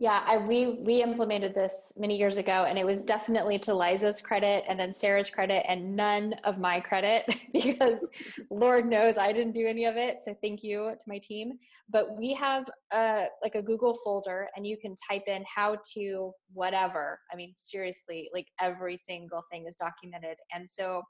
yeah, 0.00 0.22
I, 0.24 0.38
we 0.38 0.78
we 0.80 1.02
implemented 1.02 1.56
this 1.56 1.92
many 1.96 2.16
years 2.16 2.36
ago, 2.36 2.66
and 2.68 2.78
it 2.78 2.86
was 2.86 3.04
definitely 3.04 3.58
to 3.58 3.74
Liza's 3.74 4.20
credit, 4.20 4.62
and 4.68 4.78
then 4.78 4.92
Sarah's 4.92 5.28
credit, 5.28 5.68
and 5.68 5.96
none 5.96 6.34
of 6.44 6.60
my 6.60 6.78
credit 6.78 7.24
because 7.52 8.06
Lord 8.50 8.86
knows 8.86 9.16
I 9.18 9.32
didn't 9.32 9.54
do 9.54 9.66
any 9.66 9.86
of 9.86 9.96
it. 9.96 10.18
So 10.22 10.36
thank 10.40 10.62
you 10.62 10.92
to 10.92 11.04
my 11.08 11.18
team. 11.18 11.58
But 11.90 12.16
we 12.16 12.32
have 12.34 12.68
a 12.92 13.26
like 13.42 13.56
a 13.56 13.62
Google 13.62 13.92
folder, 14.04 14.48
and 14.54 14.64
you 14.64 14.76
can 14.76 14.94
type 15.10 15.24
in 15.26 15.44
how 15.52 15.78
to 15.94 16.32
whatever. 16.52 17.18
I 17.32 17.36
mean, 17.36 17.54
seriously, 17.56 18.30
like 18.32 18.46
every 18.60 18.98
single 18.98 19.42
thing 19.50 19.66
is 19.66 19.74
documented, 19.74 20.36
and 20.54 20.68
so 20.68 21.02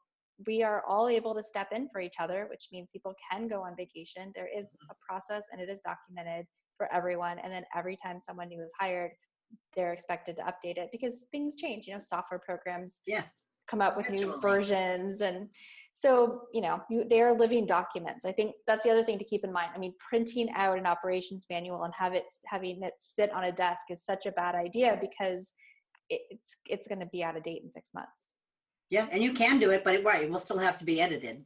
we 0.46 0.62
are 0.62 0.82
all 0.88 1.08
able 1.08 1.34
to 1.34 1.42
step 1.42 1.72
in 1.72 1.90
for 1.92 2.00
each 2.00 2.14
other, 2.18 2.46
which 2.48 2.68
means 2.72 2.90
people 2.90 3.12
can 3.30 3.48
go 3.48 3.60
on 3.60 3.76
vacation. 3.76 4.32
There 4.34 4.48
is 4.48 4.68
mm-hmm. 4.68 4.92
a 4.92 4.94
process, 5.06 5.44
and 5.52 5.60
it 5.60 5.68
is 5.68 5.82
documented 5.84 6.46
for 6.78 6.90
everyone. 6.92 7.38
And 7.38 7.52
then 7.52 7.64
every 7.76 7.98
time 8.02 8.20
someone 8.20 8.48
new 8.48 8.62
is 8.62 8.72
hired, 8.80 9.10
they're 9.76 9.92
expected 9.92 10.36
to 10.36 10.42
update 10.42 10.78
it 10.78 10.88
because 10.90 11.26
things 11.30 11.56
change. 11.56 11.86
You 11.86 11.92
know, 11.94 11.98
software 12.00 12.40
programs 12.40 13.02
yes 13.06 13.42
come 13.68 13.80
up 13.80 13.96
with 13.96 14.10
new 14.10 14.40
versions 14.40 15.20
and 15.20 15.48
so 15.92 16.42
you 16.52 16.60
know 16.60 16.80
you, 16.88 17.04
they 17.08 17.20
are 17.20 17.38
living 17.38 17.66
documents 17.66 18.24
i 18.24 18.32
think 18.32 18.54
that's 18.66 18.84
the 18.84 18.90
other 18.90 19.04
thing 19.04 19.18
to 19.18 19.24
keep 19.24 19.44
in 19.44 19.52
mind 19.52 19.70
i 19.74 19.78
mean 19.78 19.92
printing 19.98 20.48
out 20.56 20.78
an 20.78 20.86
operations 20.86 21.46
manual 21.50 21.84
and 21.84 21.92
have 21.96 22.14
it 22.14 22.24
having 22.46 22.82
it 22.82 22.94
sit 22.98 23.30
on 23.32 23.44
a 23.44 23.52
desk 23.52 23.82
is 23.90 24.04
such 24.04 24.26
a 24.26 24.32
bad 24.32 24.54
idea 24.54 24.98
because 25.00 25.54
it's 26.08 26.56
it's 26.66 26.88
going 26.88 27.00
to 27.00 27.06
be 27.06 27.22
out 27.22 27.36
of 27.36 27.42
date 27.42 27.60
in 27.62 27.70
six 27.70 27.90
months 27.94 28.28
yeah 28.90 29.06
and 29.12 29.22
you 29.22 29.32
can 29.32 29.58
do 29.58 29.70
it 29.70 29.84
but 29.84 29.94
it, 29.94 30.04
right 30.04 30.24
it 30.24 30.30
will 30.30 30.38
still 30.38 30.58
have 30.58 30.78
to 30.78 30.84
be 30.84 31.00
edited 31.00 31.44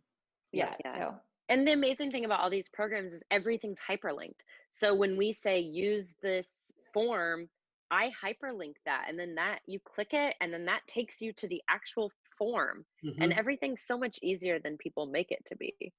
yeah, 0.52 0.74
yeah. 0.84 0.94
so 0.94 1.14
and 1.53 1.66
the 1.66 1.72
amazing 1.72 2.11
thing 2.11 2.24
about 2.24 2.40
all 2.40 2.50
these 2.50 2.68
programs 2.68 3.12
is 3.12 3.22
everything's 3.30 3.78
hyperlinked 3.78 4.40
so 4.70 4.94
when 4.94 5.16
we 5.16 5.32
say 5.32 5.61
use 5.61 6.14
this 6.22 6.48
form 6.92 7.48
I 7.92 8.11
hyperlink 8.24 8.76
that 8.86 9.05
and 9.09 9.18
then 9.18 9.34
that 9.34 9.61
you 9.66 9.78
click 9.84 10.14
it 10.14 10.34
and 10.40 10.53
then 10.53 10.64
that 10.64 10.80
takes 10.88 11.20
you 11.20 11.32
to 11.34 11.46
the 11.46 11.62
actual 11.68 12.11
form 12.38 12.86
mm-hmm. 13.05 13.20
and 13.20 13.34
everything's 13.34 13.82
so 13.82 13.98
much 13.98 14.18
easier 14.22 14.59
than 14.59 14.78
people 14.78 15.07
make 15.07 15.30
it 15.30 15.44
to 15.46 15.57
be. 15.57 15.92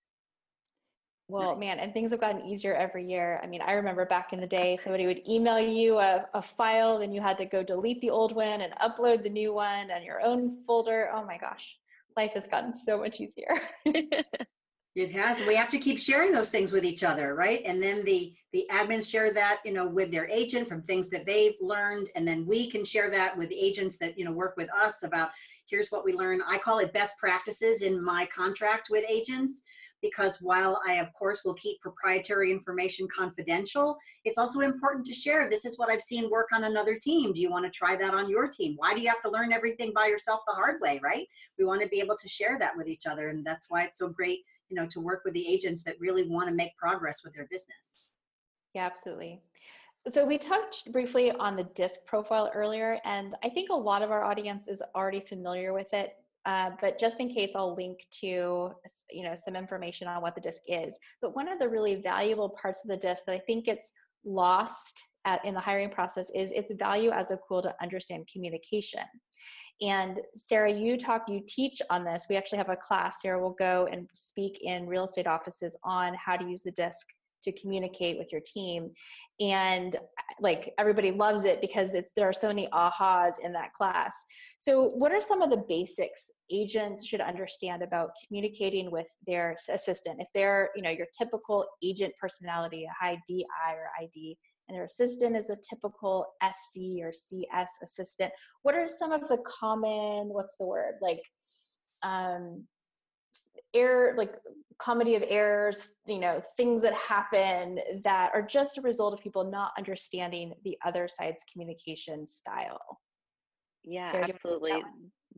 Well, 1.29 1.55
man, 1.55 1.79
and 1.79 1.93
things 1.93 2.11
have 2.11 2.19
gotten 2.19 2.45
easier 2.45 2.73
every 2.73 3.05
year. 3.05 3.39
I 3.41 3.47
mean, 3.47 3.61
I 3.61 3.73
remember 3.73 4.05
back 4.05 4.33
in 4.33 4.41
the 4.41 4.47
day, 4.47 4.75
somebody 4.75 5.05
would 5.05 5.21
email 5.27 5.59
you 5.59 5.99
a, 5.99 6.25
a 6.33 6.41
file, 6.41 6.99
then 6.99 7.13
you 7.13 7.21
had 7.21 7.37
to 7.37 7.45
go 7.45 7.63
delete 7.63 8.01
the 8.01 8.09
old 8.09 8.35
one 8.35 8.61
and 8.61 8.73
upload 8.81 9.23
the 9.23 9.29
new 9.29 9.53
one 9.53 9.89
and 9.89 10.03
your 10.03 10.21
own 10.21 10.63
folder. 10.67 11.09
Oh 11.13 11.23
my 11.23 11.37
gosh, 11.37 11.77
life 12.17 12.33
has 12.33 12.47
gotten 12.47 12.73
so 12.73 12.99
much 12.99 13.21
easier. 13.21 13.55
It 14.95 15.11
has. 15.11 15.41
We 15.47 15.55
have 15.55 15.71
to 15.71 15.79
keep 15.79 15.97
sharing 15.97 16.31
those 16.31 16.51
things 16.51 16.71
with 16.71 16.85
each 16.85 17.03
other, 17.03 17.33
right? 17.33 17.63
And 17.65 17.81
then 17.81 18.05
the 18.05 18.33
the 18.51 18.67
admins 18.69 19.09
share 19.09 19.33
that, 19.33 19.59
you 19.65 19.73
know, 19.73 19.87
with 19.87 20.11
their 20.11 20.27
agent 20.29 20.67
from 20.67 20.83
things 20.83 21.09
that 21.09 21.25
they've 21.25 21.55
learned, 21.59 22.11
and 22.15 22.27
then 22.27 22.45
we 22.45 22.69
can 22.69 22.85
share 22.85 23.09
that 23.09 23.35
with 23.35 23.51
agents 23.51 23.97
that 23.97 24.19
you 24.19 24.23
know 24.23 24.31
work 24.31 24.53
with 24.55 24.69
us 24.71 25.01
about 25.01 25.31
here's 25.67 25.89
what 25.89 26.05
we 26.05 26.13
learn. 26.13 26.41
I 26.47 26.59
call 26.59 26.77
it 26.77 26.93
best 26.93 27.17
practices 27.17 27.81
in 27.81 28.03
my 28.03 28.27
contract 28.27 28.89
with 28.91 29.03
agents 29.09 29.63
because 30.03 30.37
while 30.41 30.79
I, 30.85 30.95
of 30.95 31.11
course, 31.13 31.43
will 31.43 31.55
keep 31.55 31.81
proprietary 31.81 32.51
information 32.51 33.07
confidential, 33.07 33.97
it's 34.25 34.37
also 34.37 34.59
important 34.59 35.05
to 35.05 35.13
share. 35.13 35.49
This 35.49 35.65
is 35.65 35.79
what 35.79 35.89
I've 35.89 36.01
seen 36.01 36.29
work 36.29 36.49
on 36.53 36.65
another 36.65 36.99
team. 37.01 37.33
Do 37.33 37.39
you 37.41 37.49
want 37.49 37.65
to 37.65 37.71
try 37.71 37.95
that 37.95 38.13
on 38.13 38.29
your 38.29 38.47
team? 38.47 38.75
Why 38.77 38.93
do 38.93 39.01
you 39.01 39.07
have 39.07 39.21
to 39.21 39.31
learn 39.31 39.53
everything 39.53 39.93
by 39.95 40.07
yourself 40.07 40.41
the 40.45 40.53
hard 40.53 40.81
way, 40.81 40.99
right? 41.01 41.25
We 41.57 41.65
want 41.65 41.81
to 41.81 41.87
be 41.87 42.01
able 42.01 42.17
to 42.17 42.27
share 42.27 42.59
that 42.59 42.75
with 42.75 42.87
each 42.87 43.07
other. 43.07 43.29
And 43.29 43.45
that's 43.45 43.67
why 43.69 43.85
it's 43.85 43.97
so 43.97 44.09
great 44.09 44.39
you 44.73 44.81
know 44.81 44.87
to 44.87 44.99
work 44.99 45.21
with 45.23 45.35
the 45.35 45.47
agents 45.47 45.83
that 45.83 45.99
really 45.99 46.27
want 46.27 46.49
to 46.49 46.55
make 46.55 46.75
progress 46.77 47.23
with 47.23 47.33
their 47.35 47.47
business. 47.51 47.97
Yeah 48.73 48.85
absolutely. 48.85 49.41
So 50.07 50.25
we 50.25 50.37
touched 50.37 50.91
briefly 50.91 51.31
on 51.31 51.55
the 51.55 51.63
disc 51.75 51.99
profile 52.05 52.51
earlier 52.53 52.99
and 53.05 53.35
i 53.43 53.49
think 53.49 53.69
a 53.69 53.75
lot 53.75 54.01
of 54.01 54.11
our 54.11 54.23
audience 54.23 54.67
is 54.67 54.81
already 54.95 55.21
familiar 55.21 55.71
with 55.71 55.93
it 55.93 56.15
uh, 56.45 56.71
but 56.81 56.99
just 56.99 57.21
in 57.21 57.29
case 57.29 57.53
i'll 57.55 57.75
link 57.75 57.99
to 58.11 58.71
you 59.11 59.23
know 59.23 59.35
some 59.35 59.55
information 59.55 60.07
on 60.07 60.21
what 60.21 60.35
the 60.35 60.41
disc 60.41 60.61
is. 60.67 60.97
But 61.21 61.35
one 61.35 61.47
of 61.47 61.59
the 61.59 61.69
really 61.69 61.95
valuable 61.95 62.49
parts 62.49 62.83
of 62.83 62.89
the 62.89 62.97
disc 62.97 63.23
that 63.27 63.33
i 63.33 63.39
think 63.39 63.65
gets 63.65 63.93
lost 64.25 65.03
at, 65.25 65.43
in 65.45 65.53
the 65.53 65.59
hiring 65.59 65.89
process 65.89 66.29
is 66.35 66.51
its 66.51 66.71
value 66.73 67.11
as 67.11 67.31
a 67.31 67.39
tool 67.47 67.61
to 67.61 67.73
understand 67.81 68.27
communication 68.31 69.01
and 69.81 70.19
Sarah, 70.35 70.71
you 70.71 70.97
talk, 70.97 71.27
you 71.27 71.41
teach 71.47 71.81
on 71.89 72.03
this. 72.03 72.27
We 72.29 72.37
actually 72.37 72.59
have 72.59 72.69
a 72.69 72.75
class. 72.75 73.21
Sarah 73.21 73.41
will 73.41 73.55
go 73.59 73.87
and 73.91 74.07
speak 74.13 74.59
in 74.61 74.87
real 74.87 75.05
estate 75.05 75.27
offices 75.27 75.75
on 75.83 76.13
how 76.13 76.37
to 76.37 76.45
use 76.45 76.63
the 76.63 76.71
disc 76.71 77.07
to 77.43 77.51
communicate 77.51 78.17
with 78.17 78.31
your 78.31 78.39
team 78.45 78.89
and 79.41 79.97
like 80.39 80.73
everybody 80.77 81.11
loves 81.11 81.43
it 81.43 81.59
because 81.59 81.93
it's 81.93 82.13
there 82.15 82.27
are 82.27 82.31
so 82.31 82.47
many 82.47 82.69
ahas 82.73 83.33
in 83.43 83.51
that 83.51 83.73
class 83.73 84.15
so 84.57 84.91
what 84.95 85.11
are 85.11 85.21
some 85.21 85.41
of 85.41 85.49
the 85.49 85.61
basics 85.67 86.31
agents 86.51 87.05
should 87.05 87.19
understand 87.19 87.83
about 87.83 88.11
communicating 88.25 88.89
with 88.89 89.07
their 89.27 89.57
assistant 89.69 90.21
if 90.21 90.27
they're 90.33 90.69
you 90.73 90.81
know 90.81 90.89
your 90.89 91.07
typical 91.17 91.65
agent 91.83 92.13
personality 92.17 92.85
a 92.85 93.05
high 93.05 93.17
di 93.27 93.45
or 93.69 93.89
id 94.01 94.37
and 94.67 94.75
their 94.75 94.85
assistant 94.85 95.35
is 95.35 95.49
a 95.49 95.57
typical 95.69 96.27
SC 96.41 97.01
or 97.01 97.11
CS 97.11 97.69
assistant. 97.83 98.31
What 98.61 98.75
are 98.75 98.87
some 98.87 99.11
of 99.11 99.27
the 99.27 99.37
common, 99.45 100.29
what's 100.29 100.55
the 100.57 100.65
word, 100.65 100.95
like 101.01 101.21
um, 102.01 102.63
error, 103.73 104.15
like 104.17 104.33
comedy 104.77 105.15
of 105.15 105.23
errors, 105.27 105.87
you 106.05 106.19
know, 106.19 106.41
things 106.57 106.81
that 106.81 106.93
happen 106.93 107.79
that 108.03 108.31
are 108.33 108.41
just 108.41 108.77
a 108.77 108.81
result 108.81 109.13
of 109.13 109.21
people 109.21 109.49
not 109.49 109.71
understanding 109.77 110.53
the 110.63 110.77
other 110.85 111.07
side's 111.07 111.43
communication 111.51 112.25
style? 112.25 112.99
Yeah, 113.83 114.11
so 114.11 114.17
absolutely. 114.19 114.83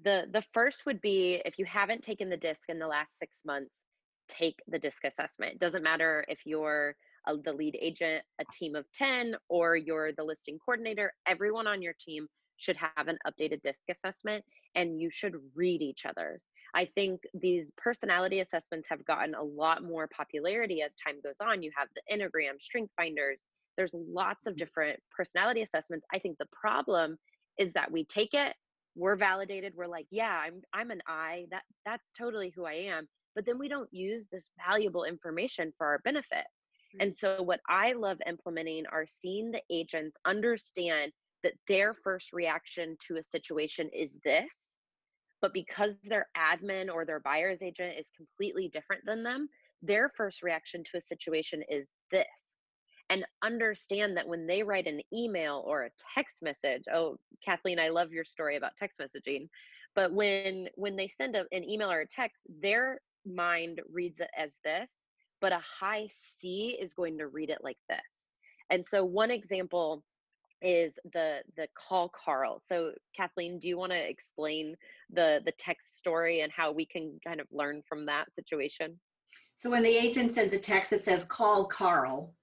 The 0.03 0.25
the 0.31 0.43
first 0.53 0.85
would 0.85 1.01
be 1.01 1.41
if 1.45 1.57
you 1.57 1.65
haven't 1.65 2.03
taken 2.03 2.29
the 2.29 2.37
disc 2.37 2.69
in 2.69 2.79
the 2.79 2.87
last 2.87 3.17
six 3.17 3.37
months, 3.45 3.75
take 4.27 4.61
the 4.67 4.79
disc 4.79 5.03
assessment. 5.03 5.53
It 5.53 5.59
doesn't 5.59 5.83
matter 5.83 6.25
if 6.27 6.45
you're 6.45 6.95
a, 7.27 7.37
the 7.37 7.53
lead 7.53 7.77
agent, 7.81 8.23
a 8.39 8.45
team 8.53 8.75
of 8.75 8.85
10, 8.93 9.35
or 9.49 9.75
you're 9.75 10.11
the 10.13 10.23
listing 10.23 10.59
coordinator, 10.63 11.13
everyone 11.27 11.67
on 11.67 11.81
your 11.81 11.93
team 11.99 12.27
should 12.57 12.77
have 12.77 13.07
an 13.07 13.17
updated 13.27 13.61
disc 13.63 13.81
assessment 13.89 14.43
and 14.75 15.01
you 15.01 15.09
should 15.11 15.35
read 15.55 15.81
each 15.81 16.05
other's. 16.05 16.45
I 16.73 16.85
think 16.85 17.21
these 17.33 17.71
personality 17.77 18.39
assessments 18.39 18.87
have 18.89 19.05
gotten 19.05 19.35
a 19.35 19.43
lot 19.43 19.83
more 19.83 20.07
popularity 20.15 20.81
as 20.81 20.93
time 20.93 21.15
goes 21.23 21.37
on. 21.41 21.61
You 21.61 21.71
have 21.75 21.89
the 21.95 22.15
Enneagram, 22.15 22.61
Strength 22.61 22.91
Finders, 22.95 23.41
there's 23.77 23.93
lots 23.93 24.45
of 24.45 24.53
mm-hmm. 24.53 24.59
different 24.59 24.99
personality 25.15 25.61
assessments. 25.61 26.05
I 26.13 26.19
think 26.19 26.37
the 26.37 26.47
problem 26.51 27.17
is 27.57 27.73
that 27.73 27.91
we 27.91 28.05
take 28.05 28.33
it, 28.33 28.53
we're 28.95 29.15
validated, 29.15 29.73
we're 29.75 29.87
like, 29.87 30.07
yeah, 30.09 30.37
I'm 30.37 30.61
I'm 30.73 30.91
an 30.91 31.01
I, 31.07 31.45
that 31.51 31.63
that's 31.85 32.09
totally 32.17 32.51
who 32.55 32.65
I 32.65 32.73
am, 32.73 33.07
but 33.35 33.45
then 33.45 33.59
we 33.59 33.67
don't 33.67 33.93
use 33.93 34.27
this 34.31 34.47
valuable 34.65 35.03
information 35.03 35.73
for 35.77 35.87
our 35.87 35.99
benefit. 35.99 36.45
Mm-hmm. 36.95 37.01
And 37.01 37.15
so, 37.15 37.41
what 37.41 37.59
I 37.67 37.93
love 37.93 38.17
implementing 38.25 38.85
are 38.91 39.05
seeing 39.05 39.51
the 39.51 39.61
agents 39.69 40.17
understand 40.25 41.11
that 41.43 41.53
their 41.67 41.93
first 41.93 42.33
reaction 42.33 42.97
to 43.07 43.17
a 43.17 43.23
situation 43.23 43.89
is 43.93 44.17
this, 44.23 44.77
but 45.41 45.53
because 45.53 45.95
their 46.03 46.27
admin 46.37 46.91
or 46.91 47.05
their 47.05 47.19
buyer's 47.19 47.61
agent 47.61 47.95
is 47.99 48.07
completely 48.15 48.69
different 48.69 49.03
than 49.05 49.23
them, 49.23 49.47
their 49.81 50.09
first 50.15 50.41
reaction 50.41 50.83
to 50.91 50.97
a 50.97 51.01
situation 51.01 51.61
is 51.69 51.87
this. 52.11 52.55
And 53.11 53.23
understand 53.43 54.17
that 54.17 54.27
when 54.27 54.47
they 54.47 54.63
write 54.63 54.87
an 54.87 55.01
email 55.13 55.63
or 55.67 55.83
a 55.83 55.91
text 56.15 56.41
message, 56.41 56.83
oh, 56.91 57.17
Kathleen, 57.45 57.77
I 57.77 57.89
love 57.89 58.11
your 58.11 58.25
story 58.25 58.55
about 58.55 58.71
text 58.77 58.99
messaging. 58.99 59.47
But 59.93 60.11
when 60.11 60.69
when 60.75 60.95
they 60.95 61.07
send 61.07 61.35
a, 61.35 61.45
an 61.51 61.63
email 61.63 61.91
or 61.91 62.01
a 62.01 62.07
text, 62.07 62.41
their 62.61 62.99
mind 63.25 63.81
reads 63.91 64.19
it 64.19 64.29
as 64.35 64.53
this 64.63 65.07
but 65.45 65.51
a 65.51 65.61
high 65.79 66.07
C 66.39 66.75
is 66.81 66.95
going 66.95 67.19
to 67.19 67.27
read 67.27 67.51
it 67.51 67.59
like 67.61 67.77
this. 67.87 68.33
And 68.71 68.83
so 68.83 69.05
one 69.05 69.29
example 69.29 70.03
is 70.63 70.97
the 71.13 71.41
the 71.55 71.67
call 71.75 72.09
Carl. 72.09 72.63
So 72.67 72.93
Kathleen, 73.15 73.59
do 73.59 73.67
you 73.67 73.77
want 73.77 73.91
to 73.91 74.09
explain 74.09 74.75
the 75.13 75.43
the 75.45 75.51
text 75.59 75.99
story 75.99 76.41
and 76.41 76.51
how 76.51 76.71
we 76.71 76.87
can 76.87 77.19
kind 77.23 77.39
of 77.39 77.45
learn 77.51 77.83
from 77.87 78.07
that 78.07 78.33
situation? 78.33 78.99
So 79.53 79.69
when 79.69 79.83
the 79.83 79.95
agent 79.95 80.31
sends 80.31 80.53
a 80.53 80.57
text 80.57 80.89
that 80.89 81.01
says 81.01 81.23
call 81.23 81.65
Carl, 81.65 82.33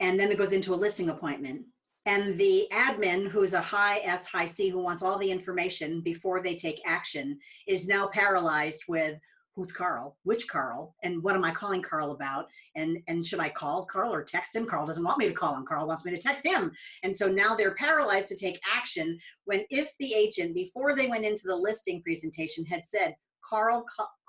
and 0.00 0.18
then 0.18 0.32
it 0.32 0.36
goes 0.36 0.52
into 0.52 0.74
a 0.74 0.82
listing 0.84 1.10
appointment, 1.10 1.62
and 2.06 2.36
the 2.38 2.66
admin 2.72 3.28
who's 3.28 3.52
a 3.52 3.60
high 3.60 3.98
S 3.98 4.26
high 4.26 4.46
C 4.46 4.68
who 4.68 4.80
wants 4.80 5.00
all 5.00 5.16
the 5.16 5.30
information 5.30 6.00
before 6.00 6.42
they 6.42 6.56
take 6.56 6.80
action 6.84 7.38
is 7.68 7.86
now 7.86 8.08
paralyzed 8.08 8.82
with 8.88 9.14
who's 9.54 9.72
Carl, 9.72 10.16
which 10.22 10.48
Carl, 10.48 10.94
and 11.02 11.22
what 11.22 11.34
am 11.34 11.44
I 11.44 11.50
calling 11.50 11.82
Carl 11.82 12.12
about? 12.12 12.46
And 12.74 12.98
and 13.08 13.24
should 13.24 13.40
I 13.40 13.48
call 13.48 13.84
Carl 13.84 14.12
or 14.12 14.22
text 14.22 14.56
him? 14.56 14.66
Carl 14.66 14.86
doesn't 14.86 15.04
want 15.04 15.18
me 15.18 15.26
to 15.26 15.34
call 15.34 15.54
him. 15.54 15.66
Carl 15.66 15.86
wants 15.86 16.04
me 16.04 16.14
to 16.14 16.20
text 16.20 16.44
him. 16.44 16.72
And 17.02 17.14
so 17.14 17.28
now 17.28 17.54
they're 17.54 17.74
paralyzed 17.74 18.28
to 18.28 18.36
take 18.36 18.60
action 18.74 19.18
when 19.44 19.62
if 19.70 19.92
the 19.98 20.14
agent 20.14 20.54
before 20.54 20.96
they 20.96 21.06
went 21.06 21.24
into 21.24 21.42
the 21.44 21.56
listing 21.56 22.02
presentation 22.02 22.64
had 22.64 22.84
said, 22.84 23.14
Carl 23.44 23.84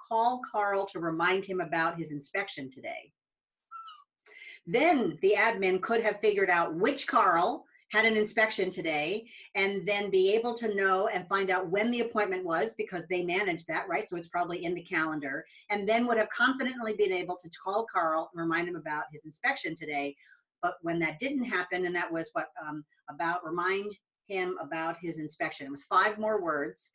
call 0.10 0.42
Carl 0.52 0.86
to 0.88 1.00
remind 1.00 1.46
him 1.46 1.62
about 1.62 1.98
his 1.98 2.12
inspection 2.12 2.70
today. 2.70 3.12
Then 4.66 5.18
the 5.22 5.36
admin 5.38 5.82
could 5.82 6.02
have 6.04 6.22
figured 6.22 6.50
out 6.50 6.76
which 6.76 7.08
Carl 7.08 7.66
had 7.94 8.06
an 8.06 8.18
inspection 8.18 8.72
today 8.72 9.24
and 9.54 9.86
then 9.86 10.10
be 10.10 10.34
able 10.34 10.56
to 10.56 10.74
know 10.74 11.08
and 11.10 11.28
find 11.28 11.52
out 11.52 11.70
when 11.70 11.92
the 11.92 12.00
appointment 12.00 12.44
was 12.44 12.74
because 12.74 13.06
they 13.06 13.24
manage 13.24 13.66
that, 13.68 13.88
right? 13.88 14.10
So 14.10 14.18
it's 14.18 14.28
probably 14.28 14.66
in 14.66 14.74
the 14.74 14.82
calendar. 14.82 15.46
And 15.70 15.88
then 15.88 16.08
would 16.08 16.18
have 16.18 16.30
confidently 16.30 16.96
been 16.98 17.12
able 17.12 17.38
to 17.38 17.50
call 17.64 17.86
Carl 17.86 18.32
and 18.34 18.42
remind 18.42 18.68
him 18.68 18.76
about 18.76 19.04
his 19.12 19.26
inspection 19.26 19.76
today. 19.76 20.16
But 20.64 20.78
when 20.82 20.98
that 21.00 21.20
didn't 21.20 21.44
happen, 21.44 21.86
and 21.86 21.96
that 21.96 22.12
was 22.12 22.32
what 22.34 22.48
um, 22.68 22.84
about 23.12 23.46
remind 23.46 23.92
him 24.26 24.58
about 24.60 24.98
his 24.98 25.20
inspection, 25.20 25.68
it 25.68 25.72
was 25.72 25.84
five 25.84 26.18
more 26.18 26.42
words. 26.42 26.92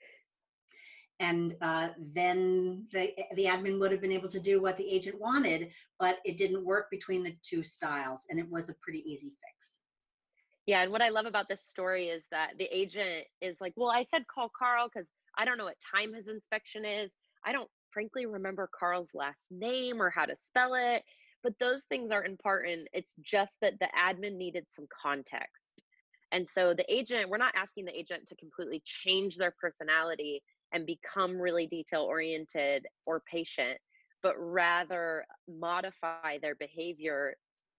And 1.21 1.55
uh, 1.61 1.91
then 2.13 2.87
the, 2.93 3.13
the 3.37 3.45
admin 3.45 3.79
would 3.79 3.93
have 3.93 4.01
been 4.01 4.11
able 4.11 4.29
to 4.29 4.41
do 4.41 4.61
what 4.61 4.77
the 4.77 4.89
agent 4.89 5.21
wanted, 5.21 5.71
but 6.01 6.19
it 6.25 6.37
didn't 6.37 6.65
work 6.65 6.91
between 6.91 7.23
the 7.23 7.37
two 7.43 7.63
styles. 7.63 8.27
And 8.31 8.41
it 8.41 8.51
was 8.51 8.69
a 8.69 8.75
pretty 8.83 9.05
easy 9.07 9.29
fix. 9.29 9.81
Yeah, 10.69 10.83
and 10.83 10.93
what 10.93 11.03
I 11.03 11.11
love 11.11 11.27
about 11.27 11.49
this 11.49 11.63
story 11.67 12.11
is 12.11 12.29
that 12.31 12.59
the 12.59 12.67
agent 12.67 13.27
is 13.41 13.61
like, 13.61 13.73
"Well, 13.77 13.91
I 13.91 14.03
said 14.03 14.27
call 14.29 14.51
Carl 14.51 14.89
because 14.93 15.11
I 15.37 15.47
don't 15.47 15.59
know 15.59 15.65
what 15.65 15.81
time 15.81 16.15
his 16.15 16.29
inspection 16.29 16.85
is. 16.85 17.17
I 17.45 17.53
don't 17.53 17.71
frankly 17.91 18.27
remember 18.27 18.69
Carl's 18.79 19.15
last 19.15 19.51
name 19.51 20.03
or 20.03 20.11
how 20.11 20.27
to 20.27 20.37
spell 20.37 20.75
it, 20.75 21.05
but 21.43 21.59
those 21.59 21.85
things 21.87 22.11
aren't 22.13 22.29
important. 22.29 22.89
It's 22.93 23.15
just 23.23 23.61
that 23.63 23.81
the 23.81 23.89
admin 23.99 24.37
needed 24.37 24.67
some 24.71 24.87
context. 25.03 25.83
And 26.33 26.47
so 26.49 26.75
the 26.75 26.87
agent, 26.95 27.31
we're 27.31 27.39
not 27.39 27.55
asking 27.57 27.87
the 27.87 27.99
agent 27.99 28.29
to 28.29 28.37
completely 28.37 28.83
change 28.85 29.37
their 29.39 29.55
personality 29.59 30.43
and 30.73 30.87
become 30.87 31.41
really 31.41 31.67
detail 31.67 32.03
oriented 32.03 32.87
or 33.07 33.21
patient, 33.23 33.81
but 34.23 34.37
rather 34.39 35.27
modify 35.49 36.39
their 36.39 36.55
behavior 36.57 37.37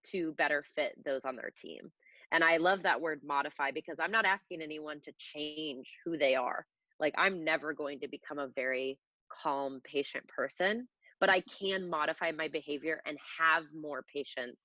to 0.08 0.32
better 0.34 0.64
fit 0.74 0.94
those 1.04 1.24
on 1.24 1.36
their 1.36 1.52
team. 1.56 1.92
And 2.32 2.44
I 2.44 2.58
love 2.58 2.82
that 2.82 3.00
word 3.00 3.20
modify 3.24 3.70
because 3.72 3.96
I'm 4.00 4.12
not 4.12 4.24
asking 4.24 4.62
anyone 4.62 5.00
to 5.04 5.12
change 5.18 5.86
who 6.04 6.16
they 6.16 6.34
are. 6.34 6.64
Like, 7.00 7.14
I'm 7.18 7.44
never 7.44 7.72
going 7.72 8.00
to 8.00 8.08
become 8.08 8.38
a 8.38 8.48
very 8.48 8.98
calm, 9.42 9.80
patient 9.84 10.26
person, 10.28 10.86
but 11.18 11.30
I 11.30 11.40
mm-hmm. 11.40 11.66
can 11.66 11.90
modify 11.90 12.30
my 12.32 12.48
behavior 12.48 13.02
and 13.06 13.18
have 13.38 13.64
more 13.74 14.04
patience 14.12 14.60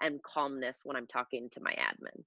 and 0.00 0.22
calmness 0.22 0.80
when 0.84 0.96
I'm 0.96 1.06
talking 1.06 1.48
to 1.52 1.60
my 1.60 1.72
admin. 1.72 2.22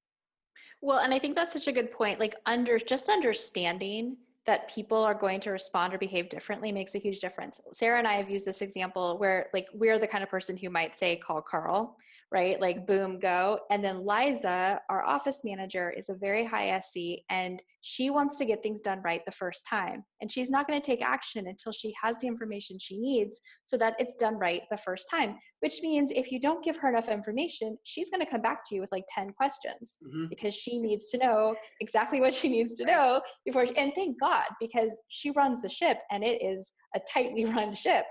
Well, 0.81 0.99
and 0.99 1.13
I 1.13 1.19
think 1.19 1.36
that's 1.36 1.53
such 1.53 1.67
a 1.67 1.71
good 1.71 1.91
point. 1.91 2.19
Like, 2.19 2.36
under 2.45 2.77
just 2.77 3.09
understanding 3.09 4.17
that 4.45 4.73
people 4.73 4.97
are 4.97 5.13
going 5.13 5.39
to 5.39 5.51
respond 5.51 5.93
or 5.93 5.97
behave 5.97 6.29
differently 6.29 6.71
makes 6.71 6.95
a 6.95 6.99
huge 6.99 7.19
difference. 7.19 7.61
Sarah 7.71 7.97
and 7.97 8.07
I 8.07 8.13
have 8.13 8.29
used 8.29 8.45
this 8.45 8.61
example 8.61 9.17
where 9.17 9.47
like 9.53 9.67
we're 9.73 9.99
the 9.99 10.07
kind 10.07 10.23
of 10.23 10.29
person 10.29 10.57
who 10.57 10.69
might 10.69 10.97
say 10.97 11.15
call 11.15 11.41
Carl, 11.41 11.95
right? 12.34 12.59
Like 12.59 12.88
boom 12.88 13.19
go. 13.19 13.59
And 13.69 13.84
then 13.84 14.05
Liza, 14.05 14.81
our 14.89 15.05
office 15.05 15.41
manager 15.43 15.91
is 15.91 16.09
a 16.09 16.15
very 16.15 16.43
high 16.43 16.79
SC 16.79 17.21
and 17.29 17.61
she 17.81 18.09
wants 18.09 18.38
to 18.38 18.45
get 18.45 18.63
things 18.63 18.81
done 18.81 19.01
right 19.03 19.21
the 19.25 19.31
first 19.31 19.67
time. 19.69 20.03
And 20.19 20.31
she's 20.31 20.49
not 20.49 20.67
going 20.67 20.81
to 20.81 20.86
take 20.86 21.03
action 21.03 21.47
until 21.47 21.71
she 21.71 21.93
has 22.01 22.17
the 22.19 22.27
information 22.27 22.79
she 22.79 22.97
needs 22.97 23.39
so 23.65 23.77
that 23.77 23.95
it's 23.99 24.15
done 24.15 24.36
right 24.36 24.61
the 24.71 24.77
first 24.77 25.07
time, 25.11 25.36
which 25.59 25.81
means 25.84 26.11
if 26.15 26.31
you 26.31 26.39
don't 26.39 26.63
give 26.63 26.77
her 26.77 26.89
enough 26.89 27.09
information, 27.09 27.77
she's 27.84 28.09
going 28.09 28.21
to 28.21 28.29
come 28.29 28.41
back 28.41 28.67
to 28.67 28.75
you 28.75 28.81
with 28.81 28.91
like 28.91 29.03
10 29.13 29.34
questions 29.34 29.97
mm-hmm. 30.03 30.25
because 30.29 30.55
she 30.55 30.79
needs 30.79 31.07
to 31.11 31.17
know 31.17 31.53
exactly 31.81 32.19
what 32.19 32.34
she 32.34 32.49
needs 32.49 32.77
to 32.77 32.86
know 32.86 33.21
before 33.45 33.67
she, 33.67 33.77
and 33.77 33.91
thank 33.93 34.19
God 34.19 34.45
because 34.59 34.97
she 35.09 35.29
runs 35.31 35.61
the 35.61 35.69
ship 35.69 35.97
and 36.09 36.23
it 36.23 36.41
is 36.41 36.71
a 36.95 36.99
tightly 37.13 37.45
run 37.53 37.75
ship. 37.75 38.05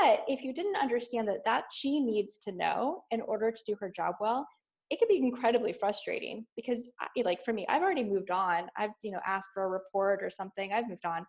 But 0.00 0.20
if 0.26 0.42
you 0.42 0.54
didn't 0.54 0.76
understand 0.76 1.28
that 1.28 1.44
that 1.44 1.64
she 1.72 2.00
needs 2.00 2.38
to 2.38 2.52
know 2.52 3.02
in 3.10 3.20
order 3.22 3.50
to 3.50 3.62
do 3.66 3.76
her 3.80 3.90
job 3.90 4.14
well, 4.20 4.46
it 4.90 4.98
can 4.98 5.08
be 5.08 5.18
incredibly 5.18 5.72
frustrating 5.72 6.46
because 6.56 6.90
like 7.24 7.44
for 7.44 7.52
me, 7.52 7.66
I've 7.68 7.82
already 7.82 8.04
moved 8.04 8.30
on. 8.30 8.68
I've, 8.76 8.90
you 9.02 9.10
know, 9.10 9.20
asked 9.26 9.50
for 9.54 9.64
a 9.64 9.68
report 9.68 10.22
or 10.22 10.30
something. 10.30 10.72
I've 10.72 10.88
moved 10.88 11.04
on. 11.04 11.26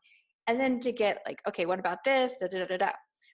And 0.47 0.59
then 0.59 0.80
to 0.82 0.91
get 0.91 1.20
like, 1.26 1.39
okay, 1.47 1.66
what 1.66 1.80
about 1.80 2.03
this? 2.03 2.36
Da, 2.39 2.47
da, 2.47 2.66
da, 2.66 2.78
da. 2.78 2.91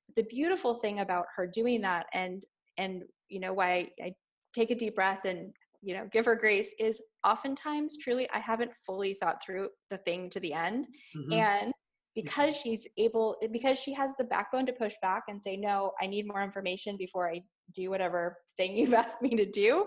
But 0.08 0.16
the 0.16 0.24
beautiful 0.24 0.76
thing 0.76 1.00
about 1.00 1.26
her 1.36 1.48
doing 1.48 1.82
that 1.82 2.08
and 2.14 2.44
and 2.78 3.04
you 3.28 3.40
know 3.40 3.54
why 3.54 3.90
I 4.04 4.14
take 4.54 4.72
a 4.72 4.76
deep 4.76 4.96
breath 4.96 5.26
and 5.26 5.52
you 5.82 5.96
know 5.96 6.08
give 6.12 6.26
her 6.26 6.36
grace 6.36 6.74
is 6.80 7.02
oftentimes 7.26 7.98
truly 7.98 8.28
i 8.34 8.40
haven't 8.40 8.72
fully 8.86 9.14
thought 9.22 9.42
through 9.42 9.70
the 9.90 9.98
thing 10.00 10.30
to 10.30 10.40
the 10.40 10.54
end 10.54 10.88
mm-hmm. 11.16 11.34
and 11.34 11.74
because 12.16 12.55
she's 12.55 12.88
able 12.97 13.38
because 13.51 13.78
she 13.78 13.93
has 13.93 14.14
the 14.18 14.24
backbone 14.24 14.66
to 14.66 14.74
push 14.74 14.95
back 15.01 15.24
and 15.28 15.41
say 15.41 15.55
no 15.55 15.91
i 16.01 16.07
need 16.07 16.28
more 16.28 16.41
information 16.41 16.97
before 16.97 17.30
i 17.30 17.41
do 17.74 17.89
whatever 17.89 18.38
thing 18.57 18.76
you've 18.78 18.93
asked 18.93 19.22
me 19.22 19.30
to 19.30 19.45
do 19.45 19.86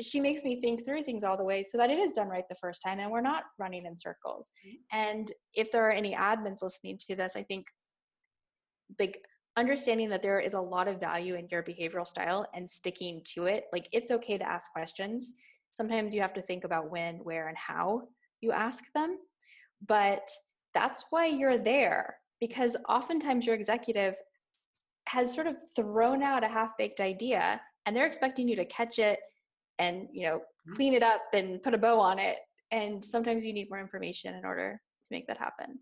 she 0.00 0.20
makes 0.20 0.44
me 0.44 0.60
think 0.60 0.84
through 0.84 1.02
things 1.02 1.24
all 1.24 1.38
the 1.38 1.44
way 1.44 1.64
so 1.64 1.78
that 1.78 1.90
it 1.90 1.98
is 1.98 2.12
done 2.12 2.28
right 2.28 2.44
the 2.48 2.54
first 2.56 2.80
time 2.84 3.00
and 3.00 3.10
we're 3.10 3.20
not 3.20 3.44
running 3.58 3.86
in 3.86 3.96
circles 3.96 4.50
mm-hmm. 4.66 4.76
and 4.92 5.32
if 5.54 5.72
there 5.72 5.86
are 5.86 5.92
any 5.92 6.14
admins 6.14 6.62
listening 6.62 6.98
to 6.98 7.16
this 7.16 7.34
i 7.34 7.42
think 7.42 7.66
like 8.98 9.20
understanding 9.56 10.10
that 10.10 10.22
there 10.22 10.38
is 10.38 10.54
a 10.54 10.60
lot 10.60 10.86
of 10.86 11.00
value 11.00 11.34
in 11.34 11.48
your 11.50 11.62
behavioral 11.62 12.06
style 12.06 12.46
and 12.54 12.68
sticking 12.68 13.22
to 13.34 13.46
it. 13.46 13.64
Like 13.72 13.88
it's 13.92 14.10
okay 14.10 14.38
to 14.38 14.48
ask 14.48 14.70
questions. 14.72 15.32
Sometimes 15.72 16.14
you 16.14 16.20
have 16.20 16.34
to 16.34 16.42
think 16.42 16.64
about 16.64 16.90
when, 16.90 17.16
where, 17.16 17.48
and 17.48 17.56
how 17.56 18.02
you 18.40 18.52
ask 18.52 18.84
them. 18.94 19.18
But 19.86 20.28
that's 20.76 21.06
why 21.08 21.24
you're 21.24 21.56
there 21.56 22.16
because 22.38 22.76
oftentimes 22.86 23.46
your 23.46 23.54
executive 23.54 24.14
has 25.08 25.34
sort 25.34 25.46
of 25.46 25.56
thrown 25.74 26.22
out 26.22 26.44
a 26.44 26.48
half 26.48 26.76
baked 26.76 27.00
idea 27.00 27.58
and 27.86 27.96
they're 27.96 28.06
expecting 28.06 28.46
you 28.46 28.56
to 28.56 28.64
catch 28.66 28.98
it 28.98 29.18
and, 29.78 30.06
you 30.12 30.26
know, 30.26 30.36
mm-hmm. 30.36 30.74
clean 30.74 30.92
it 30.92 31.02
up 31.02 31.22
and 31.32 31.62
put 31.62 31.72
a 31.72 31.78
bow 31.78 31.98
on 31.98 32.18
it. 32.18 32.36
And 32.72 33.02
sometimes 33.02 33.42
you 33.42 33.54
need 33.54 33.70
more 33.70 33.80
information 33.80 34.34
in 34.34 34.44
order 34.44 34.78
to 35.06 35.14
make 35.14 35.26
that 35.28 35.38
happen. 35.38 35.78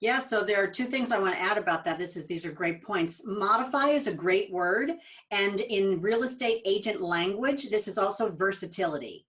Yeah, 0.00 0.20
so 0.20 0.44
there 0.44 0.62
are 0.62 0.68
two 0.68 0.84
things 0.84 1.10
I 1.10 1.18
want 1.18 1.34
to 1.34 1.42
add 1.42 1.58
about 1.58 1.82
that. 1.82 1.98
This 1.98 2.16
is 2.16 2.28
these 2.28 2.46
are 2.46 2.52
great 2.52 2.80
points. 2.80 3.22
Modify 3.26 3.88
is 3.88 4.06
a 4.06 4.14
great 4.14 4.52
word, 4.52 4.92
and 5.32 5.58
in 5.58 6.00
real 6.00 6.22
estate 6.22 6.62
agent 6.64 7.00
language, 7.00 7.68
this 7.70 7.88
is 7.88 7.98
also 7.98 8.30
versatility. 8.30 9.26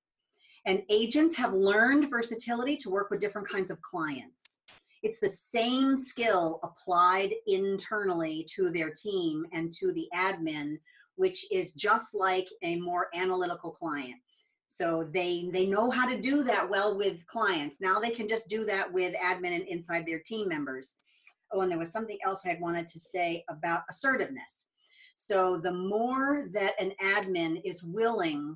And 0.68 0.84
agents 0.92 1.36
have 1.36 1.54
learned 1.56 2.12
versatility 2.12 2.78
to 2.78 2.92
work 2.92 3.10
with 3.10 3.20
different 3.20 3.50
kinds 3.50 3.72
of 3.72 3.82
clients. 3.82 4.60
It's 5.02 5.20
the 5.20 5.30
same 5.30 5.96
skill 5.96 6.60
applied 6.64 7.34
internally 7.48 8.46
to 8.56 8.70
their 8.70 8.92
team 8.92 9.46
and 9.54 9.72
to 9.74 9.94
the 9.94 10.08
admin, 10.14 10.78
which 11.16 11.46
is 11.52 11.74
just 11.74 12.14
like 12.14 12.48
a 12.64 12.80
more 12.80 13.08
analytical 13.14 13.72
client. 13.72 14.16
So 14.66 15.10
they 15.12 15.50
they 15.52 15.66
know 15.66 15.90
how 15.90 16.08
to 16.08 16.20
do 16.20 16.44
that 16.44 16.70
well 16.70 16.96
with 16.96 17.26
clients. 17.26 17.82
Now 17.82 18.00
they 18.00 18.12
can 18.12 18.28
just 18.28 18.48
do 18.50 18.66
that 18.66 18.92
with 18.92 19.16
admin 19.16 19.56
and 19.56 19.68
inside 19.68 20.06
their 20.06 20.20
team 20.20 20.48
members. 20.48 20.98
Oh, 21.52 21.62
and 21.62 21.72
there 21.72 21.80
was 21.80 21.92
something 21.92 22.20
else 22.24 22.44
I 22.46 22.58
wanted 22.62 22.86
to 22.88 23.00
say 23.00 23.44
about 23.50 23.82
assertiveness. 23.90 24.68
So 25.16 25.58
the 25.58 25.74
more 25.74 26.48
that 26.52 26.74
an 26.80 26.94
admin 27.04 27.62
is 27.66 27.84
willing 27.84 28.56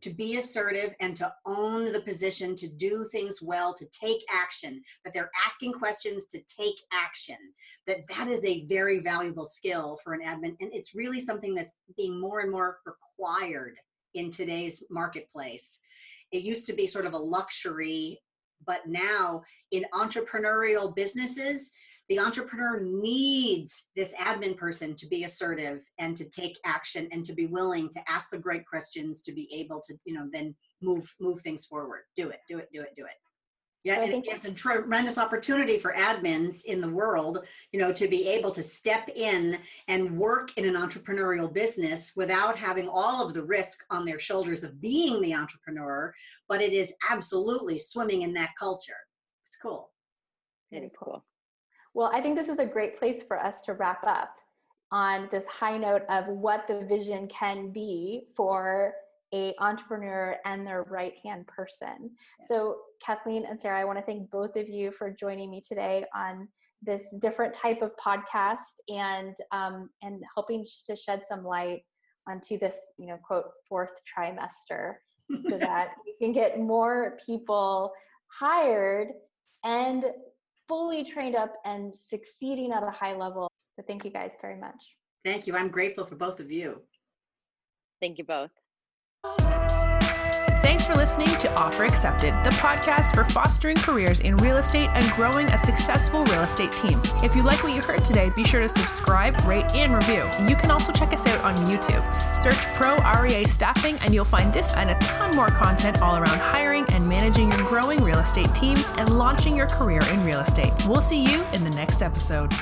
to 0.00 0.10
be 0.10 0.36
assertive 0.36 0.94
and 1.00 1.16
to 1.16 1.32
own 1.44 1.92
the 1.92 2.00
position, 2.00 2.54
to 2.54 2.68
do 2.68 3.04
things 3.10 3.42
well, 3.42 3.74
to 3.74 3.86
take 3.86 4.22
action, 4.32 4.82
that 5.04 5.12
they're 5.12 5.30
asking 5.44 5.72
questions 5.72 6.26
to 6.26 6.40
take 6.42 6.76
action, 6.92 7.36
that 7.86 8.06
that 8.08 8.28
is 8.28 8.44
a 8.44 8.64
very 8.66 9.00
valuable 9.00 9.44
skill 9.44 9.98
for 10.02 10.14
an 10.14 10.20
admin. 10.22 10.56
And 10.60 10.72
it's 10.72 10.94
really 10.94 11.20
something 11.20 11.54
that's 11.54 11.74
being 11.96 12.20
more 12.20 12.40
and 12.40 12.50
more 12.50 12.78
required 12.86 13.76
in 14.14 14.30
today's 14.30 14.84
marketplace. 14.90 15.80
It 16.30 16.42
used 16.42 16.66
to 16.66 16.72
be 16.72 16.86
sort 16.86 17.06
of 17.06 17.14
a 17.14 17.18
luxury, 17.18 18.20
but 18.66 18.86
now 18.86 19.42
in 19.72 19.84
entrepreneurial 19.94 20.94
businesses, 20.94 21.72
the 22.08 22.18
entrepreneur 22.18 22.80
needs 22.80 23.88
this 23.94 24.14
admin 24.14 24.56
person 24.56 24.94
to 24.94 25.06
be 25.06 25.24
assertive 25.24 25.82
and 25.98 26.16
to 26.16 26.28
take 26.28 26.58
action 26.64 27.08
and 27.12 27.24
to 27.24 27.32
be 27.34 27.46
willing 27.46 27.88
to 27.90 28.10
ask 28.10 28.30
the 28.30 28.38
great 28.38 28.66
questions 28.66 29.20
to 29.22 29.32
be 29.32 29.48
able 29.54 29.80
to 29.80 29.94
you 30.04 30.14
know 30.14 30.28
then 30.32 30.54
move 30.82 31.14
move 31.20 31.40
things 31.40 31.66
forward 31.66 32.02
do 32.16 32.28
it 32.30 32.40
do 32.48 32.58
it 32.58 32.68
do 32.72 32.80
it 32.80 32.94
do 32.96 33.04
it 33.04 33.14
yeah, 33.84 33.96
so 33.96 34.02
and 34.02 34.12
it 34.12 34.24
gives 34.24 34.44
a 34.44 34.52
tremendous 34.52 35.18
opportunity 35.18 35.78
for 35.78 35.92
admins 35.92 36.64
in 36.64 36.80
the 36.80 36.90
world, 36.90 37.46
you 37.72 37.78
know, 37.78 37.92
to 37.92 38.08
be 38.08 38.28
able 38.28 38.50
to 38.50 38.62
step 38.62 39.08
in 39.14 39.58
and 39.86 40.18
work 40.18 40.50
in 40.58 40.64
an 40.66 40.74
entrepreneurial 40.74 41.50
business 41.50 42.12
without 42.16 42.56
having 42.56 42.88
all 42.88 43.24
of 43.24 43.34
the 43.34 43.42
risk 43.42 43.84
on 43.88 44.04
their 44.04 44.18
shoulders 44.18 44.64
of 44.64 44.80
being 44.80 45.22
the 45.22 45.32
entrepreneur, 45.32 46.12
but 46.48 46.60
it 46.60 46.72
is 46.72 46.92
absolutely 47.08 47.78
swimming 47.78 48.22
in 48.22 48.34
that 48.34 48.50
culture. 48.58 48.92
It's 49.46 49.56
cool. 49.56 49.90
Very 50.72 50.90
cool. 51.00 51.24
Well, 51.98 52.12
I 52.14 52.20
think 52.20 52.36
this 52.36 52.48
is 52.48 52.60
a 52.60 52.64
great 52.64 52.96
place 52.96 53.24
for 53.24 53.44
us 53.44 53.62
to 53.62 53.72
wrap 53.72 54.06
up 54.06 54.36
on 54.92 55.28
this 55.32 55.46
high 55.46 55.76
note 55.76 56.02
of 56.08 56.28
what 56.28 56.68
the 56.68 56.82
vision 56.88 57.26
can 57.26 57.72
be 57.72 58.28
for 58.36 58.92
a 59.34 59.52
entrepreneur 59.58 60.36
and 60.44 60.64
their 60.64 60.84
right 60.84 61.14
hand 61.24 61.48
person. 61.48 62.12
Yeah. 62.38 62.46
So 62.46 62.76
Kathleen 63.04 63.46
and 63.46 63.60
Sarah, 63.60 63.80
I 63.80 63.84
want 63.84 63.98
to 63.98 64.04
thank 64.04 64.30
both 64.30 64.54
of 64.54 64.68
you 64.68 64.92
for 64.92 65.10
joining 65.10 65.50
me 65.50 65.60
today 65.60 66.04
on 66.14 66.46
this 66.82 67.12
different 67.20 67.52
type 67.52 67.82
of 67.82 67.90
podcast 67.96 68.78
and 68.88 69.34
um, 69.50 69.90
and 70.00 70.22
helping 70.36 70.64
to 70.86 70.94
shed 70.94 71.22
some 71.24 71.42
light 71.42 71.80
onto 72.30 72.60
this, 72.60 72.92
you 72.96 73.08
know, 73.08 73.18
quote 73.24 73.46
fourth 73.68 74.00
trimester, 74.06 74.94
so 75.48 75.58
that 75.58 75.94
we 76.06 76.14
can 76.24 76.32
get 76.32 76.60
more 76.60 77.18
people 77.26 77.90
hired 78.40 79.08
and 79.64 80.04
fully 80.68 81.04
trained 81.04 81.34
up 81.34 81.54
and 81.64 81.94
succeeding 81.94 82.72
at 82.72 82.82
a 82.82 82.90
high 82.90 83.16
level. 83.16 83.48
So 83.76 83.84
thank 83.86 84.04
you 84.04 84.10
guys 84.10 84.32
very 84.40 84.58
much. 84.58 84.96
Thank 85.24 85.46
you. 85.46 85.56
I'm 85.56 85.68
grateful 85.68 86.04
for 86.04 86.16
both 86.16 86.40
of 86.40 86.50
you. 86.52 86.82
Thank 88.00 88.18
you 88.18 88.24
both. 88.24 88.50
Thanks 90.68 90.84
for 90.84 90.94
listening 90.94 91.28
to 91.38 91.50
Offer 91.54 91.84
Accepted, 91.84 92.34
the 92.44 92.50
podcast 92.50 93.14
for 93.14 93.24
fostering 93.24 93.78
careers 93.78 94.20
in 94.20 94.36
real 94.36 94.58
estate 94.58 94.90
and 94.92 95.10
growing 95.12 95.46
a 95.46 95.56
successful 95.56 96.26
real 96.26 96.42
estate 96.42 96.76
team. 96.76 97.00
If 97.22 97.34
you 97.34 97.42
like 97.42 97.64
what 97.64 97.74
you 97.74 97.80
heard 97.80 98.04
today, 98.04 98.30
be 98.36 98.44
sure 98.44 98.60
to 98.60 98.68
subscribe, 98.68 99.42
rate, 99.46 99.74
and 99.74 99.94
review. 99.94 100.28
You 100.46 100.56
can 100.56 100.70
also 100.70 100.92
check 100.92 101.14
us 101.14 101.26
out 101.26 101.42
on 101.42 101.56
YouTube. 101.72 102.04
Search 102.36 102.60
Pro 102.74 102.98
REA 103.18 103.44
Staffing, 103.44 103.96
and 104.00 104.12
you'll 104.12 104.26
find 104.26 104.52
this 104.52 104.74
and 104.74 104.90
a 104.90 104.94
ton 104.96 105.34
more 105.34 105.48
content 105.48 106.02
all 106.02 106.16
around 106.16 106.38
hiring 106.38 106.84
and 106.92 107.08
managing 107.08 107.50
your 107.50 107.66
growing 107.66 108.02
real 108.04 108.18
estate 108.18 108.54
team 108.54 108.76
and 108.98 109.16
launching 109.16 109.56
your 109.56 109.68
career 109.68 110.02
in 110.12 110.22
real 110.22 110.40
estate. 110.40 110.74
We'll 110.86 111.00
see 111.00 111.24
you 111.24 111.44
in 111.54 111.64
the 111.64 111.70
next 111.70 112.02
episode. 112.02 112.52